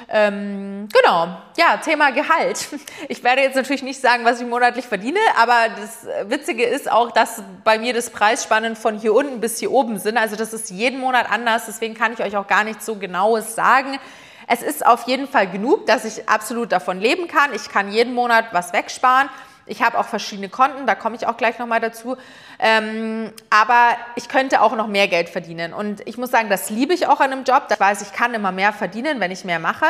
Ähm, 0.09 0.87
genau, 0.93 1.35
ja, 1.57 1.77
Thema 1.77 2.11
Gehalt. 2.11 2.67
Ich 3.09 3.23
werde 3.23 3.41
jetzt 3.41 3.55
natürlich 3.55 3.83
nicht 3.83 3.99
sagen, 3.99 4.23
was 4.23 4.39
ich 4.39 4.47
monatlich 4.47 4.85
verdiene, 4.85 5.19
aber 5.37 5.69
das 5.75 6.07
Witzige 6.29 6.63
ist 6.63 6.89
auch, 6.91 7.11
dass 7.11 7.43
bei 7.63 7.77
mir 7.77 7.93
das 7.93 8.09
Preisspannen 8.11 8.75
von 8.75 8.97
hier 8.97 9.13
unten 9.13 9.39
bis 9.39 9.59
hier 9.59 9.71
oben 9.71 9.99
sind. 9.99 10.17
Also 10.17 10.35
das 10.35 10.53
ist 10.53 10.69
jeden 10.69 10.99
Monat 10.99 11.29
anders, 11.29 11.65
deswegen 11.65 11.95
kann 11.95 12.13
ich 12.13 12.21
euch 12.21 12.37
auch 12.37 12.47
gar 12.47 12.63
nicht 12.63 12.81
so 12.81 12.95
genaues 12.95 13.55
sagen. 13.55 13.99
Es 14.47 14.61
ist 14.61 14.85
auf 14.85 15.07
jeden 15.07 15.27
Fall 15.27 15.49
genug, 15.49 15.85
dass 15.85 16.05
ich 16.05 16.29
absolut 16.29 16.71
davon 16.71 16.99
leben 16.99 17.27
kann. 17.27 17.53
Ich 17.53 17.69
kann 17.69 17.91
jeden 17.91 18.13
Monat 18.13 18.45
was 18.51 18.73
wegsparen. 18.73 19.29
Ich 19.65 19.81
habe 19.81 19.97
auch 19.97 20.05
verschiedene 20.05 20.49
Konten, 20.49 20.85
da 20.85 20.95
komme 20.95 21.15
ich 21.15 21.25
auch 21.25 21.37
gleich 21.37 21.57
nochmal 21.59 21.79
dazu. 21.79 22.17
Ähm, 22.59 23.31
aber 23.49 23.95
ich 24.15 24.27
könnte 24.27 24.61
auch 24.61 24.75
noch 24.75 24.87
mehr 24.87 25.07
Geld 25.07 25.29
verdienen. 25.29 25.73
Und 25.73 26.05
ich 26.07 26.17
muss 26.17 26.31
sagen, 26.31 26.49
das 26.49 26.69
liebe 26.69 26.93
ich 26.93 27.07
auch 27.07 27.19
an 27.19 27.31
einem 27.31 27.43
Job. 27.43 27.67
Ich 27.71 27.79
weiß, 27.79 28.01
ich 28.01 28.11
kann 28.11 28.33
immer 28.33 28.51
mehr 28.51 28.73
verdienen, 28.73 29.19
wenn 29.19 29.31
ich 29.31 29.45
mehr 29.45 29.59
mache. 29.59 29.85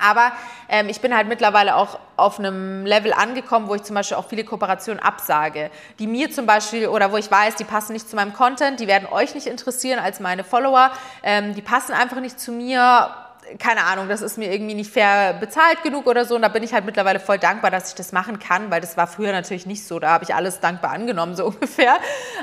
Aber 0.00 0.32
ähm, 0.68 0.88
ich 0.88 1.00
bin 1.00 1.14
halt 1.14 1.28
mittlerweile 1.28 1.76
auch 1.76 1.98
auf 2.16 2.38
einem 2.38 2.84
Level 2.84 3.12
angekommen, 3.12 3.68
wo 3.68 3.74
ich 3.74 3.82
zum 3.82 3.94
Beispiel 3.94 4.16
auch 4.16 4.28
viele 4.28 4.44
Kooperationen 4.44 5.02
absage, 5.02 5.70
die 5.98 6.06
mir 6.06 6.30
zum 6.30 6.46
Beispiel 6.46 6.88
oder 6.88 7.12
wo 7.12 7.16
ich 7.16 7.30
weiß, 7.30 7.56
die 7.56 7.64
passen 7.64 7.92
nicht 7.92 8.08
zu 8.08 8.16
meinem 8.16 8.32
Content, 8.32 8.80
die 8.80 8.86
werden 8.86 9.08
euch 9.10 9.34
nicht 9.34 9.46
interessieren 9.46 9.98
als 9.98 10.20
meine 10.20 10.44
Follower, 10.44 10.90
ähm, 11.22 11.54
die 11.54 11.62
passen 11.62 11.92
einfach 11.92 12.20
nicht 12.20 12.38
zu 12.38 12.52
mir 12.52 13.10
keine 13.58 13.84
Ahnung, 13.84 14.08
das 14.08 14.22
ist 14.22 14.38
mir 14.38 14.52
irgendwie 14.52 14.74
nicht 14.74 14.90
fair 14.90 15.34
bezahlt 15.34 15.82
genug 15.82 16.06
oder 16.06 16.24
so. 16.24 16.34
Und 16.34 16.42
da 16.42 16.48
bin 16.48 16.62
ich 16.62 16.72
halt 16.72 16.84
mittlerweile 16.84 17.20
voll 17.20 17.38
dankbar, 17.38 17.70
dass 17.70 17.90
ich 17.90 17.94
das 17.94 18.12
machen 18.12 18.38
kann, 18.38 18.70
weil 18.70 18.80
das 18.80 18.96
war 18.96 19.06
früher 19.06 19.32
natürlich 19.32 19.66
nicht 19.66 19.86
so. 19.86 19.98
Da 19.98 20.10
habe 20.10 20.24
ich 20.24 20.34
alles 20.34 20.60
dankbar 20.60 20.92
angenommen, 20.92 21.36
so 21.36 21.46
ungefähr. 21.48 21.96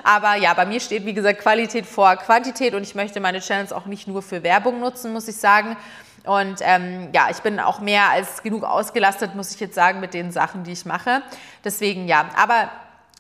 Aber 0.04 0.36
ja, 0.36 0.54
bei 0.54 0.66
mir 0.66 0.80
steht, 0.80 1.06
wie 1.06 1.14
gesagt, 1.14 1.40
Qualität 1.40 1.86
vor 1.86 2.16
Quantität 2.16 2.74
und 2.74 2.84
ich 2.84 2.96
möchte 2.96 3.20
meine 3.20 3.40
Channels 3.40 3.74
auch 3.74 3.86
nicht 3.86 4.08
nur 4.08 4.22
für 4.22 4.44
Werbung 4.44 4.80
nutzen, 4.80 5.14
muss 5.14 5.28
ich 5.28 5.38
sagen. 5.38 5.78
Und 6.26 6.60
ähm, 6.62 7.10
ja, 7.14 7.28
ich 7.30 7.40
bin 7.40 7.60
auch 7.60 7.80
mehr 7.80 8.10
als 8.10 8.44
genug 8.44 8.64
ausgelastet, 8.64 9.36
muss 9.36 9.54
ich 9.54 9.60
jetzt 9.60 9.76
sagen, 9.76 10.00
mit 10.00 10.14
den 10.14 10.32
Sachen, 10.32 10.64
die 10.64 10.72
ich 10.72 10.86
mache. 10.86 11.22
Deswegen 11.66 12.08
ja, 12.08 12.30
aber 12.38 12.70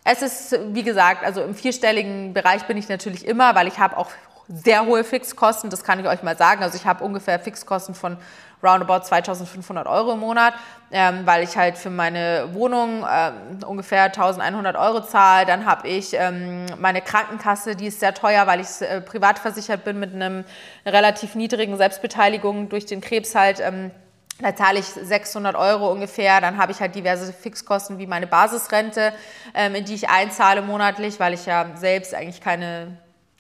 es 0.06 0.22
ist, 0.22 0.60
wie 0.74 0.84
gesagt, 0.84 1.24
also 1.24 1.42
im 1.42 1.56
vierstelligen 1.56 2.34
Bereich 2.34 2.64
bin 2.64 2.78
ich 2.78 2.90
natürlich 2.90 3.26
immer, 3.26 3.56
weil 3.56 3.68
ich 3.68 3.80
habe 3.80 3.98
auch 3.98 4.12
sehr 4.48 4.86
hohe 4.86 5.04
Fixkosten, 5.04 5.70
das 5.70 5.84
kann 5.84 6.00
ich 6.00 6.08
euch 6.08 6.24
mal 6.24 6.38
sagen. 6.38 6.64
Also 6.64 6.76
ich 6.78 6.86
habe 6.86 7.04
ungefähr 7.04 7.40
Fixkosten 7.40 7.96
von 7.96 8.18
roundabout 8.64 9.06
2500 9.06 9.88
Euro 9.88 10.14
im 10.14 10.20
Monat, 10.20 10.54
ähm, 10.92 11.26
weil 11.26 11.44
ich 11.44 11.58
halt 11.58 11.78
für 11.78 11.90
meine 11.90 12.50
Wohnung 12.54 13.06
ähm, 13.10 13.60
ungefähr 13.68 14.04
1100 14.04 14.76
Euro 14.78 15.02
zahle. 15.02 15.46
Dann 15.46 15.66
habe 15.66 15.88
ich 15.88 16.14
ähm, 16.14 16.66
meine 16.80 17.02
Krankenkasse, 17.02 17.76
die 17.76 17.88
ist 17.88 18.00
sehr 18.00 18.14
teuer, 18.14 18.48
weil 18.48 18.62
ich 18.62 18.82
äh, 18.82 19.02
privat 19.02 19.40
versichert 19.40 19.84
bin 19.84 20.00
mit 20.00 20.14
einem 20.14 20.46
relativ 20.86 21.36
niedrigen 21.36 21.78
Selbstbeteiligung 21.78 22.70
durch 22.70 22.86
den 22.86 23.02
Krebs 23.02 23.36
halt. 23.36 23.60
Ähm, 23.60 23.92
da 24.40 24.56
zahle 24.56 24.80
ich 24.80 24.86
600 24.86 25.56
Euro 25.56 25.92
ungefähr. 25.92 26.42
Dann 26.42 26.58
habe 26.58 26.72
ich 26.72 26.80
halt 26.80 26.96
diverse 26.96 27.32
Fixkosten 27.34 28.00
wie 28.00 28.08
meine 28.08 28.28
Basisrente, 28.28 29.14
ähm, 29.54 29.76
in 29.76 29.86
die 29.86 29.94
ich 29.94 30.10
einzahle 30.10 30.62
monatlich, 30.62 31.20
weil 31.20 31.34
ich 31.34 31.46
ja 31.46 31.68
selbst 31.76 32.16
eigentlich 32.16 32.42
keine 32.42 32.98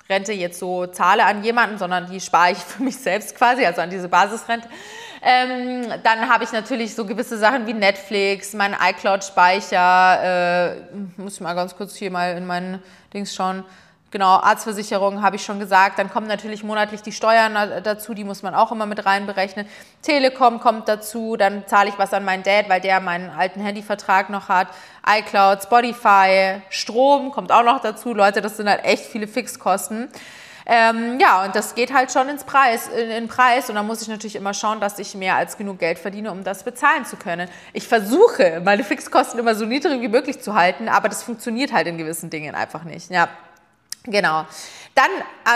Rente 0.09 0.33
jetzt 0.33 0.59
so 0.59 0.85
zahle 0.87 1.25
an 1.25 1.43
jemanden, 1.43 1.77
sondern 1.77 2.09
die 2.09 2.19
spare 2.19 2.51
ich 2.51 2.57
für 2.59 2.83
mich 2.83 2.97
selbst 2.97 3.35
quasi, 3.35 3.65
also 3.65 3.81
an 3.81 3.89
diese 3.89 4.09
Basisrente. 4.09 4.67
Ähm, 5.25 5.85
dann 6.03 6.27
habe 6.27 6.43
ich 6.43 6.51
natürlich 6.51 6.93
so 6.95 7.05
gewisse 7.05 7.37
Sachen 7.37 7.65
wie 7.65 7.73
Netflix, 7.73 8.53
mein 8.53 8.75
iCloud-Speicher, 8.77 10.75
äh, 10.75 10.75
muss 11.15 11.35
ich 11.35 11.41
mal 11.41 11.53
ganz 11.53 11.77
kurz 11.77 11.95
hier 11.95 12.11
mal 12.11 12.35
in 12.35 12.45
meinen 12.45 12.83
Dings 13.13 13.33
schauen. 13.33 13.63
Genau, 14.13 14.35
Arztversicherung 14.35 15.23
habe 15.23 15.37
ich 15.37 15.43
schon 15.43 15.57
gesagt. 15.57 15.97
Dann 15.97 16.07
kommen 16.07 16.27
natürlich 16.27 16.63
monatlich 16.63 17.01
die 17.01 17.11
Steuern 17.11 17.81
dazu, 17.83 18.13
die 18.13 18.23
muss 18.23 18.43
man 18.43 18.53
auch 18.53 18.71
immer 18.71 18.85
mit 18.85 19.07
reinberechnen. 19.07 19.65
Telekom 20.03 20.59
kommt 20.59 20.87
dazu, 20.87 21.35
dann 21.35 21.65
zahle 21.65 21.89
ich 21.89 21.97
was 21.97 22.13
an 22.13 22.23
meinen 22.23 22.43
Dad, 22.43 22.69
weil 22.69 22.79
der 22.79 22.99
meinen 22.99 23.31
alten 23.31 23.59
Handyvertrag 23.59 24.29
noch 24.29 24.49
hat. 24.49 24.67
iCloud, 25.03 25.63
Spotify, 25.63 26.61
Strom 26.69 27.31
kommt 27.31 27.51
auch 27.51 27.63
noch 27.63 27.81
dazu. 27.81 28.13
Leute, 28.13 28.41
das 28.41 28.55
sind 28.55 28.69
halt 28.69 28.85
echt 28.85 29.03
viele 29.03 29.27
Fixkosten. 29.27 30.09
Ähm, 30.67 31.19
ja, 31.19 31.43
und 31.43 31.55
das 31.55 31.73
geht 31.73 31.91
halt 31.91 32.11
schon 32.11 32.29
ins 32.29 32.43
Preis, 32.43 32.89
in, 32.89 33.09
in 33.09 33.27
Preis. 33.27 33.67
Und 33.69 33.75
da 33.77 33.81
muss 33.81 34.03
ich 34.03 34.09
natürlich 34.09 34.35
immer 34.35 34.53
schauen, 34.53 34.79
dass 34.79 34.99
ich 34.99 35.15
mehr 35.15 35.37
als 35.37 35.57
genug 35.57 35.79
Geld 35.79 35.97
verdiene, 35.97 36.31
um 36.31 36.43
das 36.43 36.63
bezahlen 36.63 37.05
zu 37.05 37.15
können. 37.15 37.49
Ich 37.73 37.87
versuche, 37.87 38.61
meine 38.63 38.83
Fixkosten 38.83 39.39
immer 39.39 39.55
so 39.55 39.65
niedrig 39.65 40.01
wie 40.01 40.07
möglich 40.07 40.39
zu 40.39 40.53
halten, 40.53 40.87
aber 40.87 41.09
das 41.09 41.23
funktioniert 41.23 41.73
halt 41.73 41.87
in 41.87 41.97
gewissen 41.97 42.29
Dingen 42.29 42.53
einfach 42.53 42.83
nicht. 42.83 43.09
Ja. 43.09 43.27
Genau. 44.05 44.45
Dann 44.95 45.09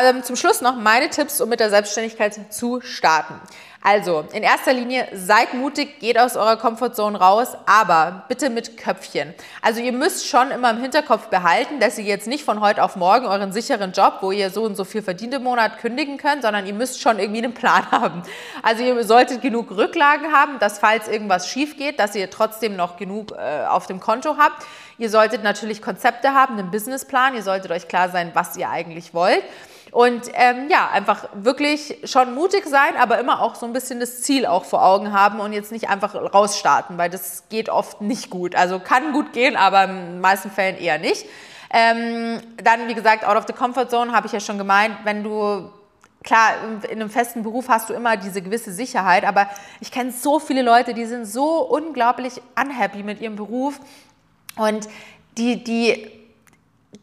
ähm, 0.04 0.24
zum 0.24 0.36
Schluss 0.36 0.62
noch 0.62 0.76
meine 0.76 1.10
Tipps, 1.10 1.42
um 1.42 1.50
mit 1.50 1.60
der 1.60 1.70
Selbstständigkeit 1.70 2.54
zu 2.54 2.82
starten. 2.82 3.40
Also, 3.84 4.26
in 4.34 4.44
erster 4.44 4.74
Linie, 4.74 5.08
seid 5.14 5.54
mutig, 5.54 6.00
geht 6.00 6.18
aus 6.20 6.36
eurer 6.36 6.58
Comfortzone 6.58 7.18
raus, 7.18 7.56
aber 7.68 8.26
bitte 8.28 8.50
mit 8.50 8.76
Köpfchen. 8.76 9.34
Also, 9.62 9.80
ihr 9.80 9.94
müsst 9.94 10.28
schon 10.28 10.52
immer 10.52 10.72
im 10.72 10.82
Hinterkopf 10.82 11.28
behalten, 11.28 11.80
dass 11.80 11.98
ihr 11.98 12.04
jetzt 12.04 12.28
nicht 12.28 12.44
von 12.44 12.60
heute 12.60 12.84
auf 12.84 12.96
morgen 12.96 13.28
euren 13.28 13.54
sicheren 13.54 13.92
Job, 13.92 14.18
wo 14.22 14.32
ihr 14.32 14.50
so 14.50 14.64
und 14.64 14.76
so 14.76 14.84
viel 14.84 15.04
verdient 15.04 15.36
im 15.36 15.44
Monat, 15.44 15.78
kündigen 15.78 16.18
könnt, 16.18 16.42
sondern 16.42 16.66
ihr 16.66 16.74
müsst 16.74 17.02
schon 17.02 17.20
irgendwie 17.20 17.44
einen 17.44 17.54
Plan 17.54 17.86
haben. 17.92 18.24
Also, 18.64 18.84
ihr 18.84 19.04
solltet 19.04 19.42
genug 19.42 19.72
Rücklagen 19.72 20.34
haben, 20.34 20.58
dass 20.60 20.80
falls 20.80 21.08
irgendwas 21.08 21.48
schief 21.48 21.78
geht, 21.78 22.00
dass 22.00 22.16
ihr 22.16 22.30
trotzdem 22.30 22.76
noch 22.76 22.98
genug 22.98 23.32
äh, 23.38 23.66
auf 23.68 23.86
dem 23.86 24.00
Konto 24.00 24.36
habt. 24.38 24.66
Ihr 24.98 25.10
solltet 25.10 25.44
natürlich 25.44 25.82
Konzepte 25.82 26.34
haben, 26.34 26.58
einen 26.58 26.72
Businessplan. 26.72 27.36
Ihr 27.36 27.44
solltet 27.44 27.72
euch 27.72 27.88
klar 27.88 28.10
sein, 28.10 28.32
was 28.34 28.58
ihr 28.58 28.70
eigentlich 28.70 29.14
wollt. 29.14 29.44
Und 29.92 30.24
ähm, 30.34 30.68
ja, 30.70 30.90
einfach 30.92 31.30
wirklich 31.34 31.98
schon 32.04 32.36
mutig 32.36 32.66
sein, 32.66 32.98
aber 33.00 33.20
immer 33.20 33.42
auch 33.42 33.56
so 33.56 33.66
ein 33.66 33.74
bisschen 33.74 34.00
das 34.00 34.22
Ziel 34.22 34.46
auch 34.46 34.66
vor 34.66 34.84
Augen 34.84 35.14
haben 35.14 35.40
und 35.40 35.54
jetzt 35.54 35.72
nicht 35.72 35.90
einfach 35.90 36.14
rausstarten, 36.14 36.98
weil 36.98 37.10
das 37.10 37.46
geht 37.50 37.70
oft 37.70 38.02
nicht 38.02 38.30
gut. 38.30 38.56
Also 38.56 38.80
kann 38.80 39.14
gut 39.14 39.34
gehen, 39.34 39.56
aber 39.56 39.86
in 39.86 39.90
den 39.90 40.22
meisten 40.22 40.52
Fällen 40.52 40.78
eher 40.78 41.00
nicht. 41.00 41.26
Ähm, 41.70 42.42
dann, 42.64 42.88
wie 42.88 42.94
gesagt, 42.94 43.26
out 43.26 43.38
of 43.38 43.46
the 43.48 43.54
comfort 43.54 43.90
zone 43.90 44.12
habe 44.12 44.28
ich 44.28 44.34
ja 44.34 44.40
schon 44.40 44.58
gemeint, 44.58 44.96
wenn 45.04 45.24
du 45.24 45.70
klar, 46.24 46.52
in 46.84 46.92
einem 46.92 47.10
festen 47.10 47.44
Beruf 47.44 47.70
hast 47.70 47.90
du 47.90 47.94
immer 47.94 48.18
diese 48.18 48.42
gewisse 48.42 48.72
Sicherheit, 48.72 49.24
aber 49.24 49.50
ich 49.80 49.92
kenne 49.92 50.12
so 50.12 50.40
viele 50.40 50.62
Leute, 50.62 50.94
die 50.94 51.06
sind 51.06 51.26
so 51.26 51.62
unglaublich 51.62 52.42
unhappy 52.62 53.04
mit 53.04 53.22
ihrem 53.22 53.36
Beruf 53.36 53.80
und 54.58 54.88
die, 55.38 55.64
die 55.64 56.12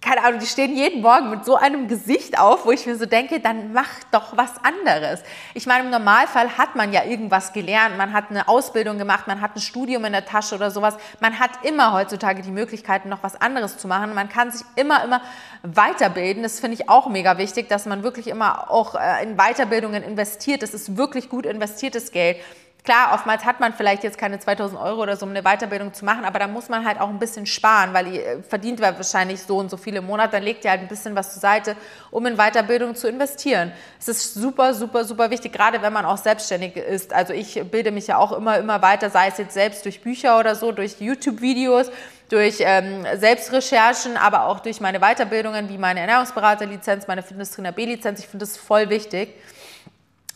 keine 0.05 0.23
Ahnung, 0.23 0.39
die 0.39 0.47
stehen 0.47 0.77
jeden 0.77 1.01
Morgen 1.01 1.31
mit 1.31 1.45
so 1.45 1.57
einem 1.57 1.89
Gesicht 1.89 2.39
auf, 2.39 2.67
wo 2.67 2.73
ich 2.73 2.87
mir 2.87 2.97
so 2.97 3.07
denke, 3.07 3.41
dann 3.41 3.73
mach 3.73 3.89
doch 4.11 4.37
was 4.37 4.53
anderes. 4.63 5.23
Ich 5.55 5.67
meine, 5.67 5.85
im 5.85 5.91
Normalfall 5.91 6.59
hat 6.59 6.77
man 6.77 6.93
ja 6.93 7.05
irgendwas 7.05 7.53
gelernt, 7.53 7.97
man 7.97 8.13
hat 8.13 8.31
eine 8.31 8.49
Ausbildung 8.49 8.99
gemacht, 8.99 9.27
man 9.27 9.41
hat 9.41 9.57
ein 9.57 9.61
Studium 9.61 10.05
in 10.05 10.13
der 10.13 10.27
Tasche 10.27 10.55
oder 10.55 10.71
sowas. 10.71 10.97
Man 11.21 11.39
hat 11.39 11.51
immer 11.63 11.93
heutzutage 11.93 12.43
die 12.43 12.51
Möglichkeit, 12.51 13.07
noch 13.07 13.23
was 13.23 13.41
anderes 13.41 13.79
zu 13.79 13.89
machen. 13.89 14.15
Man 14.15 14.29
kann 14.29 14.51
sich 14.51 14.67
immer, 14.77 15.03
immer 15.05 15.23
weiterbilden. 15.63 16.43
Das 16.43 16.61
finde 16.61 16.75
ich 16.75 16.89
auch 16.89 17.09
mega 17.09 17.39
wichtig, 17.39 17.69
dass 17.69 17.87
man 17.87 18.03
wirklich 18.03 18.27
immer 18.29 18.71
auch 18.71 18.95
äh, 18.95 19.23
in 19.23 19.37
Weiterbildungen 19.37 20.03
investiert. 20.03 20.63
Das 20.63 20.75
ist 20.75 20.97
wirklich 20.97 21.31
gut 21.31 21.47
investiertes 21.47 22.13
Geld. 22.13 22.37
Klar, 22.85 23.15
oftmals 23.15 23.47
hat 23.47 23.61
man 23.61 23.73
vielleicht 23.73 24.05
jetzt 24.05 24.19
keine 24.19 24.39
2000 24.39 24.79
Euro 24.79 25.01
oder 25.01 25.17
so, 25.17 25.25
um 25.25 25.31
eine 25.31 25.43
Weiterbildung 25.43 25.95
zu 25.95 26.05
machen, 26.05 26.27
aber 26.27 26.39
da 26.39 26.47
muss 26.47 26.69
man 26.69 26.85
halt 26.85 27.01
auch 27.01 27.09
ein 27.09 27.19
bisschen 27.19 27.47
sparen, 27.47 27.95
weil 27.95 28.09
ihr 28.09 28.43
verdient 28.47 28.79
wahrscheinlich 28.79 29.41
so 29.41 29.57
und 29.57 29.71
so 29.71 29.79
viele 29.79 30.03
Monate, 30.03 30.33
dann 30.33 30.43
legt 30.43 30.67
ihr 30.67 30.71
halt 30.71 30.83
ein 30.83 30.89
bisschen 30.89 31.17
was 31.17 31.33
zur 31.33 31.41
Seite, 31.41 31.77
um 32.11 32.27
in 32.27 32.37
Weiterbildung 32.37 32.95
zu 32.95 33.09
investieren. 33.09 33.73
Es 33.99 34.09
ist 34.09 34.35
super, 34.35 34.75
super, 34.75 35.07
super 35.07 35.31
wichtig, 35.31 35.55
gerade 35.55 35.81
wenn 35.81 35.95
man 35.95 36.05
auch 36.05 36.19
selbstständig 36.19 36.77
ist. 36.77 37.15
Also 37.15 37.33
ich 37.33 37.55
bilde 37.71 37.91
mich 37.91 38.07
ja 38.07 38.19
auch 38.19 38.33
immer, 38.33 38.59
immer 38.59 38.83
weiter, 38.83 39.09
sei 39.09 39.29
es 39.29 39.39
jetzt 39.39 39.55
selbst 39.55 39.87
durch 39.87 40.03
Bücher 40.03 40.39
oder 40.39 40.55
so, 40.55 40.71
durch 40.71 41.01
YouTube-Videos, 41.01 41.91
durch 42.29 42.59
ähm, 42.61 43.07
Selbstrecherchen, 43.17 44.19
aber 44.19 44.45
auch 44.45 44.61
durch 44.61 44.83
meine 44.83 45.01
Weiterbildungen, 45.01 45.71
wie 45.71 45.79
meine 45.79 46.01
Ernährungsberaterlizenz, 46.01 47.07
meine 47.07 47.23
Fitnesstrainer 47.23 47.73
B-Lizenz. 47.73 48.21
Ich 48.21 48.27
finde 48.27 48.45
das 48.45 48.59
voll 48.59 48.91
wichtig. 48.91 49.31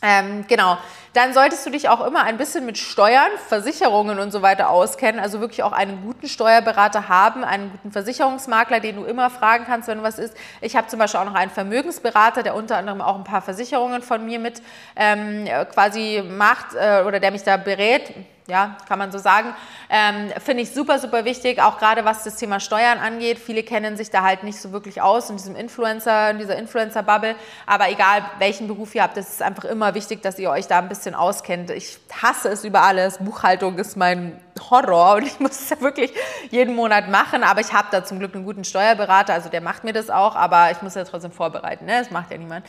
Ähm, 0.01 0.45
genau. 0.47 0.77
Dann 1.13 1.33
solltest 1.33 1.65
du 1.65 1.71
dich 1.71 1.89
auch 1.89 2.05
immer 2.05 2.23
ein 2.23 2.37
bisschen 2.37 2.65
mit 2.65 2.77
Steuern, 2.77 3.31
Versicherungen 3.47 4.19
und 4.19 4.31
so 4.31 4.41
weiter 4.41 4.69
auskennen. 4.69 5.19
Also 5.19 5.41
wirklich 5.41 5.63
auch 5.63 5.71
einen 5.71 6.03
guten 6.03 6.27
Steuerberater 6.27 7.09
haben, 7.09 7.43
einen 7.43 7.71
guten 7.71 7.91
Versicherungsmakler, 7.91 8.79
den 8.79 8.95
du 8.95 9.03
immer 9.03 9.29
fragen 9.29 9.65
kannst, 9.65 9.87
wenn 9.87 10.03
was 10.03 10.19
ist. 10.19 10.35
Ich 10.61 10.75
habe 10.75 10.87
zum 10.87 10.99
Beispiel 10.99 11.19
auch 11.19 11.25
noch 11.25 11.33
einen 11.33 11.51
Vermögensberater, 11.51 12.43
der 12.43 12.55
unter 12.55 12.77
anderem 12.77 13.01
auch 13.01 13.15
ein 13.15 13.23
paar 13.23 13.41
Versicherungen 13.41 14.03
von 14.03 14.23
mir 14.23 14.39
mit 14.39 14.61
ähm, 14.95 15.45
quasi 15.73 16.23
macht 16.25 16.75
äh, 16.75 17.03
oder 17.05 17.19
der 17.19 17.31
mich 17.31 17.43
da 17.43 17.57
berät 17.57 18.13
ja, 18.49 18.77
kann 18.87 18.99
man 18.99 19.11
so 19.11 19.17
sagen. 19.17 19.53
Ähm, 19.89 20.31
Finde 20.43 20.63
ich 20.63 20.71
super, 20.71 20.99
super 20.99 21.25
wichtig, 21.25 21.61
auch 21.61 21.77
gerade 21.77 22.05
was 22.05 22.23
das 22.23 22.35
Thema 22.35 22.59
Steuern 22.59 22.99
angeht. 22.99 23.39
Viele 23.39 23.63
kennen 23.63 23.95
sich 23.95 24.09
da 24.09 24.23
halt 24.23 24.43
nicht 24.43 24.59
so 24.59 24.71
wirklich 24.71 25.01
aus 25.01 25.29
in 25.29 25.37
diesem 25.37 25.55
Influencer, 25.55 26.31
in 26.31 26.39
dieser 26.39 26.57
Influencer-Bubble. 26.57 27.35
Aber 27.65 27.89
egal, 27.89 28.23
welchen 28.39 28.67
Beruf 28.67 28.95
ihr 28.95 29.03
habt, 29.03 29.17
es 29.17 29.29
ist 29.29 29.41
einfach 29.41 29.65
immer 29.65 29.93
wichtig, 29.93 30.21
dass 30.21 30.37
ihr 30.39 30.49
euch 30.49 30.67
da 30.67 30.79
ein 30.79 30.89
bisschen 30.89 31.15
auskennt. 31.15 31.69
Ich 31.69 31.99
hasse 32.21 32.49
es 32.49 32.63
über 32.63 32.81
alles. 32.81 33.19
Buchhaltung 33.19 33.77
ist 33.77 33.95
mein 33.95 34.39
Horror 34.69 35.15
und 35.15 35.27
ich 35.27 35.39
muss 35.39 35.51
es 35.51 35.69
ja 35.69 35.81
wirklich 35.81 36.11
jeden 36.49 36.75
Monat 36.75 37.09
machen. 37.09 37.43
Aber 37.43 37.61
ich 37.61 37.73
habe 37.73 37.87
da 37.91 38.03
zum 38.03 38.19
Glück 38.19 38.35
einen 38.35 38.45
guten 38.45 38.63
Steuerberater, 38.63 39.33
also 39.33 39.49
der 39.49 39.61
macht 39.61 39.83
mir 39.83 39.93
das 39.93 40.09
auch, 40.09 40.35
aber 40.35 40.71
ich 40.71 40.81
muss 40.81 40.95
ja 40.95 41.03
trotzdem 41.03 41.31
vorbereiten. 41.31 41.85
Ne? 41.85 41.99
Das 41.99 42.11
macht 42.11 42.31
ja 42.31 42.37
niemand. 42.37 42.65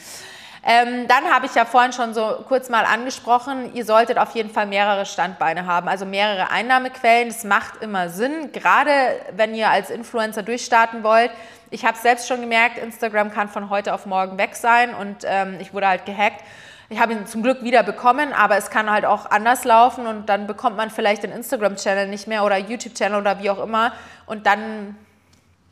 Ähm, 0.62 1.08
dann 1.08 1.24
habe 1.32 1.46
ich 1.46 1.54
ja 1.54 1.64
vorhin 1.64 1.92
schon 1.92 2.12
so 2.12 2.44
kurz 2.46 2.68
mal 2.68 2.84
angesprochen, 2.84 3.74
ihr 3.74 3.86
solltet 3.86 4.18
auf 4.18 4.34
jeden 4.34 4.50
Fall 4.50 4.66
mehrere 4.66 5.06
Standbeine 5.06 5.64
haben, 5.64 5.88
also 5.88 6.04
mehrere 6.04 6.50
Einnahmequellen. 6.50 7.28
Das 7.28 7.44
macht 7.44 7.82
immer 7.82 8.10
Sinn, 8.10 8.52
gerade 8.52 8.92
wenn 9.34 9.54
ihr 9.54 9.70
als 9.70 9.88
Influencer 9.88 10.42
durchstarten 10.42 11.02
wollt. 11.02 11.30
Ich 11.70 11.86
habe 11.86 11.96
selbst 11.96 12.28
schon 12.28 12.42
gemerkt, 12.42 12.76
Instagram 12.76 13.30
kann 13.30 13.48
von 13.48 13.70
heute 13.70 13.94
auf 13.94 14.04
morgen 14.04 14.36
weg 14.36 14.54
sein 14.54 14.92
und 14.92 15.24
ähm, 15.24 15.56
ich 15.60 15.72
wurde 15.72 15.88
halt 15.88 16.04
gehackt. 16.04 16.44
Ich 16.90 17.00
habe 17.00 17.12
ihn 17.12 17.24
zum 17.26 17.42
Glück 17.42 17.62
wieder 17.62 17.84
bekommen, 17.84 18.32
aber 18.32 18.56
es 18.56 18.68
kann 18.68 18.90
halt 18.90 19.06
auch 19.06 19.30
anders 19.30 19.64
laufen 19.64 20.08
und 20.08 20.28
dann 20.28 20.46
bekommt 20.46 20.76
man 20.76 20.90
vielleicht 20.90 21.22
den 21.22 21.30
Instagram-Channel 21.30 22.08
nicht 22.08 22.26
mehr 22.26 22.44
oder 22.44 22.58
YouTube-Channel 22.58 23.20
oder 23.20 23.40
wie 23.40 23.48
auch 23.48 23.62
immer 23.62 23.92
und 24.26 24.44
dann 24.44 24.96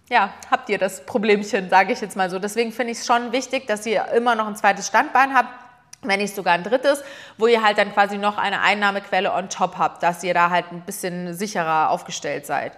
ja, 0.08 0.32
habt 0.50 0.68
ihr 0.70 0.78
das 0.78 1.04
Problemchen, 1.04 1.68
sage 1.68 1.92
ich 1.92 2.00
jetzt 2.00 2.16
mal 2.16 2.30
so. 2.30 2.38
Deswegen 2.38 2.72
finde 2.72 2.92
ich 2.92 2.98
es 2.98 3.06
schon 3.06 3.32
wichtig, 3.32 3.66
dass 3.66 3.84
ihr 3.86 4.06
immer 4.08 4.34
noch 4.34 4.46
ein 4.46 4.56
zweites 4.56 4.86
Standbein 4.86 5.34
habt, 5.34 5.50
wenn 6.02 6.20
nicht 6.20 6.34
sogar 6.34 6.54
ein 6.54 6.62
drittes, 6.62 7.02
wo 7.36 7.46
ihr 7.46 7.62
halt 7.62 7.76
dann 7.78 7.92
quasi 7.92 8.18
noch 8.18 8.38
eine 8.38 8.60
Einnahmequelle 8.62 9.32
on 9.32 9.50
top 9.50 9.76
habt, 9.76 10.02
dass 10.02 10.22
ihr 10.22 10.32
da 10.32 10.50
halt 10.50 10.72
ein 10.72 10.80
bisschen 10.82 11.34
sicherer 11.34 11.90
aufgestellt 11.90 12.46
seid. 12.46 12.72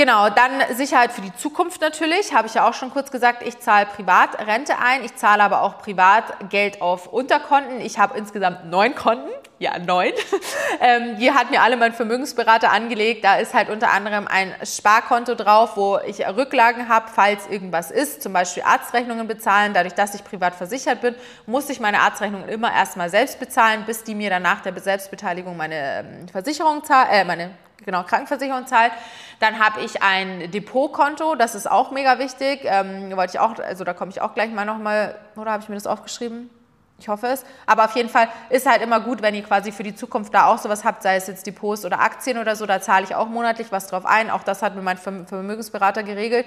Genau, 0.00 0.30
dann 0.30 0.62
Sicherheit 0.76 1.12
für 1.12 1.20
die 1.20 1.34
Zukunft 1.34 1.82
natürlich, 1.82 2.32
habe 2.32 2.46
ich 2.46 2.54
ja 2.54 2.66
auch 2.66 2.72
schon 2.72 2.90
kurz 2.90 3.10
gesagt, 3.10 3.46
ich 3.46 3.58
zahle 3.58 3.84
privat 3.84 4.38
Rente 4.46 4.78
ein, 4.78 5.04
ich 5.04 5.14
zahle 5.16 5.42
aber 5.42 5.60
auch 5.60 5.76
privat 5.76 6.48
Geld 6.48 6.80
auf 6.80 7.12
Unterkonten. 7.12 7.82
Ich 7.82 7.98
habe 7.98 8.16
insgesamt 8.16 8.64
neun 8.64 8.94
Konten, 8.94 9.28
ja 9.58 9.78
neun. 9.78 10.12
ähm, 10.80 11.18
die 11.18 11.32
hat 11.32 11.50
mir 11.50 11.60
alle 11.60 11.76
mein 11.76 11.92
Vermögensberater 11.92 12.72
angelegt. 12.72 13.24
Da 13.24 13.34
ist 13.36 13.52
halt 13.52 13.68
unter 13.68 13.90
anderem 13.90 14.26
ein 14.26 14.54
Sparkonto 14.64 15.34
drauf, 15.34 15.76
wo 15.76 15.98
ich 15.98 16.26
Rücklagen 16.26 16.88
habe, 16.88 17.10
falls 17.14 17.46
irgendwas 17.48 17.90
ist, 17.90 18.22
zum 18.22 18.32
Beispiel 18.32 18.62
Arztrechnungen 18.62 19.28
bezahlen. 19.28 19.74
Dadurch, 19.74 19.92
dass 19.92 20.14
ich 20.14 20.24
privat 20.24 20.54
versichert 20.54 21.02
bin, 21.02 21.14
muss 21.44 21.68
ich 21.68 21.78
meine 21.78 22.00
Arztrechnungen 22.00 22.48
immer 22.48 22.72
erstmal 22.72 23.10
selbst 23.10 23.38
bezahlen, 23.38 23.84
bis 23.84 24.02
die 24.02 24.14
mir 24.14 24.30
dann 24.30 24.44
nach 24.44 24.62
der 24.62 24.80
Selbstbeteiligung 24.80 25.58
meine 25.58 25.98
ähm, 25.98 26.28
Versicherung 26.28 26.84
zahlen, 26.84 27.10
äh, 27.10 27.24
meine 27.26 27.50
genau, 27.84 28.02
Krankenversicherung 28.02 28.66
zahlt. 28.66 28.92
Dann 29.38 29.58
habe 29.58 29.80
ich 29.80 30.02
ein 30.02 30.50
Depotkonto, 30.50 31.34
das 31.34 31.54
ist 31.54 31.70
auch 31.70 31.90
mega 31.90 32.18
wichtig. 32.18 32.60
Ähm, 32.64 33.16
wollte 33.16 33.34
ich 33.34 33.40
auch, 33.40 33.58
also 33.58 33.84
da 33.84 33.94
komme 33.94 34.10
ich 34.10 34.20
auch 34.20 34.34
gleich 34.34 34.50
mal 34.50 34.64
nochmal, 34.64 35.16
oder 35.36 35.52
habe 35.52 35.62
ich 35.62 35.68
mir 35.68 35.76
das 35.76 35.86
aufgeschrieben? 35.86 36.50
Ich 36.98 37.08
hoffe 37.08 37.28
es. 37.28 37.44
Aber 37.66 37.86
auf 37.86 37.96
jeden 37.96 38.10
Fall 38.10 38.28
ist 38.50 38.68
halt 38.68 38.82
immer 38.82 39.00
gut, 39.00 39.22
wenn 39.22 39.34
ihr 39.34 39.42
quasi 39.42 39.72
für 39.72 39.82
die 39.82 39.94
Zukunft 39.94 40.34
da 40.34 40.46
auch 40.46 40.58
sowas 40.58 40.84
habt, 40.84 41.02
sei 41.02 41.16
es 41.16 41.26
jetzt 41.26 41.46
Depots 41.46 41.84
oder 41.86 42.00
Aktien 42.00 42.36
oder 42.36 42.54
so, 42.56 42.66
da 42.66 42.80
zahle 42.80 43.04
ich 43.04 43.14
auch 43.14 43.26
monatlich 43.26 43.72
was 43.72 43.86
drauf 43.86 44.04
ein. 44.04 44.30
Auch 44.30 44.42
das 44.42 44.62
hat 44.62 44.76
mir 44.76 44.82
mein 44.82 44.98
Vermögensberater 44.98 46.02
geregelt. 46.02 46.46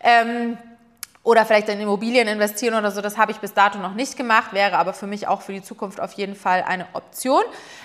Ähm, 0.00 0.58
oder 1.24 1.46
vielleicht 1.46 1.70
in 1.70 1.80
Immobilien 1.80 2.28
investieren 2.28 2.74
oder 2.74 2.90
so, 2.90 3.00
das 3.00 3.16
habe 3.16 3.32
ich 3.32 3.38
bis 3.38 3.54
dato 3.54 3.78
noch 3.78 3.94
nicht 3.94 4.16
gemacht, 4.18 4.52
wäre 4.52 4.76
aber 4.76 4.92
für 4.92 5.06
mich 5.06 5.26
auch 5.26 5.40
für 5.40 5.52
die 5.52 5.62
Zukunft 5.62 5.98
auf 5.98 6.12
jeden 6.12 6.36
Fall 6.36 6.62
eine 6.62 6.86
Option. 6.92 7.42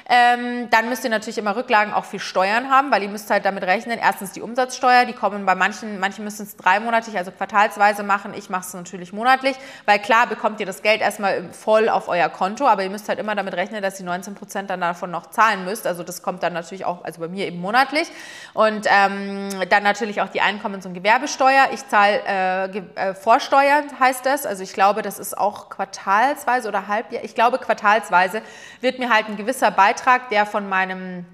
Ähm, 0.10 0.70
dann 0.72 0.90
müsst 0.90 1.06
ihr 1.06 1.10
natürlich 1.10 1.38
immer 1.38 1.56
Rücklagen 1.56 1.94
auch 1.94 2.04
für 2.04 2.20
Steuern 2.20 2.70
haben, 2.70 2.92
weil 2.92 3.02
ihr 3.04 3.10
müsst 3.10 3.30
halt 3.30 3.46
damit 3.46 3.64
rechnen, 3.64 3.98
erstens 3.98 4.34
die 4.34 4.42
Umsatzsteuer, 4.42 5.06
die 5.06 5.14
kommen 5.14 5.46
bei 5.46 5.56
manchen, 5.56 6.00
manche 6.00 6.22
müssen 6.22 6.44
es 6.44 6.58
dreimonatlich, 6.58 7.16
also 7.18 7.32
quartalsweise 7.32 8.04
machen, 8.04 8.34
ich 8.36 8.50
mache 8.50 8.66
es 8.68 8.74
natürlich 8.74 9.14
monatlich, 9.14 9.56
weil 9.86 10.00
klar 10.00 10.28
bekommt 10.28 10.60
ihr 10.60 10.66
das 10.66 10.82
Geld 10.82 11.00
erstmal 11.00 11.54
voll 11.54 11.88
auf 11.88 12.10
euer 12.10 12.28
Konto, 12.28 12.68
aber 12.68 12.84
ihr 12.84 12.90
müsst 12.90 13.08
halt 13.08 13.20
immer 13.20 13.36
damit 13.36 13.54
rechnen, 13.54 13.82
dass 13.82 14.00
ihr 14.00 14.06
19 14.06 14.36
Prozent 14.36 14.70
dann 14.70 14.82
davon 14.82 15.12
noch 15.12 15.28
zahlen 15.28 15.64
müsst, 15.64 15.88
also 15.88 16.04
das 16.04 16.24
kommt 16.24 16.44
dann 16.44 16.54
natürlich 16.54 16.84
auch, 16.84 17.06
also 17.06 17.22
bei 17.22 17.30
mir 17.30 17.48
eben 17.48 17.62
monatlich 17.62 18.10
und 18.54 18.86
ähm, 18.90 19.50
dann 19.70 19.84
natürlich 19.84 20.22
auch 20.22 20.30
die 20.30 20.42
Einkommens- 20.42 20.86
und 20.86 20.94
Gewerbesteuer, 20.94 21.70
ich 21.72 21.88
zahle 21.88 22.22
äh, 22.28 22.78
äh, 22.96 23.14
vorsteuern, 23.30 23.86
heißt 24.00 24.26
das. 24.26 24.48
Also 24.48 24.64
ich 24.64 24.74
glaube, 24.74 25.04
das 25.04 25.20
ist 25.20 25.38
auch 25.38 25.70
quartalsweise 25.70 26.68
oder 26.68 26.88
halbjahr. 26.88 27.24
Ich 27.24 27.36
glaube, 27.36 27.60
quartalsweise 27.60 28.42
wird 28.82 28.98
mir 28.98 29.14
halt 29.14 29.28
ein 29.28 29.38
gewisser 29.38 29.70
Beitrag, 29.70 30.30
der 30.30 30.48
von 30.48 30.68
meinem 30.68 31.28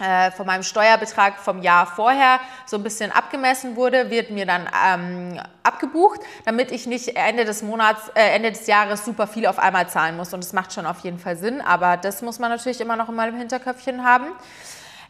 äh, 0.00 0.32
von 0.32 0.44
meinem 0.44 0.64
Steuerbetrag 0.64 1.38
vom 1.38 1.62
Jahr 1.62 1.86
vorher 1.86 2.40
so 2.66 2.76
ein 2.76 2.82
bisschen 2.82 3.12
abgemessen 3.12 3.76
wurde, 3.76 4.10
wird 4.10 4.30
mir 4.30 4.44
dann 4.44 4.68
ähm, 4.86 5.40
abgebucht, 5.62 6.20
damit 6.44 6.72
ich 6.72 6.86
nicht 6.86 7.16
Ende 7.16 7.44
des 7.44 7.62
Monats, 7.62 8.08
äh, 8.14 8.34
Ende 8.34 8.50
des 8.50 8.66
Jahres 8.66 9.04
super 9.04 9.28
viel 9.28 9.46
auf 9.46 9.60
einmal 9.60 9.88
zahlen 9.88 10.16
muss. 10.16 10.34
Und 10.34 10.42
das 10.42 10.52
macht 10.52 10.72
schon 10.72 10.84
auf 10.84 10.98
jeden 10.98 11.20
Fall 11.20 11.36
Sinn, 11.36 11.60
aber 11.60 11.96
das 11.96 12.22
muss 12.22 12.40
man 12.40 12.50
natürlich 12.50 12.80
immer 12.80 12.96
noch 12.96 13.08
in 13.08 13.14
meinem 13.14 13.38
Hinterköpfchen 13.38 14.04
haben. 14.04 14.26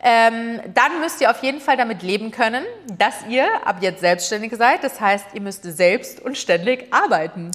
Ähm, 0.03 0.61
dann 0.75 1.01
müsst 1.01 1.21
ihr 1.21 1.31
auf 1.31 1.43
jeden 1.43 1.61
Fall 1.61 1.77
damit 1.77 2.03
leben 2.03 2.31
können, 2.31 2.65
dass 2.99 3.15
ihr 3.29 3.47
ab 3.65 3.79
jetzt 3.81 4.01
selbstständig 4.01 4.55
seid. 4.57 4.85
Das 4.85 5.01
heißt, 5.01 5.27
ihr 5.35 5.41
müsst 5.41 5.65
selbst 5.65 6.21
und 6.21 6.37
ständig 6.37 6.93
arbeiten. 6.93 7.51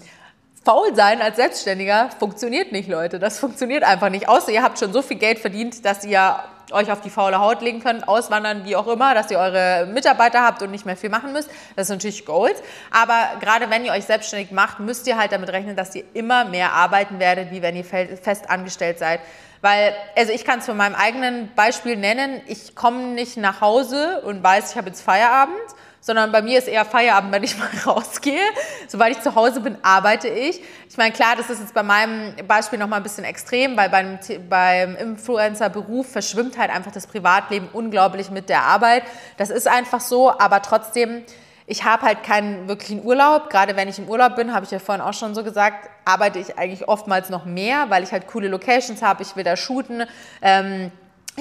Faul 0.63 0.95
sein 0.95 1.21
als 1.21 1.37
Selbstständiger 1.37 2.09
funktioniert 2.19 2.71
nicht, 2.71 2.87
Leute. 2.87 3.17
Das 3.17 3.39
funktioniert 3.39 3.83
einfach 3.83 4.09
nicht. 4.09 4.29
Außer 4.29 4.51
ihr 4.51 4.61
habt 4.61 4.77
schon 4.77 4.93
so 4.93 5.01
viel 5.01 5.17
Geld 5.17 5.39
verdient, 5.39 5.85
dass 5.85 6.05
ihr 6.05 6.43
euch 6.73 6.91
auf 6.91 7.01
die 7.01 7.09
faule 7.09 7.39
Haut 7.39 7.61
legen 7.61 7.81
könnt, 7.81 8.07
auswandern, 8.07 8.65
wie 8.65 8.75
auch 8.75 8.87
immer, 8.87 9.13
dass 9.13 9.31
ihr 9.31 9.39
eure 9.39 9.87
Mitarbeiter 9.87 10.43
habt 10.43 10.61
und 10.61 10.71
nicht 10.71 10.85
mehr 10.85 10.97
viel 10.97 11.09
machen 11.09 11.33
müsst. 11.33 11.49
Das 11.75 11.87
ist 11.87 11.91
natürlich 11.91 12.25
Gold. 12.25 12.55
Aber 12.91 13.39
gerade 13.39 13.69
wenn 13.69 13.85
ihr 13.85 13.91
euch 13.91 14.05
selbstständig 14.05 14.51
macht, 14.51 14.79
müsst 14.79 15.07
ihr 15.07 15.17
halt 15.17 15.31
damit 15.31 15.49
rechnen, 15.49 15.75
dass 15.75 15.95
ihr 15.95 16.03
immer 16.13 16.45
mehr 16.45 16.73
arbeiten 16.73 17.19
werdet, 17.19 17.51
wie 17.51 17.61
wenn 17.61 17.75
ihr 17.75 17.85
fest 17.85 18.49
angestellt 18.49 18.99
seid. 18.99 19.19
Weil, 19.61 19.93
also 20.17 20.33
ich 20.33 20.43
kann 20.43 20.59
es 20.59 20.65
von 20.65 20.75
meinem 20.75 20.95
eigenen 20.95 21.53
Beispiel 21.55 21.95
nennen, 21.95 22.41
ich 22.47 22.75
komme 22.75 23.09
nicht 23.09 23.37
nach 23.37 23.61
Hause 23.61 24.21
und 24.21 24.43
weiß, 24.43 24.71
ich 24.71 24.77
habe 24.77 24.87
jetzt 24.87 25.01
Feierabend, 25.01 25.55
sondern 26.01 26.31
bei 26.33 26.41
mir 26.41 26.57
ist 26.57 26.67
eher 26.67 26.83
Feierabend, 26.83 27.31
wenn 27.31 27.43
ich 27.43 27.57
mal 27.59 27.69
rausgehe. 27.85 28.41
Sobald 28.87 29.15
ich 29.15 29.21
zu 29.21 29.35
Hause 29.35 29.61
bin, 29.61 29.77
arbeite 29.83 30.27
ich. 30.27 30.61
Ich 30.89 30.97
meine, 30.97 31.13
klar, 31.13 31.35
das 31.37 31.49
ist 31.49 31.61
jetzt 31.61 31.73
bei 31.73 31.83
meinem 31.83 32.35
Beispiel 32.47 32.77
noch 32.77 32.87
mal 32.87 32.97
ein 32.97 33.03
bisschen 33.03 33.23
extrem, 33.23 33.77
weil 33.77 33.89
beim, 33.89 34.19
beim 34.49 34.97
Influencer-Beruf 34.97 36.11
verschwimmt 36.11 36.57
halt 36.57 36.71
einfach 36.71 36.91
das 36.91 37.07
Privatleben 37.07 37.69
unglaublich 37.71 38.29
mit 38.29 38.49
der 38.49 38.63
Arbeit. 38.63 39.03
Das 39.37 39.49
ist 39.49 39.69
einfach 39.69 40.01
so, 40.01 40.37
aber 40.37 40.61
trotzdem 40.61 41.23
ich 41.67 41.85
habe 41.85 42.05
halt 42.05 42.23
keinen 42.23 42.67
wirklichen 42.67 43.01
Urlaub. 43.01 43.49
Gerade 43.49 43.77
wenn 43.77 43.87
ich 43.87 43.97
im 43.97 44.09
Urlaub 44.09 44.35
bin, 44.35 44.53
habe 44.53 44.65
ich 44.65 44.71
ja 44.71 44.79
vorhin 44.79 45.01
auch 45.01 45.13
schon 45.13 45.33
so 45.33 45.41
gesagt, 45.41 45.89
arbeite 46.03 46.37
ich 46.37 46.57
eigentlich 46.57 46.89
oftmals 46.89 47.29
noch 47.29 47.45
mehr, 47.45 47.89
weil 47.89 48.03
ich 48.03 48.11
halt 48.11 48.27
coole 48.27 48.49
Locations 48.49 49.01
habe. 49.01 49.23
Ich 49.23 49.37
will 49.37 49.45
da 49.45 49.55
shooten. 49.55 50.03
Ähm, 50.41 50.91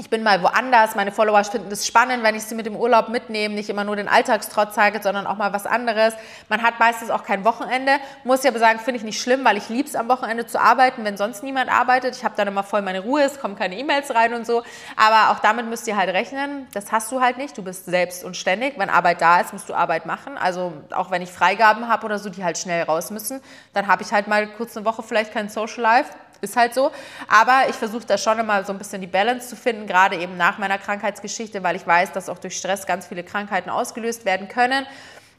ich 0.00 0.08
bin 0.08 0.22
mal 0.22 0.42
woanders. 0.42 0.94
Meine 0.94 1.12
Follower 1.12 1.44
finden 1.44 1.70
es 1.70 1.86
spannend, 1.86 2.22
wenn 2.22 2.34
ich 2.34 2.44
sie 2.44 2.54
mit 2.54 2.64
dem 2.64 2.74
Urlaub 2.74 3.10
mitnehme, 3.10 3.54
nicht 3.54 3.68
immer 3.68 3.84
nur 3.84 3.96
den 3.96 4.08
Alltagstrott 4.08 4.72
zeige, 4.72 5.02
sondern 5.02 5.26
auch 5.26 5.36
mal 5.36 5.52
was 5.52 5.66
anderes. 5.66 6.14
Man 6.48 6.62
hat 6.62 6.80
meistens 6.80 7.10
auch 7.10 7.22
kein 7.22 7.44
Wochenende. 7.44 7.92
Muss 8.24 8.42
ich 8.42 8.48
aber 8.48 8.58
sagen, 8.58 8.78
finde 8.78 8.96
ich 8.96 9.04
nicht 9.04 9.20
schlimm, 9.20 9.44
weil 9.44 9.58
ich 9.58 9.68
liebe 9.68 9.86
es 9.86 9.94
am 9.94 10.08
Wochenende 10.08 10.46
zu 10.46 10.58
arbeiten, 10.58 11.04
wenn 11.04 11.18
sonst 11.18 11.42
niemand 11.42 11.70
arbeitet. 11.70 12.16
Ich 12.16 12.24
habe 12.24 12.34
dann 12.34 12.48
immer 12.48 12.62
voll 12.62 12.80
meine 12.80 13.00
Ruhe, 13.00 13.20
es 13.20 13.40
kommen 13.40 13.56
keine 13.56 13.76
E-Mails 13.76 14.14
rein 14.14 14.32
und 14.32 14.46
so. 14.46 14.62
Aber 14.96 15.32
auch 15.32 15.40
damit 15.40 15.66
müsst 15.66 15.86
ihr 15.86 15.98
halt 15.98 16.08
rechnen. 16.08 16.66
Das 16.72 16.92
hast 16.92 17.12
du 17.12 17.20
halt 17.20 17.36
nicht. 17.36 17.58
Du 17.58 17.62
bist 17.62 17.84
selbst 17.84 18.24
und 18.24 18.38
ständig. 18.38 18.78
Wenn 18.78 18.88
Arbeit 18.88 19.20
da 19.20 19.40
ist, 19.40 19.52
musst 19.52 19.68
du 19.68 19.74
Arbeit 19.74 20.06
machen. 20.06 20.38
Also 20.38 20.72
auch 20.92 21.10
wenn 21.10 21.20
ich 21.20 21.30
Freigaben 21.30 21.88
habe 21.88 22.06
oder 22.06 22.18
so, 22.18 22.30
die 22.30 22.42
halt 22.42 22.56
schnell 22.56 22.84
raus 22.84 23.10
müssen, 23.10 23.42
dann 23.74 23.86
habe 23.86 24.02
ich 24.02 24.12
halt 24.12 24.28
mal 24.28 24.46
kurz 24.46 24.78
eine 24.78 24.86
Woche 24.86 25.02
vielleicht 25.02 25.34
kein 25.34 25.50
Social 25.50 25.82
Life 25.82 26.10
ist 26.40 26.56
halt 26.56 26.74
so. 26.74 26.90
Aber 27.28 27.68
ich 27.68 27.76
versuche 27.76 28.06
da 28.06 28.18
schon 28.18 28.38
immer 28.38 28.64
so 28.64 28.72
ein 28.72 28.78
bisschen 28.78 29.00
die 29.00 29.06
Balance 29.06 29.48
zu 29.48 29.56
finden, 29.56 29.86
gerade 29.86 30.16
eben 30.16 30.36
nach 30.36 30.58
meiner 30.58 30.78
Krankheitsgeschichte, 30.78 31.62
weil 31.62 31.76
ich 31.76 31.86
weiß, 31.86 32.12
dass 32.12 32.28
auch 32.28 32.38
durch 32.38 32.56
Stress 32.56 32.86
ganz 32.86 33.06
viele 33.06 33.24
Krankheiten 33.24 33.70
ausgelöst 33.70 34.24
werden 34.24 34.48
können. 34.48 34.86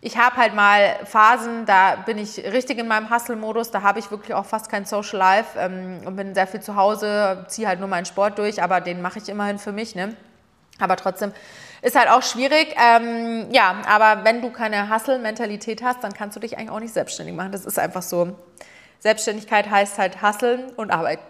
Ich 0.04 0.18
habe 0.18 0.38
halt 0.38 0.56
mal 0.56 0.97
Phasen, 1.06 1.68
da 1.68 1.95
bin 1.95 2.18
ich 2.18 2.39
richtig 2.39 2.80
in 2.80 2.88
meinem 2.88 3.12
Hustle-Modus, 3.12 3.70
da 3.70 3.84
habe 3.84 3.99
ich 3.99 4.10
wirklich 4.10 4.34
auch 4.34 4.45
fast 4.45 4.68
kein 4.68 4.86
Social 4.86 5.20
Life 5.20 5.60
ähm, 5.60 6.02
und 6.06 6.16
bin 6.16 6.34
sehr 6.34 6.47
viel 6.47 6.60
zu 6.60 6.76
Hause, 6.76 7.45
ziehe 7.47 7.68
halt 7.68 7.80
nur 7.80 7.88
meinen 7.88 8.06
Sport 8.06 8.39
durch, 8.39 8.64
aber 8.64 8.82
den 8.82 9.04
mache 9.04 9.20
ich 9.20 9.30
immerhin 9.30 9.60
für 9.60 9.72
mich. 9.72 9.93
Ne? 9.93 10.16
Aber 10.80 10.95
trotzdem 10.95 11.34
ist 11.84 11.95
halt 11.95 12.10
auch 12.10 12.24
schwierig. 12.24 12.76
Ähm, 12.84 13.47
ja, 13.52 13.76
aber 13.88 14.24
wenn 14.24 14.41
du 14.41 14.49
keine 14.49 14.93
Hustle-Mentalität 14.93 15.84
hast, 15.84 16.04
dann 16.04 16.14
kannst 16.14 16.36
du 16.36 16.39
dich 16.39 16.58
eigentlich 16.58 16.72
auch 16.72 16.80
nicht 16.80 16.93
selbstständig 16.93 17.36
machen. 17.36 17.52
Das 17.52 17.66
ist 17.66 17.78
einfach 17.78 18.02
so. 18.02 18.36
Selbstständigkeit 19.02 19.70
heißt 19.70 19.97
halt 19.97 20.22
hasseln 20.22 20.72
und 20.78 20.91
arbeiten. 20.91 21.24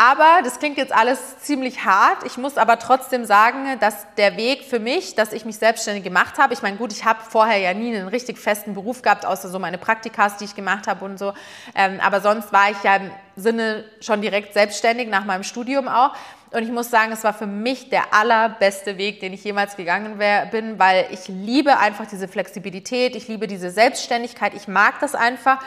Aber 0.00 0.42
das 0.44 0.60
klingt 0.60 0.78
jetzt 0.78 0.94
alles 0.94 1.40
ziemlich 1.40 1.84
hart. 1.84 2.24
Ich 2.24 2.36
muss 2.38 2.56
aber 2.56 2.78
trotzdem 2.78 3.24
sagen, 3.24 3.80
dass 3.80 4.06
der 4.16 4.36
Weg 4.36 4.62
für 4.62 4.78
mich, 4.78 5.16
dass 5.16 5.32
ich 5.32 5.44
mich 5.44 5.56
selbstständig 5.56 6.04
gemacht 6.04 6.38
habe, 6.38 6.54
ich 6.54 6.62
meine, 6.62 6.76
gut, 6.76 6.92
ich 6.92 7.04
habe 7.04 7.18
vorher 7.28 7.58
ja 7.58 7.74
nie 7.74 7.96
einen 7.96 8.06
richtig 8.06 8.38
festen 8.38 8.74
Beruf 8.74 9.02
gehabt, 9.02 9.26
außer 9.26 9.48
so 9.48 9.58
meine 9.58 9.76
Praktikas, 9.76 10.36
die 10.36 10.44
ich 10.44 10.54
gemacht 10.54 10.86
habe 10.86 11.04
und 11.04 11.18
so. 11.18 11.34
Ähm, 11.74 11.98
aber 12.00 12.20
sonst 12.20 12.52
war 12.52 12.70
ich 12.70 12.80
ja 12.84 12.96
im 12.96 13.10
Sinne 13.34 13.84
schon 14.00 14.22
direkt 14.22 14.54
selbstständig, 14.54 15.08
nach 15.08 15.24
meinem 15.24 15.42
Studium 15.42 15.88
auch. 15.88 16.14
Und 16.52 16.62
ich 16.62 16.70
muss 16.70 16.90
sagen, 16.90 17.10
es 17.10 17.24
war 17.24 17.34
für 17.34 17.48
mich 17.48 17.90
der 17.90 18.14
allerbeste 18.14 18.98
Weg, 18.98 19.18
den 19.18 19.32
ich 19.32 19.42
jemals 19.42 19.76
gegangen 19.76 20.16
bin, 20.52 20.78
weil 20.78 21.06
ich 21.10 21.26
liebe 21.26 21.76
einfach 21.76 22.06
diese 22.06 22.28
Flexibilität, 22.28 23.16
ich 23.16 23.26
liebe 23.26 23.48
diese 23.48 23.70
Selbstständigkeit, 23.70 24.54
ich 24.54 24.68
mag 24.68 25.00
das 25.00 25.16
einfach. 25.16 25.58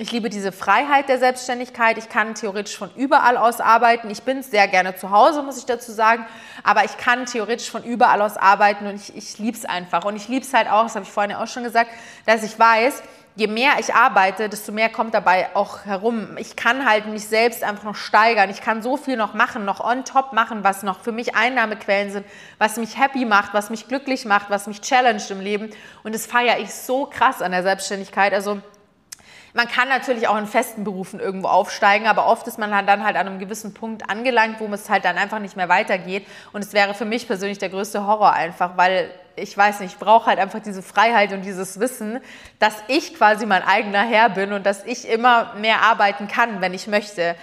Ich 0.00 0.12
liebe 0.12 0.30
diese 0.30 0.52
Freiheit 0.52 1.08
der 1.08 1.18
Selbstständigkeit. 1.18 1.98
Ich 1.98 2.08
kann 2.08 2.36
theoretisch 2.36 2.78
von 2.78 2.88
überall 2.94 3.36
aus 3.36 3.60
arbeiten. 3.60 4.08
Ich 4.10 4.22
bin 4.22 4.44
sehr 4.44 4.68
gerne 4.68 4.94
zu 4.94 5.10
Hause, 5.10 5.42
muss 5.42 5.58
ich 5.58 5.66
dazu 5.66 5.90
sagen. 5.90 6.24
Aber 6.62 6.84
ich 6.84 6.96
kann 6.98 7.26
theoretisch 7.26 7.68
von 7.68 7.82
überall 7.82 8.22
aus 8.22 8.36
arbeiten 8.36 8.86
und 8.86 8.94
ich, 8.94 9.16
ich 9.16 9.38
liebe 9.40 9.56
es 9.56 9.64
einfach. 9.64 10.04
Und 10.04 10.14
ich 10.14 10.28
liebe 10.28 10.44
es 10.44 10.54
halt 10.54 10.70
auch, 10.70 10.84
das 10.84 10.94
habe 10.94 11.04
ich 11.04 11.10
vorhin 11.10 11.32
ja 11.32 11.42
auch 11.42 11.48
schon 11.48 11.64
gesagt, 11.64 11.90
dass 12.26 12.44
ich 12.44 12.56
weiß, 12.56 13.02
je 13.34 13.48
mehr 13.48 13.72
ich 13.80 13.92
arbeite, 13.92 14.48
desto 14.48 14.70
mehr 14.70 14.88
kommt 14.88 15.14
dabei 15.14 15.48
auch 15.54 15.84
herum. 15.84 16.36
Ich 16.38 16.54
kann 16.54 16.88
halt 16.88 17.06
mich 17.06 17.26
selbst 17.26 17.64
einfach 17.64 17.82
noch 17.82 17.96
steigern. 17.96 18.50
Ich 18.50 18.60
kann 18.60 18.82
so 18.82 18.96
viel 18.96 19.16
noch 19.16 19.34
machen, 19.34 19.64
noch 19.64 19.80
on 19.80 20.04
top 20.04 20.32
machen, 20.32 20.62
was 20.62 20.84
noch 20.84 21.00
für 21.00 21.10
mich 21.10 21.34
Einnahmequellen 21.34 22.12
sind, 22.12 22.26
was 22.58 22.76
mich 22.76 22.96
happy 22.96 23.24
macht, 23.24 23.52
was 23.52 23.68
mich 23.68 23.88
glücklich 23.88 24.26
macht, 24.26 24.48
was 24.48 24.68
mich 24.68 24.80
challenged 24.80 25.32
im 25.32 25.40
Leben. 25.40 25.70
Und 26.04 26.14
das 26.14 26.24
feiere 26.24 26.60
ich 26.60 26.72
so 26.72 27.06
krass 27.06 27.42
an 27.42 27.50
der 27.50 27.64
Selbstständigkeit. 27.64 28.32
Also 28.32 28.62
man 29.58 29.66
kann 29.66 29.88
natürlich 29.88 30.28
auch 30.28 30.38
in 30.38 30.46
festen 30.46 30.84
Berufen 30.84 31.18
irgendwo 31.18 31.48
aufsteigen, 31.48 32.06
aber 32.06 32.28
oft 32.28 32.46
ist 32.46 32.60
man 32.60 32.70
dann 32.70 33.04
halt 33.04 33.16
an 33.16 33.26
einem 33.26 33.40
gewissen 33.40 33.74
Punkt 33.74 34.08
angelangt, 34.08 34.60
wo 34.60 34.72
es 34.72 34.88
halt 34.88 35.04
dann 35.04 35.18
einfach 35.18 35.40
nicht 35.40 35.56
mehr 35.56 35.68
weitergeht. 35.68 36.24
Und 36.52 36.64
es 36.64 36.74
wäre 36.74 36.94
für 36.94 37.04
mich 37.04 37.26
persönlich 37.26 37.58
der 37.58 37.68
größte 37.68 38.06
Horror 38.06 38.34
einfach, 38.34 38.76
weil 38.76 39.10
ich 39.34 39.58
weiß 39.58 39.80
nicht, 39.80 39.94
ich 39.94 39.98
brauche 39.98 40.26
halt 40.26 40.38
einfach 40.38 40.60
diese 40.60 40.80
Freiheit 40.80 41.32
und 41.32 41.42
dieses 41.42 41.80
Wissen, 41.80 42.20
dass 42.60 42.76
ich 42.86 43.16
quasi 43.16 43.46
mein 43.46 43.64
eigener 43.64 44.04
Herr 44.04 44.30
bin 44.30 44.52
und 44.52 44.64
dass 44.64 44.84
ich 44.84 45.08
immer 45.08 45.54
mehr 45.54 45.82
arbeiten 45.82 46.28
kann, 46.28 46.60
wenn 46.60 46.72
ich 46.72 46.86
möchte. 46.86 47.34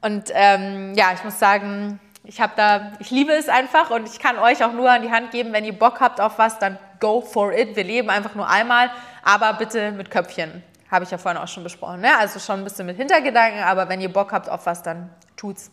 Und 0.00 0.30
ähm, 0.32 0.94
ja, 0.94 1.12
ich 1.12 1.22
muss 1.22 1.38
sagen, 1.38 2.00
ich 2.24 2.40
habe 2.40 2.54
da, 2.56 2.92
ich 2.98 3.10
liebe 3.10 3.32
es 3.32 3.50
einfach 3.50 3.90
und 3.90 4.08
ich 4.08 4.20
kann 4.20 4.38
euch 4.38 4.64
auch 4.64 4.72
nur 4.72 4.90
an 4.90 5.02
die 5.02 5.10
Hand 5.10 5.32
geben, 5.32 5.52
wenn 5.52 5.66
ihr 5.66 5.78
Bock 5.78 6.00
habt 6.00 6.18
auf 6.18 6.38
was, 6.38 6.58
dann 6.58 6.78
go 6.98 7.20
for 7.20 7.52
it. 7.52 7.76
Wir 7.76 7.84
leben 7.84 8.08
einfach 8.08 8.34
nur 8.34 8.48
einmal, 8.48 8.90
aber 9.22 9.52
bitte 9.52 9.92
mit 9.92 10.10
Köpfchen. 10.10 10.62
Habe 10.90 11.04
ich 11.04 11.10
ja 11.10 11.18
vorhin 11.18 11.40
auch 11.40 11.48
schon 11.48 11.64
besprochen. 11.64 12.00
Ne? 12.00 12.16
Also 12.18 12.38
schon 12.38 12.60
ein 12.60 12.64
bisschen 12.64 12.86
mit 12.86 12.96
Hintergedanken, 12.96 13.62
aber 13.62 13.88
wenn 13.88 14.00
ihr 14.00 14.12
Bock 14.12 14.32
habt 14.32 14.48
auf 14.48 14.66
was, 14.66 14.82
dann 14.82 15.10
tut's. 15.36 15.70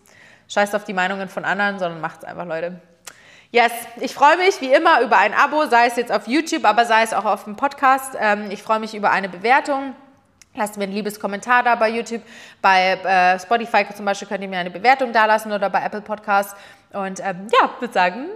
Scheißt 0.48 0.76
auf 0.76 0.84
die 0.84 0.94
Meinungen 0.94 1.30
von 1.30 1.46
anderen, 1.46 1.80
sondern 1.80 2.02
macht's 2.02 2.24
einfach, 2.24 2.46
Leute. 2.46 2.80
Yes, 3.52 3.72
ich 4.02 4.14
freue 4.14 4.38
mich 4.38 4.60
wie 4.60 4.74
immer 4.74 5.02
über 5.02 5.18
ein 5.18 5.34
Abo, 5.34 5.66
sei 5.68 5.88
es 5.88 5.96
jetzt 5.96 6.12
auf 6.12 6.28
YouTube, 6.28 6.66
aber 6.66 6.86
sei 6.86 7.04
es 7.04 7.14
auch 7.14 7.26
auf 7.26 7.46
dem 7.46 7.56
Podcast. 7.56 8.16
Ähm, 8.20 8.52
ich 8.52 8.62
freue 8.62 8.80
mich 8.80 8.94
über 8.94 9.12
eine 9.12 9.30
Bewertung. 9.30 9.96
Lasst 10.56 10.78
mir 10.78 10.84
ein 10.84 10.92
liebes 10.92 11.20
Kommentar 11.20 11.64
da 11.64 11.76
bei 11.76 11.90
YouTube. 11.90 12.22
Bei 12.62 12.94
äh, 12.94 13.40
Spotify 13.40 13.86
zum 13.94 14.06
Beispiel 14.06 14.28
könnt 14.28 14.42
ihr 14.42 14.50
mir 14.50 14.60
eine 14.60 14.72
Bewertung 14.72 15.12
da 15.14 15.26
lassen 15.26 15.52
oder 15.52 15.70
bei 15.70 15.84
Apple 15.84 16.02
Podcasts. 16.02 16.56
Und 16.92 17.20
ähm, 17.20 17.48
ja, 17.52 17.70
würde 17.80 17.94
sagen, 17.94 18.28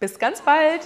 bis 0.00 0.18
ganz 0.18 0.40
bald. 0.42 0.82